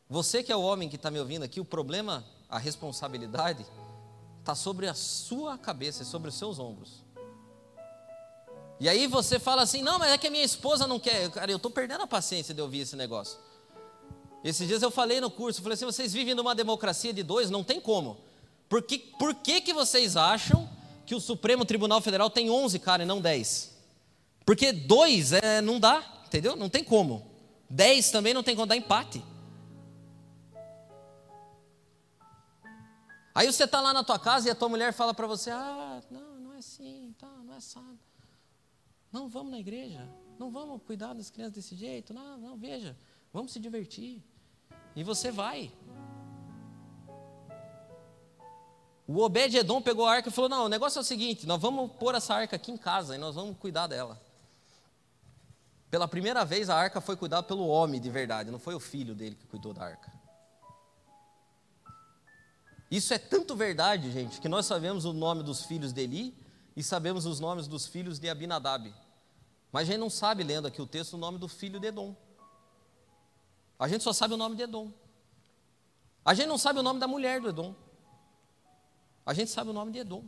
Você 0.08 0.42
que 0.42 0.52
é 0.52 0.56
o 0.56 0.62
homem 0.62 0.88
que 0.88 0.96
está 0.96 1.10
me 1.10 1.18
ouvindo 1.18 1.42
aqui, 1.42 1.60
o 1.60 1.64
problema, 1.64 2.24
a 2.48 2.58
responsabilidade, 2.58 3.64
está 4.40 4.54
sobre 4.54 4.86
a 4.86 4.94
sua 4.94 5.56
cabeça, 5.56 6.04
sobre 6.04 6.28
os 6.28 6.34
seus 6.34 6.58
ombros. 6.58 7.02
E 8.78 8.88
aí 8.88 9.06
você 9.06 9.38
fala 9.38 9.62
assim: 9.62 9.80
não, 9.80 9.98
mas 9.98 10.12
é 10.12 10.18
que 10.18 10.26
a 10.26 10.30
minha 10.30 10.44
esposa 10.44 10.86
não 10.86 10.98
quer. 10.98 11.30
Cara, 11.30 11.50
eu 11.50 11.56
estou 11.56 11.70
perdendo 11.70 12.02
a 12.02 12.06
paciência 12.06 12.52
de 12.52 12.60
ouvir 12.60 12.80
esse 12.80 12.96
negócio. 12.96 13.38
Esses 14.42 14.66
dias 14.66 14.82
eu 14.82 14.90
falei 14.90 15.20
no 15.20 15.30
curso, 15.30 15.60
eu 15.60 15.62
falei 15.62 15.74
assim: 15.74 15.84
vocês 15.84 16.12
vivem 16.12 16.34
numa 16.34 16.54
democracia 16.54 17.12
de 17.12 17.22
dois, 17.22 17.48
não 17.48 17.62
tem 17.62 17.80
como. 17.80 18.18
Por 18.68 18.82
que, 18.82 18.98
por 18.98 19.34
que, 19.34 19.60
que 19.60 19.72
vocês 19.72 20.16
acham 20.16 20.68
que 21.06 21.14
o 21.14 21.20
Supremo 21.20 21.64
Tribunal 21.64 22.00
Federal 22.00 22.30
tem 22.30 22.50
11 22.50 22.78
cara 22.78 23.02
e 23.02 23.06
não 23.06 23.20
10. 23.20 23.71
Porque 24.44 24.72
dois 24.72 25.32
é, 25.32 25.60
não 25.60 25.78
dá, 25.78 26.22
entendeu? 26.26 26.56
Não 26.56 26.68
tem 26.68 26.82
como. 26.82 27.30
10 27.72 28.10
também 28.10 28.34
não 28.34 28.42
tem 28.42 28.54
como 28.54 28.66
dar 28.66 28.76
empate. 28.76 29.24
Aí 33.34 33.50
você 33.50 33.64
está 33.64 33.80
lá 33.80 33.94
na 33.94 34.04
tua 34.04 34.18
casa 34.18 34.48
e 34.48 34.50
a 34.50 34.54
tua 34.54 34.68
mulher 34.68 34.92
fala 34.92 35.14
para 35.14 35.26
você: 35.26 35.50
Ah, 35.50 36.02
não, 36.10 36.38
não 36.38 36.54
é 36.54 36.58
assim, 36.58 37.14
tá, 37.18 37.30
não 37.44 37.54
é 37.54 37.56
assado. 37.56 37.98
Não, 39.10 39.28
vamos 39.28 39.52
na 39.52 39.58
igreja. 39.58 40.06
Não 40.38 40.50
vamos 40.50 40.82
cuidar 40.82 41.14
das 41.14 41.30
crianças 41.30 41.54
desse 41.54 41.74
jeito. 41.74 42.12
Não, 42.12 42.36
não, 42.36 42.56
veja, 42.56 42.96
vamos 43.32 43.52
se 43.52 43.60
divertir. 43.60 44.22
E 44.94 45.02
você 45.02 45.30
vai. 45.30 45.72
O 49.06 49.18
Obed-Edom 49.22 49.80
pegou 49.80 50.06
a 50.06 50.12
arca 50.12 50.28
e 50.28 50.32
falou: 50.32 50.50
Não, 50.50 50.66
o 50.66 50.68
negócio 50.68 50.98
é 50.98 51.00
o 51.00 51.04
seguinte: 51.04 51.46
nós 51.46 51.60
vamos 51.60 51.90
pôr 51.92 52.14
essa 52.14 52.34
arca 52.34 52.56
aqui 52.56 52.70
em 52.70 52.76
casa 52.76 53.14
e 53.14 53.18
nós 53.18 53.34
vamos 53.34 53.56
cuidar 53.56 53.86
dela. 53.86 54.20
Pela 55.92 56.08
primeira 56.08 56.42
vez, 56.42 56.70
a 56.70 56.74
arca 56.74 57.02
foi 57.02 57.18
cuidada 57.18 57.42
pelo 57.42 57.68
homem 57.68 58.00
de 58.00 58.08
verdade, 58.08 58.50
não 58.50 58.58
foi 58.58 58.74
o 58.74 58.80
filho 58.80 59.14
dele 59.14 59.34
que 59.34 59.46
cuidou 59.46 59.74
da 59.74 59.84
arca. 59.84 60.10
Isso 62.90 63.12
é 63.12 63.18
tanto 63.18 63.54
verdade, 63.54 64.10
gente, 64.10 64.40
que 64.40 64.48
nós 64.48 64.64
sabemos 64.64 65.04
o 65.04 65.12
nome 65.12 65.42
dos 65.42 65.66
filhos 65.66 65.92
de 65.92 66.00
Eli 66.00 66.34
e 66.74 66.82
sabemos 66.82 67.26
os 67.26 67.40
nomes 67.40 67.68
dos 67.68 67.86
filhos 67.86 68.18
de 68.18 68.30
Abinadab. 68.30 68.90
Mas 69.70 69.82
a 69.82 69.92
gente 69.92 70.00
não 70.00 70.08
sabe, 70.08 70.42
lendo 70.42 70.66
aqui 70.66 70.80
o 70.80 70.86
texto, 70.86 71.12
o 71.12 71.18
nome 71.18 71.36
do 71.36 71.46
filho 71.46 71.78
de 71.78 71.88
Edom. 71.88 72.16
A 73.78 73.86
gente 73.86 74.02
só 74.02 74.14
sabe 74.14 74.32
o 74.32 74.38
nome 74.38 74.56
de 74.56 74.62
Edom. 74.62 74.90
A 76.24 76.32
gente 76.32 76.46
não 76.46 76.56
sabe 76.56 76.78
o 76.78 76.82
nome 76.82 77.00
da 77.00 77.06
mulher 77.06 77.38
do 77.38 77.50
Edom. 77.50 77.74
A 79.26 79.34
gente 79.34 79.50
sabe 79.50 79.68
o 79.68 79.74
nome 79.74 79.92
de 79.92 79.98
Edom. 79.98 80.24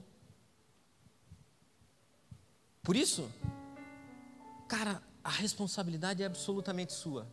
Por 2.83 2.95
isso, 2.95 3.33
cara, 4.69 5.03
a 5.25 5.31
responsabilidade 5.31 6.23
é 6.23 6.27
absolutamente 6.27 6.93
sua. 6.93 7.27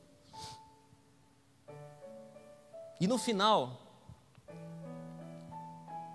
E 2.99 3.05
no 3.07 3.17
final, 3.17 3.81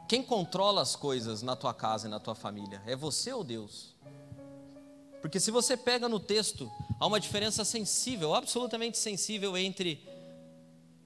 Quem 0.09 0.23
controla 0.23 0.83
as 0.83 0.95
coisas 0.95 1.43
na 1.43 1.57
tua 1.57 1.75
casa 1.75 2.07
e 2.07 2.11
na 2.11 2.21
tua 2.21 2.35
família? 2.35 2.81
É 2.87 2.95
você 2.95 3.33
ou 3.33 3.43
Deus? 3.43 3.93
Porque 5.21 5.41
se 5.41 5.51
você 5.51 5.77
pega 5.77 6.09
no 6.09 6.21
texto, 6.21 6.71
há 7.01 7.07
uma 7.07 7.19
diferença 7.19 7.65
sensível, 7.65 8.33
absolutamente 8.33 8.99
sensível 8.99 9.57
entre 9.57 10.07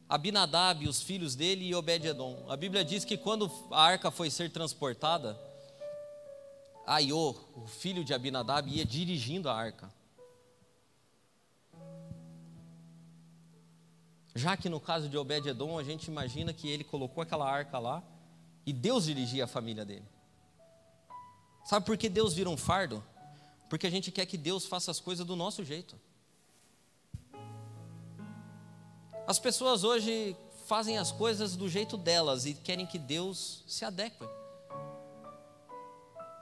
Abinadab 0.07 0.85
e 0.85 0.89
os 0.89 1.01
filhos 1.01 1.35
dele 1.35 1.65
e 1.65 1.75
Obed-edom. 1.75 2.45
A 2.47 2.57
Bíblia 2.57 2.85
diz 2.85 3.03
que 3.03 3.17
quando 3.17 3.51
a 3.71 3.83
arca 3.83 4.11
foi 4.11 4.29
ser 4.29 4.51
transportada, 4.51 5.39
Aiô, 6.87 7.35
o 7.57 7.67
filho 7.67 8.05
de 8.05 8.13
Abinadab, 8.13 8.69
ia 8.69 8.85
dirigindo 8.85 9.49
a 9.49 9.55
arca. 9.55 9.91
Já 14.35 14.57
que 14.57 14.69
no 14.69 14.81
caso 14.81 15.09
de 15.09 15.17
Obed-edom, 15.17 15.79
a 15.79 15.83
gente 15.83 16.07
imagina 16.07 16.53
que 16.53 16.69
ele 16.69 16.85
colocou 16.85 17.23
aquela 17.23 17.51
arca 17.51 17.79
lá 17.79 18.03
e 18.65 18.73
Deus 18.73 19.05
dirigia 19.05 19.45
a 19.45 19.49
família 19.49 19.85
dele. 19.85 20.07
Sabe 21.65 21.85
por 21.85 21.97
que 21.97 22.09
Deus 22.09 22.35
vira 22.35 22.49
um 22.49 22.57
fardo? 22.57 23.05
Porque 23.69 23.87
a 23.87 23.91
gente 23.91 24.11
quer 24.11 24.27
que 24.27 24.37
Deus 24.37 24.67
faça 24.67 24.91
as 24.91 25.01
coisas 25.01 25.27
do 25.27 25.37
nosso 25.37 25.65
jeito. 25.65 25.99
As 29.27 29.39
pessoas 29.39 29.85
hoje 29.85 30.37
fazem 30.67 30.99
as 30.99 31.13
coisas 31.13 31.57
do 31.57 31.69
jeito 31.69 31.97
delas 31.97 32.47
e 32.47 32.55
querem 32.55 32.87
que 32.87 32.99
Deus 32.99 33.65
se 33.67 33.85
adeque. 33.85 34.25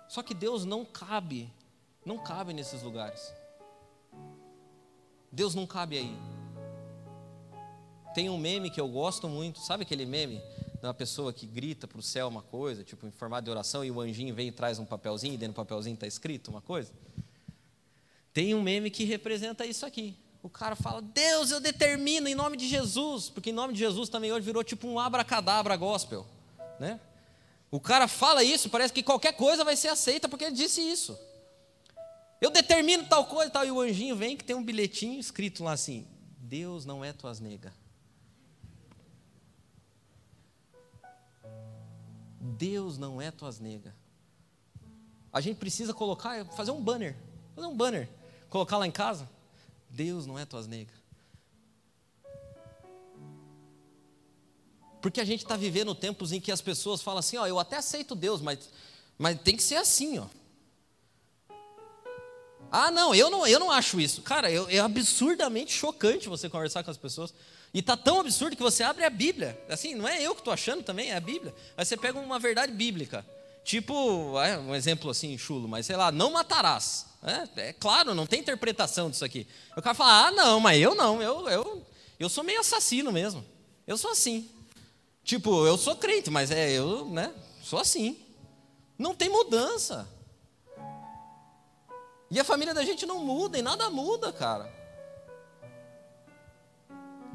Só 0.09 0.23
que 0.23 0.33
Deus 0.33 0.65
não 0.65 0.85
cabe, 0.85 1.53
não 2.05 2.19
cabe 2.19 2.53
nesses 2.55 2.83
lugares. 2.83 3.33
Deus 5.31 5.55
não 5.55 5.67
cabe 5.67 5.99
aí. 5.99 6.38
Tem 8.15 8.29
um 8.29 8.39
meme 8.39 8.71
que 8.71 8.81
eu 8.81 8.89
gosto 8.89 9.29
muito, 9.29 9.59
sabe 9.61 9.83
aquele 9.83 10.07
meme 10.07 10.41
de 10.81 10.87
uma 10.87 10.95
pessoa 10.95 11.33
que 11.33 11.47
grita 11.47 11.87
para 11.87 11.99
o 11.99 12.03
céu 12.03 12.29
uma 12.29 12.43
coisa, 12.43 12.85
tipo 12.85 13.07
em 13.07 13.11
formato 13.11 13.45
de 13.45 13.51
oração, 13.51 13.85
e 13.85 13.91
o 13.91 14.01
anjinho 14.01 14.35
vem 14.35 14.49
e 14.49 14.53
traz 14.53 14.79
um 14.79 14.85
papelzinho, 14.85 15.35
e 15.35 15.37
dentro 15.37 15.55
do 15.55 15.57
papelzinho 15.57 15.95
está 15.95 16.07
escrito 16.07 16.51
uma 16.51 16.61
coisa? 16.61 16.93
Tem 18.33 18.55
um 18.55 18.63
meme 18.63 18.91
que 18.91 19.05
representa 19.05 19.67
isso 19.67 19.85
aqui. 19.85 20.17
O 20.43 20.49
cara 20.49 20.77
fala, 20.77 21.03
Deus, 21.03 21.51
eu 21.51 21.61
determino 21.61 22.29
em 22.29 22.35
nome 22.35 22.57
de 22.57 22.69
Jesus, 22.69 23.29
porque 23.29 23.51
em 23.51 23.53
nome 23.53 23.73
de 23.73 23.81
Jesus 23.81 24.09
também 24.09 24.33
hoje 24.33 24.47
virou 24.47 24.63
tipo 24.63 24.87
um 24.87 24.99
abracadabra 24.99 25.77
gospel, 25.77 26.25
né? 26.79 27.01
O 27.71 27.81
cara 27.81 28.09
fala 28.09 28.43
isso, 28.43 28.71
parece 28.71 28.93
que 28.93 29.03
qualquer 29.03 29.33
coisa 29.33 29.65
vai 29.65 29.77
ser 29.77 29.89
aceita 29.89 30.29
porque 30.29 30.45
ele 30.45 30.55
disse 30.55 30.81
isso. 30.81 31.19
Eu 32.41 32.51
determino 32.51 33.05
tal 33.07 33.27
coisa, 33.27 33.51
tal, 33.51 33.67
e 33.67 33.71
o 33.71 33.81
anjinho 33.81 34.15
vem 34.15 34.37
que 34.37 34.45
tem 34.45 34.55
um 34.55 34.63
bilhetinho 34.63 35.19
escrito 35.19 35.65
lá 35.65 35.73
assim: 35.73 36.07
Deus 36.39 36.87
não 36.87 37.05
é 37.05 37.13
tuas 37.13 37.41
nega. 37.41 37.75
Deus 42.41 42.99
não 42.99 43.21
é 43.21 43.31
tuas 43.31 43.59
nega. 43.59 43.95
A 45.33 45.41
gente 45.41 45.59
precisa 45.59 45.93
colocar, 45.93 46.45
fazer 46.47 46.71
um 46.71 46.83
banner, 46.83 47.17
fazer 47.55 47.67
um 47.67 47.77
banner, 47.77 48.09
colocar 48.49 48.79
lá 48.79 48.87
em 48.87 48.91
casa. 48.91 49.29
Deus 49.91 50.27
não 50.27 50.39
é 50.39 50.45
tuas 50.45 50.67
nega. 50.67 50.93
Porque 55.01 55.21
a 55.21 55.25
gente 55.25 55.43
está 55.43 55.57
vivendo 55.57 55.95
tempos 55.95 56.33
em 56.33 56.41
que 56.41 56.51
as 56.51 56.61
pessoas 56.61 57.01
falam 57.01 57.21
assim, 57.21 57.37
ó, 57.37 57.47
eu 57.47 57.59
até 57.59 57.77
aceito 57.77 58.15
Deus, 58.15 58.41
mas, 58.41 58.69
mas 59.17 59.41
tem 59.41 59.57
que 59.57 59.63
ser 59.63 59.77
assim, 59.77 60.19
ó. 60.19 60.27
Ah, 62.71 62.91
não, 62.91 63.15
eu 63.15 63.31
não, 63.31 63.47
eu 63.47 63.59
não 63.59 63.71
acho 63.71 64.01
isso. 64.01 64.21
Cara, 64.23 64.51
eu, 64.51 64.69
é 64.69 64.79
absurdamente 64.79 65.73
chocante 65.73 66.29
você 66.29 66.49
conversar 66.51 66.83
com 66.85 66.91
as 66.91 66.99
pessoas. 66.99 67.33
E 67.73 67.83
tá 67.83 67.97
tão 67.97 68.21
absurdo 68.21 68.57
que 68.57 68.63
você 68.63 68.83
abre 68.83 69.05
a 69.05 69.11
Bíblia. 69.11 69.61
Assim, 69.69 69.95
não 69.95 70.09
é 70.09 70.23
eu 70.23 70.35
que 70.35 70.41
estou 70.41 70.53
achando 70.53 70.83
também, 70.83 71.11
é 71.11 71.17
a 71.17 71.21
Bíblia. 71.21 71.55
Aí 71.77 71.85
você 71.85 71.97
pega 71.97 72.19
uma 72.19 72.39
verdade 72.39 72.73
bíblica. 72.73 73.25
Tipo, 73.63 74.41
é 74.41 74.59
um 74.59 74.75
exemplo 74.75 75.11
assim, 75.11 75.37
chulo, 75.37 75.69
mas 75.69 75.85
sei 75.85 75.97
lá, 75.97 76.11
não 76.11 76.31
matarás. 76.31 77.07
É, 77.23 77.69
é 77.69 77.73
claro, 77.73 78.15
não 78.15 78.27
tem 78.27 78.41
interpretação 78.41 79.11
disso 79.11 79.25
aqui. 79.25 79.47
O 79.77 79.83
cara 79.83 79.95
fala, 79.95 80.29
ah, 80.29 80.31
não, 80.31 80.61
mas 80.61 80.81
eu 80.81 80.95
não, 80.95 81.21
eu, 81.21 81.49
eu, 81.49 81.87
eu 82.19 82.29
sou 82.29 82.43
meio 82.43 82.61
assassino 82.61 83.13
mesmo. 83.13 83.45
Eu 83.87 83.99
sou 83.99 84.13
assim. 84.13 84.49
Tipo, 85.23 85.67
eu 85.67 85.77
sou 85.77 85.97
crente, 85.97 86.31
mas 86.31 86.51
é, 86.51 86.71
eu, 86.71 87.07
né, 87.11 87.35
sou 87.63 87.79
assim. 87.79 88.17
Não 88.97 89.15
tem 89.15 89.29
mudança. 89.29 90.09
E 92.31 92.41
a 92.41 92.45
família 92.45 92.73
da 92.73 92.85
gente 92.85 93.05
não 93.05 93.25
muda, 93.25 93.59
e 93.59 93.63
nada 93.63 93.91
muda, 93.91 94.33
cara. 94.33 94.78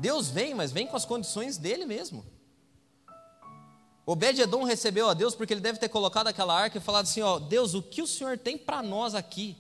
Deus 0.04 0.30
vem, 0.30 0.54
mas 0.54 0.74
vem 0.74 0.86
com 0.86 0.98
as 0.98 1.06
condições 1.06 1.58
dele 1.58 1.86
mesmo. 1.86 2.26
Obed-Edom 4.06 4.66
recebeu 4.66 5.08
a 5.08 5.14
Deus 5.14 5.34
porque 5.34 5.54
ele 5.54 5.62
deve 5.62 5.80
ter 5.80 5.88
colocado 5.88 6.28
aquela 6.28 6.54
arca 6.54 6.78
e 6.78 6.82
falado 6.82 7.04
assim: 7.04 7.22
ó, 7.22 7.40
Deus, 7.40 7.74
o 7.74 7.82
que 7.82 8.02
o 8.02 8.08
Senhor 8.08 8.38
tem 8.38 8.58
para 8.58 8.84
nós 8.84 9.16
aqui? 9.16 9.56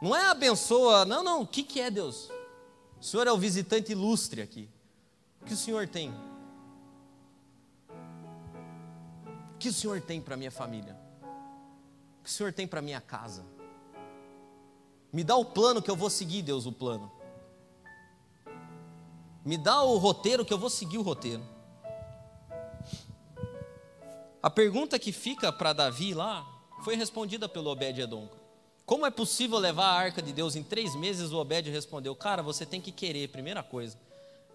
Não 0.00 0.16
é 0.16 0.24
abençoa, 0.24 1.04
não, 1.04 1.22
não, 1.22 1.42
o 1.42 1.46
que, 1.46 1.62
que 1.62 1.82
é 1.82 1.90
Deus? 1.90 2.30
O 2.98 3.04
Senhor 3.04 3.26
é 3.26 3.32
o 3.32 3.36
visitante 3.36 3.92
ilustre 3.92 4.40
aqui. 4.40 4.70
O 5.42 5.44
que 5.44 5.52
o 5.52 5.56
Senhor 5.56 5.86
tem? 5.86 6.10
O 9.52 9.58
que 9.58 9.68
o 9.68 9.74
Senhor 9.74 10.00
tem 10.00 10.18
para 10.18 10.34
minha 10.34 10.50
família? 10.50 10.98
O 12.20 12.24
que 12.24 12.30
o 12.30 12.32
Senhor 12.32 12.54
tem 12.54 12.66
para 12.66 12.80
minha 12.80 13.02
casa? 13.02 13.44
Me 15.12 15.22
dá 15.22 15.36
o 15.36 15.44
plano 15.44 15.82
que 15.82 15.90
eu 15.90 15.96
vou 15.96 16.08
seguir, 16.08 16.40
Deus, 16.40 16.64
o 16.64 16.72
plano. 16.72 17.12
Me 19.44 19.58
dá 19.58 19.82
o 19.82 19.98
roteiro 19.98 20.44
que 20.44 20.52
eu 20.52 20.58
vou 20.58 20.70
seguir 20.70 20.98
o 20.98 21.02
roteiro. 21.02 21.42
A 24.42 24.50
pergunta 24.50 24.98
que 24.98 25.12
fica 25.12 25.52
para 25.52 25.72
Davi 25.72 26.14
lá 26.14 26.46
foi 26.82 26.96
respondida 26.96 27.48
pelo 27.48 27.70
Obed-Edom. 27.70 28.28
Como 28.86 29.06
é 29.06 29.10
possível 29.10 29.58
levar 29.58 29.86
a 29.86 29.94
arca 29.94 30.20
de 30.20 30.32
Deus 30.32 30.56
em 30.56 30.62
três 30.62 30.94
meses? 30.94 31.32
O 31.32 31.38
Obed 31.38 31.70
respondeu: 31.70 32.14
Cara, 32.14 32.42
você 32.42 32.66
tem 32.66 32.80
que 32.80 32.92
querer, 32.92 33.28
primeira 33.28 33.62
coisa, 33.62 33.98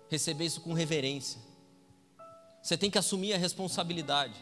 receber 0.07 0.45
isso 0.45 0.61
com 0.61 0.73
reverência. 0.73 1.41
Você 2.61 2.77
tem 2.77 2.91
que 2.91 2.97
assumir 2.97 3.33
a 3.33 3.37
responsabilidade. 3.37 4.35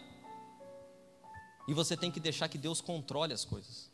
E 1.67 1.73
você 1.73 1.95
tem 1.95 2.11
que 2.11 2.19
deixar 2.19 2.47
que 2.47 2.57
Deus 2.57 2.81
controle 2.81 3.33
as 3.33 3.45
coisas. 3.45 3.89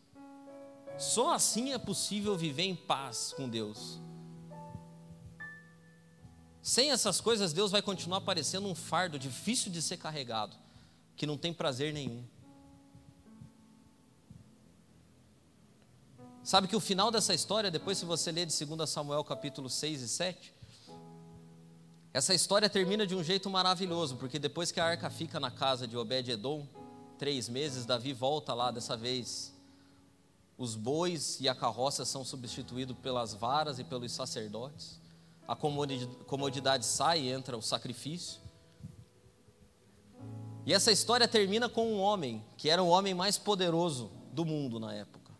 Só 0.97 1.33
assim 1.33 1.73
é 1.73 1.77
possível 1.77 2.35
viver 2.35 2.63
em 2.63 2.75
paz 2.75 3.33
com 3.35 3.49
Deus. 3.49 3.99
Sem 6.63 6.91
essas 6.91 7.19
coisas, 7.19 7.51
Deus 7.51 7.71
vai 7.71 7.81
continuar 7.81 8.21
parecendo 8.21 8.69
um 8.69 8.73
fardo 8.73 9.19
difícil 9.19 9.69
de 9.69 9.81
ser 9.81 9.97
carregado, 9.97 10.55
que 11.17 11.27
não 11.27 11.37
tem 11.37 11.53
prazer 11.53 11.93
nenhum. 11.93 12.23
Sabe 16.41 16.69
que 16.69 16.75
o 16.75 16.79
final 16.79 17.11
dessa 17.11 17.33
história, 17.33 17.69
depois 17.69 17.97
se 17.97 18.05
você 18.05 18.31
ler 18.31 18.45
de 18.45 18.65
2 18.65 18.89
Samuel 18.89 19.25
capítulo 19.25 19.69
6 19.69 20.01
e 20.03 20.07
7, 20.07 20.53
essa 22.13 22.33
história 22.33 22.69
termina 22.69 23.05
de 23.05 23.13
um 23.13 23.23
jeito 23.23 23.49
maravilhoso, 23.49 24.15
porque 24.15 24.39
depois 24.39 24.71
que 24.71 24.79
a 24.79 24.85
arca 24.85 25.09
fica 25.09 25.41
na 25.41 25.51
casa 25.51 25.85
de 25.85 25.97
Obed-Edom, 25.97 26.65
três 27.17 27.49
meses, 27.49 27.85
Davi 27.85 28.13
volta 28.13 28.53
lá 28.53 28.71
dessa 28.71 28.95
vez 28.95 29.53
os 30.57 30.75
bois 30.75 31.41
e 31.41 31.49
a 31.49 31.55
carroça 31.55 32.05
são 32.05 32.23
substituídos 32.23 32.95
pelas 32.99 33.33
varas 33.33 33.79
e 33.79 33.83
pelos 33.83 34.13
sacerdotes. 34.13 35.02
A 35.47 35.55
comodidade 35.55 36.85
sai 36.85 37.21
e 37.21 37.29
entra 37.29 37.57
o 37.57 37.61
sacrifício. 37.61 38.41
E 40.65 40.73
essa 40.73 40.91
história 40.91 41.27
termina 41.27 41.67
com 41.67 41.85
um 41.85 41.99
homem, 41.99 42.43
que 42.57 42.69
era 42.69 42.81
o 42.81 42.87
homem 42.87 43.13
mais 43.13 43.37
poderoso 43.37 44.09
do 44.31 44.45
mundo 44.45 44.79
na 44.79 44.93
época, 44.93 45.31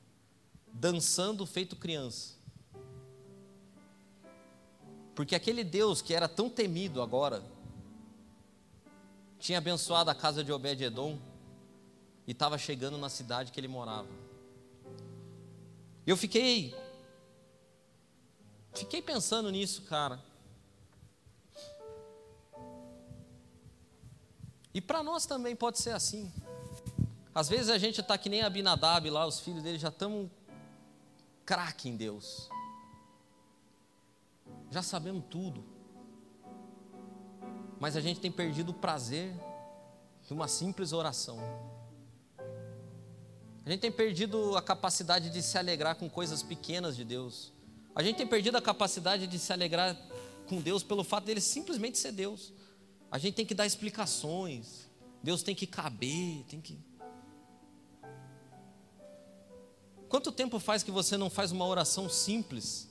dançando 0.73 1.45
feito 1.45 1.75
criança. 1.75 2.33
Porque 5.15 5.35
aquele 5.35 5.63
Deus 5.63 6.01
que 6.01 6.13
era 6.13 6.27
tão 6.27 6.49
temido 6.49 7.01
agora, 7.01 7.41
tinha 9.39 9.57
abençoado 9.57 10.09
a 10.09 10.15
casa 10.15 10.43
de 10.43 10.51
Obed-Edom 10.51 11.17
e 12.27 12.31
estava 12.31 12.57
chegando 12.57 12.97
na 12.97 13.09
cidade 13.09 13.51
que 13.51 13.59
ele 13.59 13.67
morava. 13.67 14.07
Eu 16.05 16.17
fiquei 16.17 16.75
fiquei 18.73 19.01
pensando 19.01 19.51
nisso, 19.51 19.83
cara. 19.83 20.19
E 24.73 24.81
para 24.81 25.03
nós 25.03 25.25
também 25.25 25.55
pode 25.55 25.79
ser 25.79 25.91
assim. 25.91 26.33
Às 27.33 27.47
vezes 27.47 27.69
a 27.69 27.77
gente 27.77 28.01
está 28.01 28.17
que 28.17 28.29
nem 28.29 28.41
Abinadab 28.41 29.09
lá, 29.09 29.25
os 29.25 29.39
filhos 29.39 29.61
dele 29.61 29.77
já 29.77 29.89
estão 29.89 30.29
craque 31.45 31.89
em 31.89 31.95
Deus. 31.95 32.49
Já 34.71 34.81
sabemos 34.81 35.25
tudo. 35.29 35.63
Mas 37.79 37.95
a 37.95 38.01
gente 38.01 38.19
tem 38.19 38.31
perdido 38.31 38.69
o 38.69 38.73
prazer 38.73 39.33
de 40.25 40.33
uma 40.33 40.47
simples 40.47 40.91
oração. 40.91 41.37
A 43.65 43.69
gente 43.69 43.81
tem 43.81 43.91
perdido 43.91 44.57
a 44.57 44.61
capacidade 44.61 45.29
de 45.29 45.41
se 45.41 45.57
alegrar 45.57 45.95
com 45.95 46.09
coisas 46.09 46.41
pequenas 46.41 46.95
de 46.95 47.05
Deus. 47.05 47.52
A 47.95 48.01
gente 48.01 48.17
tem 48.17 48.27
perdido 48.27 48.57
a 48.57 48.61
capacidade 48.61 49.27
de 49.27 49.37
se 49.37 49.53
alegrar 49.53 49.95
com 50.47 50.59
Deus 50.59 50.83
pelo 50.83 51.03
fato 51.03 51.25
dele 51.25 51.41
simplesmente 51.41 51.97
ser 51.97 52.11
Deus. 52.11 52.51
A 53.11 53.17
gente 53.17 53.35
tem 53.35 53.45
que 53.45 53.53
dar 53.53 53.65
explicações. 53.65 54.89
Deus 55.21 55.43
tem 55.43 55.53
que 55.53 55.67
caber, 55.67 56.43
tem 56.45 56.59
que. 56.59 56.77
Quanto 60.09 60.31
tempo 60.31 60.59
faz 60.59 60.83
que 60.83 60.91
você 60.91 61.17
não 61.17 61.29
faz 61.29 61.51
uma 61.51 61.65
oração 61.65 62.09
simples? 62.09 62.89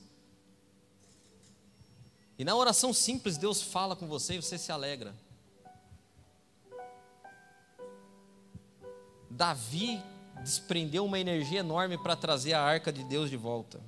E 2.37 2.43
na 2.43 2.55
oração 2.55 2.91
simples, 2.93 3.37
Deus 3.37 3.61
fala 3.61 3.95
com 3.95 4.07
você 4.07 4.35
e 4.35 4.41
você 4.41 4.57
se 4.57 4.71
alegra. 4.71 5.13
Davi 9.29 10.01
desprendeu 10.43 11.05
uma 11.05 11.19
energia 11.19 11.59
enorme 11.59 11.97
para 11.97 12.15
trazer 12.15 12.53
a 12.53 12.61
arca 12.61 12.91
de 12.91 13.03
Deus 13.03 13.29
de 13.29 13.37
volta. 13.37 13.81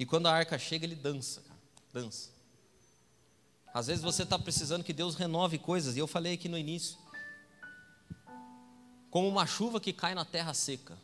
E 0.00 0.06
quando 0.06 0.28
a 0.28 0.32
arca 0.32 0.58
chega, 0.58 0.86
ele 0.86 0.94
dança, 0.94 1.42
cara, 1.42 1.60
dança. 1.92 2.30
Às 3.74 3.88
vezes 3.88 4.02
você 4.02 4.22
está 4.22 4.38
precisando 4.38 4.82
que 4.82 4.94
Deus 4.94 5.14
renove 5.14 5.58
coisas, 5.58 5.94
e 5.94 5.98
eu 5.98 6.06
falei 6.06 6.32
aqui 6.32 6.48
no 6.48 6.56
início. 6.56 6.96
Como 9.10 9.28
uma 9.28 9.46
chuva 9.46 9.78
que 9.78 9.92
cai 9.92 10.14
na 10.14 10.24
terra 10.24 10.54
seca. 10.54 10.96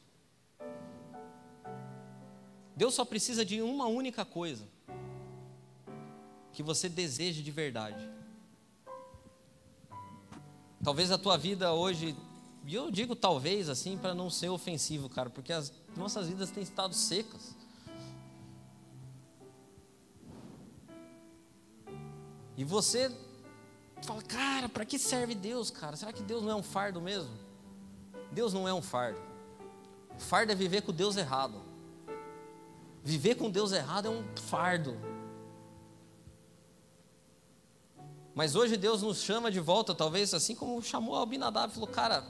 Deus 2.74 2.94
só 2.94 3.04
precisa 3.04 3.44
de 3.44 3.60
uma 3.60 3.84
única 3.86 4.24
coisa: 4.24 4.66
que 6.54 6.62
você 6.62 6.88
deseje 6.88 7.42
de 7.42 7.50
verdade. 7.50 8.02
Talvez 10.82 11.10
a 11.10 11.18
tua 11.18 11.36
vida 11.36 11.70
hoje, 11.70 12.16
e 12.64 12.74
eu 12.74 12.90
digo 12.90 13.14
talvez 13.14 13.68
assim 13.68 13.98
para 13.98 14.14
não 14.14 14.30
ser 14.30 14.48
ofensivo, 14.48 15.06
cara, 15.10 15.28
porque 15.28 15.52
as 15.52 15.70
nossas 15.94 16.28
vidas 16.28 16.50
têm 16.50 16.62
estado 16.62 16.94
secas. 16.94 17.55
E 22.56 22.64
você 22.64 23.14
fala, 24.02 24.22
cara, 24.22 24.68
para 24.68 24.84
que 24.84 24.98
serve 24.98 25.34
Deus, 25.34 25.70
cara? 25.70 25.96
Será 25.96 26.12
que 26.12 26.22
Deus 26.22 26.42
não 26.42 26.50
é 26.50 26.54
um 26.54 26.62
fardo 26.62 27.00
mesmo? 27.00 27.30
Deus 28.32 28.52
não 28.52 28.66
é 28.66 28.72
um 28.72 28.82
fardo. 28.82 29.20
O 30.16 30.20
fardo 30.20 30.52
é 30.52 30.54
viver 30.54 30.82
com 30.82 30.92
Deus 30.92 31.16
errado. 31.16 31.60
Viver 33.04 33.34
com 33.36 33.50
Deus 33.50 33.72
errado 33.72 34.06
é 34.06 34.10
um 34.10 34.24
fardo. 34.36 34.96
Mas 38.34 38.54
hoje 38.54 38.76
Deus 38.76 39.02
nos 39.02 39.18
chama 39.18 39.50
de 39.50 39.60
volta, 39.60 39.94
talvez 39.94 40.34
assim 40.34 40.54
como 40.54 40.82
chamou 40.82 41.16
Abinadab, 41.16 41.72
falou: 41.72 41.88
"Cara, 41.88 42.24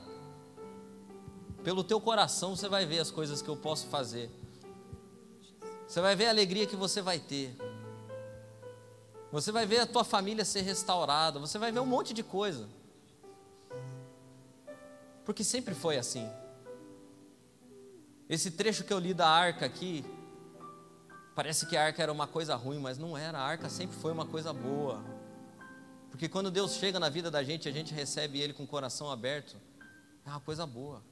pelo 1.63 1.83
teu 1.83 1.99
coração 1.99 2.55
você 2.55 2.69
vai 2.69 2.85
ver 2.85 2.99
as 2.99 3.11
coisas 3.11 3.41
que 3.41 3.49
eu 3.49 3.57
posso 3.57 3.87
fazer. 3.87 4.31
Você 5.85 5.99
vai 5.99 6.15
ver 6.15 6.27
a 6.27 6.29
alegria 6.29 6.65
que 6.65 6.75
você 6.75 7.01
vai 7.01 7.19
ter. 7.19 7.57
Você 9.31 9.51
vai 9.51 9.65
ver 9.65 9.79
a 9.79 9.85
tua 9.85 10.03
família 10.03 10.45
ser 10.45 10.61
restaurada, 10.61 11.39
você 11.39 11.57
vai 11.57 11.71
ver 11.71 11.79
um 11.79 11.85
monte 11.85 12.13
de 12.13 12.23
coisa. 12.23 12.67
Porque 15.25 15.43
sempre 15.43 15.75
foi 15.75 15.97
assim. 15.97 16.29
Esse 18.29 18.51
trecho 18.51 18.83
que 18.83 18.93
eu 18.93 18.99
li 18.99 19.13
da 19.13 19.27
arca 19.27 19.65
aqui, 19.65 20.05
parece 21.35 21.65
que 21.65 21.75
a 21.75 21.85
arca 21.85 22.01
era 22.01 22.11
uma 22.11 22.27
coisa 22.27 22.55
ruim, 22.55 22.79
mas 22.79 22.97
não 22.97 23.17
era. 23.17 23.37
A 23.37 23.43
arca 23.43 23.69
sempre 23.69 23.97
foi 23.97 24.11
uma 24.11 24.25
coisa 24.25 24.53
boa. 24.53 25.03
Porque 26.09 26.29
quando 26.29 26.49
Deus 26.49 26.75
chega 26.75 26.99
na 26.99 27.09
vida 27.09 27.29
da 27.29 27.43
gente, 27.43 27.67
a 27.67 27.71
gente 27.71 27.93
recebe 27.93 28.39
Ele 28.39 28.53
com 28.53 28.63
o 28.63 28.67
coração 28.67 29.11
aberto, 29.11 29.57
é 30.25 30.29
uma 30.29 30.39
coisa 30.39 30.65
boa. 30.65 31.03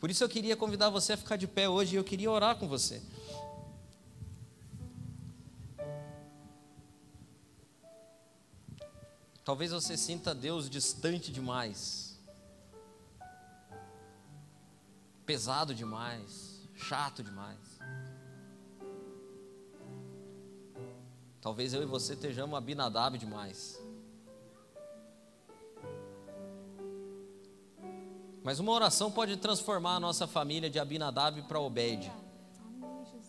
Por 0.00 0.10
isso 0.10 0.22
eu 0.24 0.28
queria 0.28 0.56
convidar 0.56 0.90
você 0.90 1.12
a 1.12 1.16
ficar 1.16 1.36
de 1.36 1.46
pé 1.46 1.68
hoje 1.68 1.94
e 1.94 1.98
eu 1.98 2.04
queria 2.04 2.30
orar 2.30 2.56
com 2.56 2.68
você. 2.68 3.02
Talvez 9.48 9.70
você 9.70 9.96
sinta 9.96 10.34
Deus 10.34 10.68
distante 10.68 11.32
demais, 11.32 12.20
pesado 15.24 15.74
demais, 15.74 16.68
chato 16.74 17.22
demais. 17.22 17.80
Talvez 21.40 21.72
eu 21.72 21.82
e 21.82 21.86
você 21.86 22.12
estejamos 22.12 22.58
Abinadab 22.58 23.16
demais. 23.16 23.82
Mas 28.44 28.60
uma 28.60 28.72
oração 28.72 29.10
pode 29.10 29.34
transformar 29.38 29.94
a 29.94 30.00
nossa 30.00 30.26
família 30.26 30.68
de 30.68 30.78
Abinadab 30.78 31.40
para 31.44 31.58
Obed. 31.58 32.12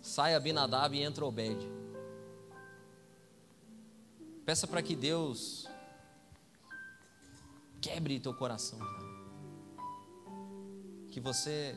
Sai 0.01 0.35
Abinadab 0.35 0.97
e 0.97 1.01
entra 1.01 1.25
Obed. 1.25 1.65
Peça 4.45 4.67
para 4.67 4.81
que 4.81 4.97
Deus 4.97 5.68
quebre 7.81 8.19
teu 8.19 8.33
coração, 8.33 8.79
cara. 8.79 9.09
Que 11.11 11.19
você 11.19 11.75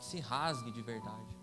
se 0.00 0.18
rasgue 0.20 0.70
de 0.70 0.82
verdade. 0.82 1.36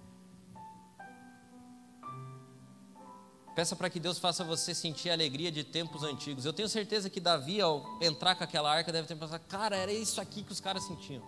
Peça 3.55 3.75
para 3.75 3.89
que 3.89 3.99
Deus 3.99 4.17
faça 4.17 4.43
você 4.43 4.73
sentir 4.73 5.09
a 5.09 5.13
alegria 5.13 5.51
de 5.51 5.63
tempos 5.63 6.03
antigos. 6.03 6.45
Eu 6.45 6.53
tenho 6.53 6.69
certeza 6.69 7.09
que 7.09 7.19
Davi, 7.19 7.59
ao 7.59 8.01
entrar 8.01 8.35
com 8.35 8.43
aquela 8.43 8.71
arca, 8.71 8.91
deve 8.91 9.07
ter 9.07 9.15
pensado: 9.15 9.43
cara, 9.47 9.75
era 9.75 9.91
isso 9.91 10.21
aqui 10.21 10.43
que 10.43 10.51
os 10.51 10.59
caras 10.59 10.83
sentiam. 10.83 11.23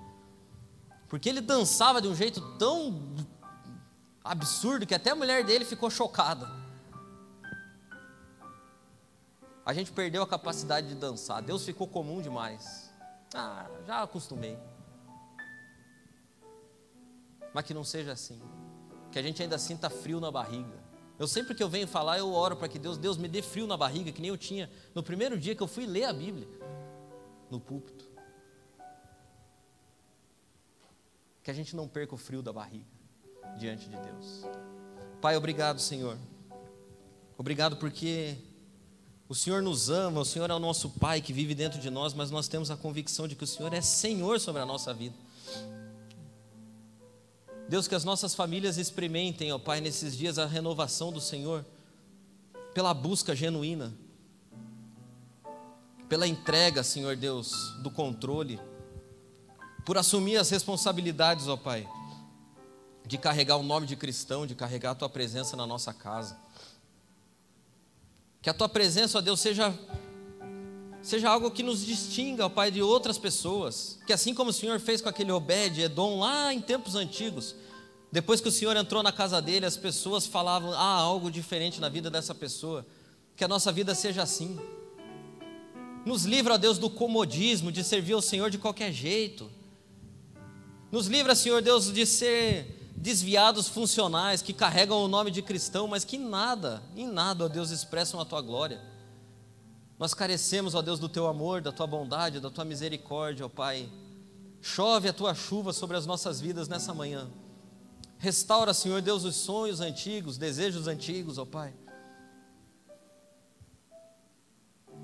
Porque 1.09 1.27
ele 1.27 1.41
dançava 1.41 2.01
de 2.01 2.07
um 2.07 2.15
jeito 2.15 2.39
tão 2.57 3.15
absurdo 4.23 4.85
que 4.85 4.95
até 4.95 5.11
a 5.11 5.15
mulher 5.15 5.43
dele 5.43 5.65
ficou 5.65 5.89
chocada 5.89 6.60
a 9.65 9.73
gente 9.73 9.91
perdeu 9.91 10.23
a 10.23 10.27
capacidade 10.27 10.87
de 10.87 10.95
dançar. 10.95 11.41
Deus 11.41 11.63
ficou 11.63 11.87
comum 11.87 12.21
demais. 12.21 12.91
Ah, 13.33 13.69
já 13.85 14.01
acostumei. 14.01 14.57
Mas 17.53 17.65
que 17.65 17.73
não 17.73 17.83
seja 17.83 18.11
assim. 18.11 18.41
Que 19.11 19.19
a 19.19 19.21
gente 19.21 19.41
ainda 19.41 19.57
sinta 19.57 19.89
frio 19.89 20.19
na 20.19 20.31
barriga. 20.31 20.81
Eu 21.19 21.27
sempre 21.27 21.53
que 21.53 21.61
eu 21.61 21.69
venho 21.69 21.87
falar, 21.87 22.17
eu 22.17 22.33
oro 22.33 22.55
para 22.55 22.67
que 22.67 22.79
Deus, 22.79 22.97
Deus 22.97 23.17
me 23.17 23.27
dê 23.27 23.41
frio 23.41 23.67
na 23.67 23.77
barriga, 23.77 24.11
que 24.11 24.21
nem 24.21 24.29
eu 24.29 24.37
tinha 24.37 24.69
no 24.95 25.03
primeiro 25.03 25.37
dia 25.37 25.53
que 25.53 25.61
eu 25.61 25.67
fui 25.67 25.85
ler 25.85 26.05
a 26.05 26.13
Bíblia 26.13 26.47
no 27.49 27.59
púlpito. 27.59 28.09
Que 31.43 31.51
a 31.51 31.53
gente 31.53 31.75
não 31.75 31.87
perca 31.87 32.15
o 32.15 32.17
frio 32.17 32.41
da 32.41 32.51
barriga 32.51 32.85
diante 33.57 33.87
de 33.87 33.97
Deus. 33.97 34.43
Pai, 35.21 35.37
obrigado, 35.37 35.79
Senhor. 35.79 36.17
Obrigado 37.37 37.77
porque 37.77 38.37
o 39.31 39.33
Senhor 39.33 39.61
nos 39.61 39.89
ama, 39.89 40.19
o 40.19 40.25
Senhor 40.25 40.49
é 40.49 40.53
o 40.53 40.59
nosso 40.59 40.89
Pai 40.89 41.21
que 41.21 41.31
vive 41.31 41.55
dentro 41.55 41.79
de 41.79 41.89
nós, 41.89 42.13
mas 42.13 42.29
nós 42.29 42.49
temos 42.49 42.69
a 42.69 42.75
convicção 42.75 43.29
de 43.29 43.33
que 43.33 43.45
o 43.45 43.47
Senhor 43.47 43.73
é 43.73 43.79
Senhor 43.79 44.41
sobre 44.41 44.61
a 44.61 44.65
nossa 44.65 44.93
vida. 44.93 45.15
Deus, 47.69 47.87
que 47.87 47.95
as 47.95 48.03
nossas 48.03 48.35
famílias 48.35 48.77
experimentem, 48.77 49.53
ó 49.53 49.57
Pai, 49.57 49.79
nesses 49.79 50.17
dias 50.17 50.37
a 50.37 50.45
renovação 50.45 51.13
do 51.13 51.21
Senhor, 51.21 51.65
pela 52.73 52.93
busca 52.93 53.33
genuína, 53.33 53.93
pela 56.09 56.27
entrega, 56.27 56.83
Senhor 56.83 57.15
Deus, 57.15 57.73
do 57.81 57.89
controle, 57.89 58.59
por 59.85 59.97
assumir 59.97 60.35
as 60.35 60.49
responsabilidades, 60.49 61.47
ó 61.47 61.55
Pai, 61.55 61.87
de 63.07 63.17
carregar 63.17 63.55
o 63.55 63.63
nome 63.63 63.87
de 63.87 63.95
cristão, 63.95 64.45
de 64.45 64.55
carregar 64.55 64.91
a 64.91 64.95
Tua 64.95 65.07
presença 65.07 65.55
na 65.55 65.65
nossa 65.65 65.93
casa. 65.93 66.37
Que 68.41 68.49
a 68.49 68.53
tua 68.53 68.67
presença, 68.67 69.17
ó 69.17 69.21
Deus, 69.21 69.39
seja 69.39 69.73
seja 71.01 71.29
algo 71.29 71.49
que 71.49 71.63
nos 71.63 71.83
distinga, 71.85 72.45
ó 72.45 72.49
Pai, 72.49 72.69
de 72.69 72.81
outras 72.81 73.17
pessoas. 73.17 73.99
Que 74.05 74.13
assim 74.13 74.33
como 74.33 74.51
o 74.51 74.53
Senhor 74.53 74.79
fez 74.79 75.01
com 75.01 75.09
aquele 75.09 75.31
Obed, 75.31 75.81
Edom, 75.81 76.19
lá 76.19 76.53
em 76.53 76.61
tempos 76.61 76.95
antigos, 76.95 77.55
depois 78.11 78.41
que 78.41 78.47
o 78.47 78.51
Senhor 78.51 78.75
entrou 78.75 79.01
na 79.01 79.11
casa 79.11 79.41
dele, 79.41 79.65
as 79.65 79.77
pessoas 79.77 80.25
falavam, 80.25 80.73
ah, 80.73 80.97
algo 80.97 81.31
diferente 81.31 81.79
na 81.79 81.89
vida 81.89 82.09
dessa 82.09 82.35
pessoa. 82.35 82.85
Que 83.35 83.43
a 83.43 83.47
nossa 83.47 83.71
vida 83.71 83.95
seja 83.95 84.21
assim. 84.21 84.59
Nos 86.05 86.25
livra, 86.25 86.55
ó 86.55 86.57
Deus, 86.57 86.77
do 86.77 86.89
comodismo, 86.89 87.71
de 87.71 87.83
servir 87.83 88.13
ao 88.13 88.21
Senhor 88.21 88.49
de 88.49 88.57
qualquer 88.57 88.91
jeito. 88.91 89.49
Nos 90.91 91.07
livra, 91.07 91.35
Senhor 91.35 91.61
Deus, 91.61 91.91
de 91.91 92.05
ser 92.05 92.80
desviados 93.01 93.67
funcionais 93.67 94.43
que 94.43 94.53
carregam 94.53 95.03
o 95.03 95.07
nome 95.07 95.31
de 95.31 95.41
cristão, 95.41 95.87
mas 95.87 96.05
que 96.05 96.19
nada, 96.19 96.83
em 96.95 97.07
nada, 97.07 97.45
ó 97.45 97.47
Deus, 97.47 97.71
expressam 97.71 98.19
a 98.19 98.25
tua 98.25 98.41
glória. 98.41 98.79
Nós 99.97 100.13
carecemos, 100.13 100.75
ó 100.75 100.83
Deus, 100.83 100.99
do 100.99 101.09
teu 101.09 101.25
amor, 101.27 101.61
da 101.61 101.71
tua 101.71 101.87
bondade, 101.87 102.39
da 102.39 102.51
tua 102.51 102.63
misericórdia, 102.63 103.45
ó 103.45 103.49
Pai. 103.49 103.89
Chove 104.61 105.09
a 105.09 105.13
tua 105.13 105.33
chuva 105.33 105.73
sobre 105.73 105.97
as 105.97 106.05
nossas 106.05 106.39
vidas 106.39 106.67
nessa 106.67 106.93
manhã. 106.93 107.27
Restaura, 108.19 108.71
Senhor 108.71 109.01
Deus, 109.01 109.23
os 109.23 109.35
sonhos 109.35 109.81
antigos, 109.81 110.37
desejos 110.37 110.87
antigos, 110.87 111.39
ó 111.39 111.45
Pai. 111.45 111.73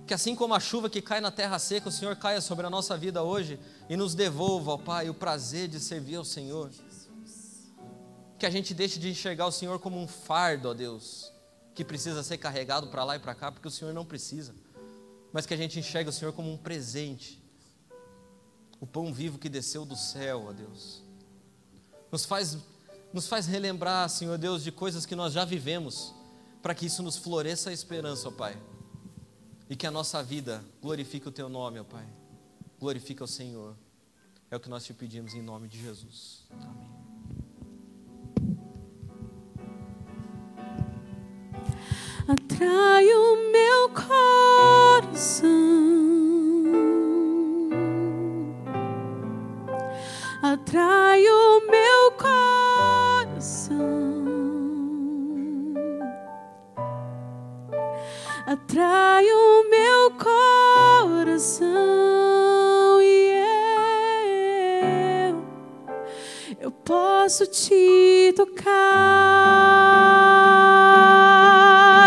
Que 0.05 0.13
assim 0.13 0.35
como 0.35 0.53
a 0.53 0.59
chuva 0.59 0.87
que 0.87 1.01
cai 1.01 1.19
na 1.19 1.31
terra 1.31 1.57
seca, 1.57 1.89
o 1.89 1.91
Senhor 1.91 2.15
caia 2.15 2.41
sobre 2.41 2.67
a 2.67 2.69
nossa 2.69 2.95
vida 2.95 3.23
hoje 3.23 3.59
e 3.89 3.97
nos 3.97 4.13
devolva, 4.13 4.73
ó 4.73 4.77
Pai, 4.77 5.09
o 5.09 5.15
prazer 5.15 5.67
de 5.67 5.79
servir 5.79 6.17
ao 6.17 6.23
Senhor 6.23 6.69
que 8.37 8.45
a 8.45 8.49
gente 8.49 8.73
deixe 8.73 8.99
de 8.99 9.09
enxergar 9.09 9.47
o 9.47 9.51
Senhor 9.51 9.79
como 9.79 9.99
um 9.99 10.07
fardo, 10.07 10.69
ó 10.69 10.73
Deus, 10.73 11.31
que 11.73 11.83
precisa 11.83 12.23
ser 12.23 12.37
carregado 12.37 12.87
para 12.87 13.03
lá 13.03 13.15
e 13.15 13.19
para 13.19 13.33
cá, 13.33 13.51
porque 13.51 13.67
o 13.67 13.71
Senhor 13.71 13.93
não 13.93 14.05
precisa, 14.05 14.53
mas 15.33 15.45
que 15.45 15.53
a 15.53 15.57
gente 15.57 15.79
enxerga 15.79 16.09
o 16.09 16.13
Senhor 16.13 16.33
como 16.33 16.51
um 16.51 16.57
presente, 16.57 17.41
o 18.79 18.85
pão 18.85 19.13
vivo 19.13 19.39
que 19.39 19.49
desceu 19.49 19.85
do 19.85 19.95
céu, 19.95 20.45
ó 20.49 20.53
Deus. 20.53 21.01
Nos 22.11 22.25
faz, 22.25 22.57
nos 23.11 23.27
faz 23.27 23.47
relembrar, 23.47 24.07
Senhor 24.09 24.37
Deus, 24.37 24.63
de 24.63 24.71
coisas 24.71 25.05
que 25.05 25.15
nós 25.15 25.33
já 25.33 25.43
vivemos, 25.43 26.13
para 26.61 26.75
que 26.75 26.85
isso 26.85 27.01
nos 27.01 27.17
floresça 27.17 27.69
a 27.71 27.73
esperança, 27.73 28.27
ó 28.27 28.31
Pai, 28.31 28.57
e 29.69 29.75
que 29.75 29.87
a 29.87 29.91
nossa 29.91 30.21
vida 30.21 30.63
glorifique 30.81 31.27
o 31.27 31.31
Teu 31.31 31.49
nome, 31.49 31.79
ó 31.79 31.83
Pai, 31.83 32.07
glorifique 32.79 33.23
o 33.23 33.27
Senhor. 33.27 33.75
É 34.49 34.55
o 34.55 34.59
que 34.59 34.69
nós 34.69 34.85
te 34.85 34.93
pedimos 34.93 35.33
em 35.33 35.41
nome 35.41 35.67
de 35.67 35.81
Jesus. 35.81 36.45
Amém. 36.51 37.06
Atrai 42.57 43.07
o 43.13 43.51
meu 43.51 43.89
coração, 43.89 45.47
atrai 50.41 51.23
o 51.27 51.61
meu 51.69 52.11
coração, 52.17 53.77
atrai 58.47 59.25
o 59.31 59.69
meu 59.69 60.11
coração 61.13 61.67
e 63.03 63.33
eu, 65.29 65.45
eu 66.59 66.71
posso 66.71 67.45
te 67.45 68.33
tocar, 68.35 70.26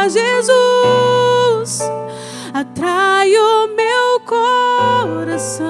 Jesus, 0.08 1.80
atrai 2.54 3.32
o 3.36 3.68
meu 3.76 4.20
coração, 4.20 5.66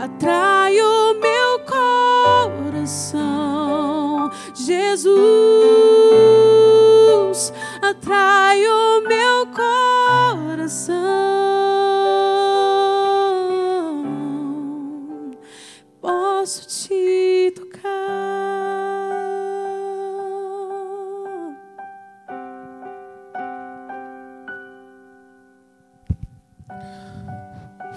atrai 0.00 0.80
o 0.80 1.14
meu 1.14 1.60
coração, 2.74 4.30
Jesus, 4.54 5.12
atrai 7.80 8.66
o 8.66 9.00
meu 9.00 9.03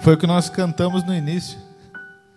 Foi 0.08 0.14
o 0.14 0.18
que 0.18 0.26
nós 0.26 0.48
cantamos 0.48 1.04
no 1.04 1.14
início. 1.14 1.58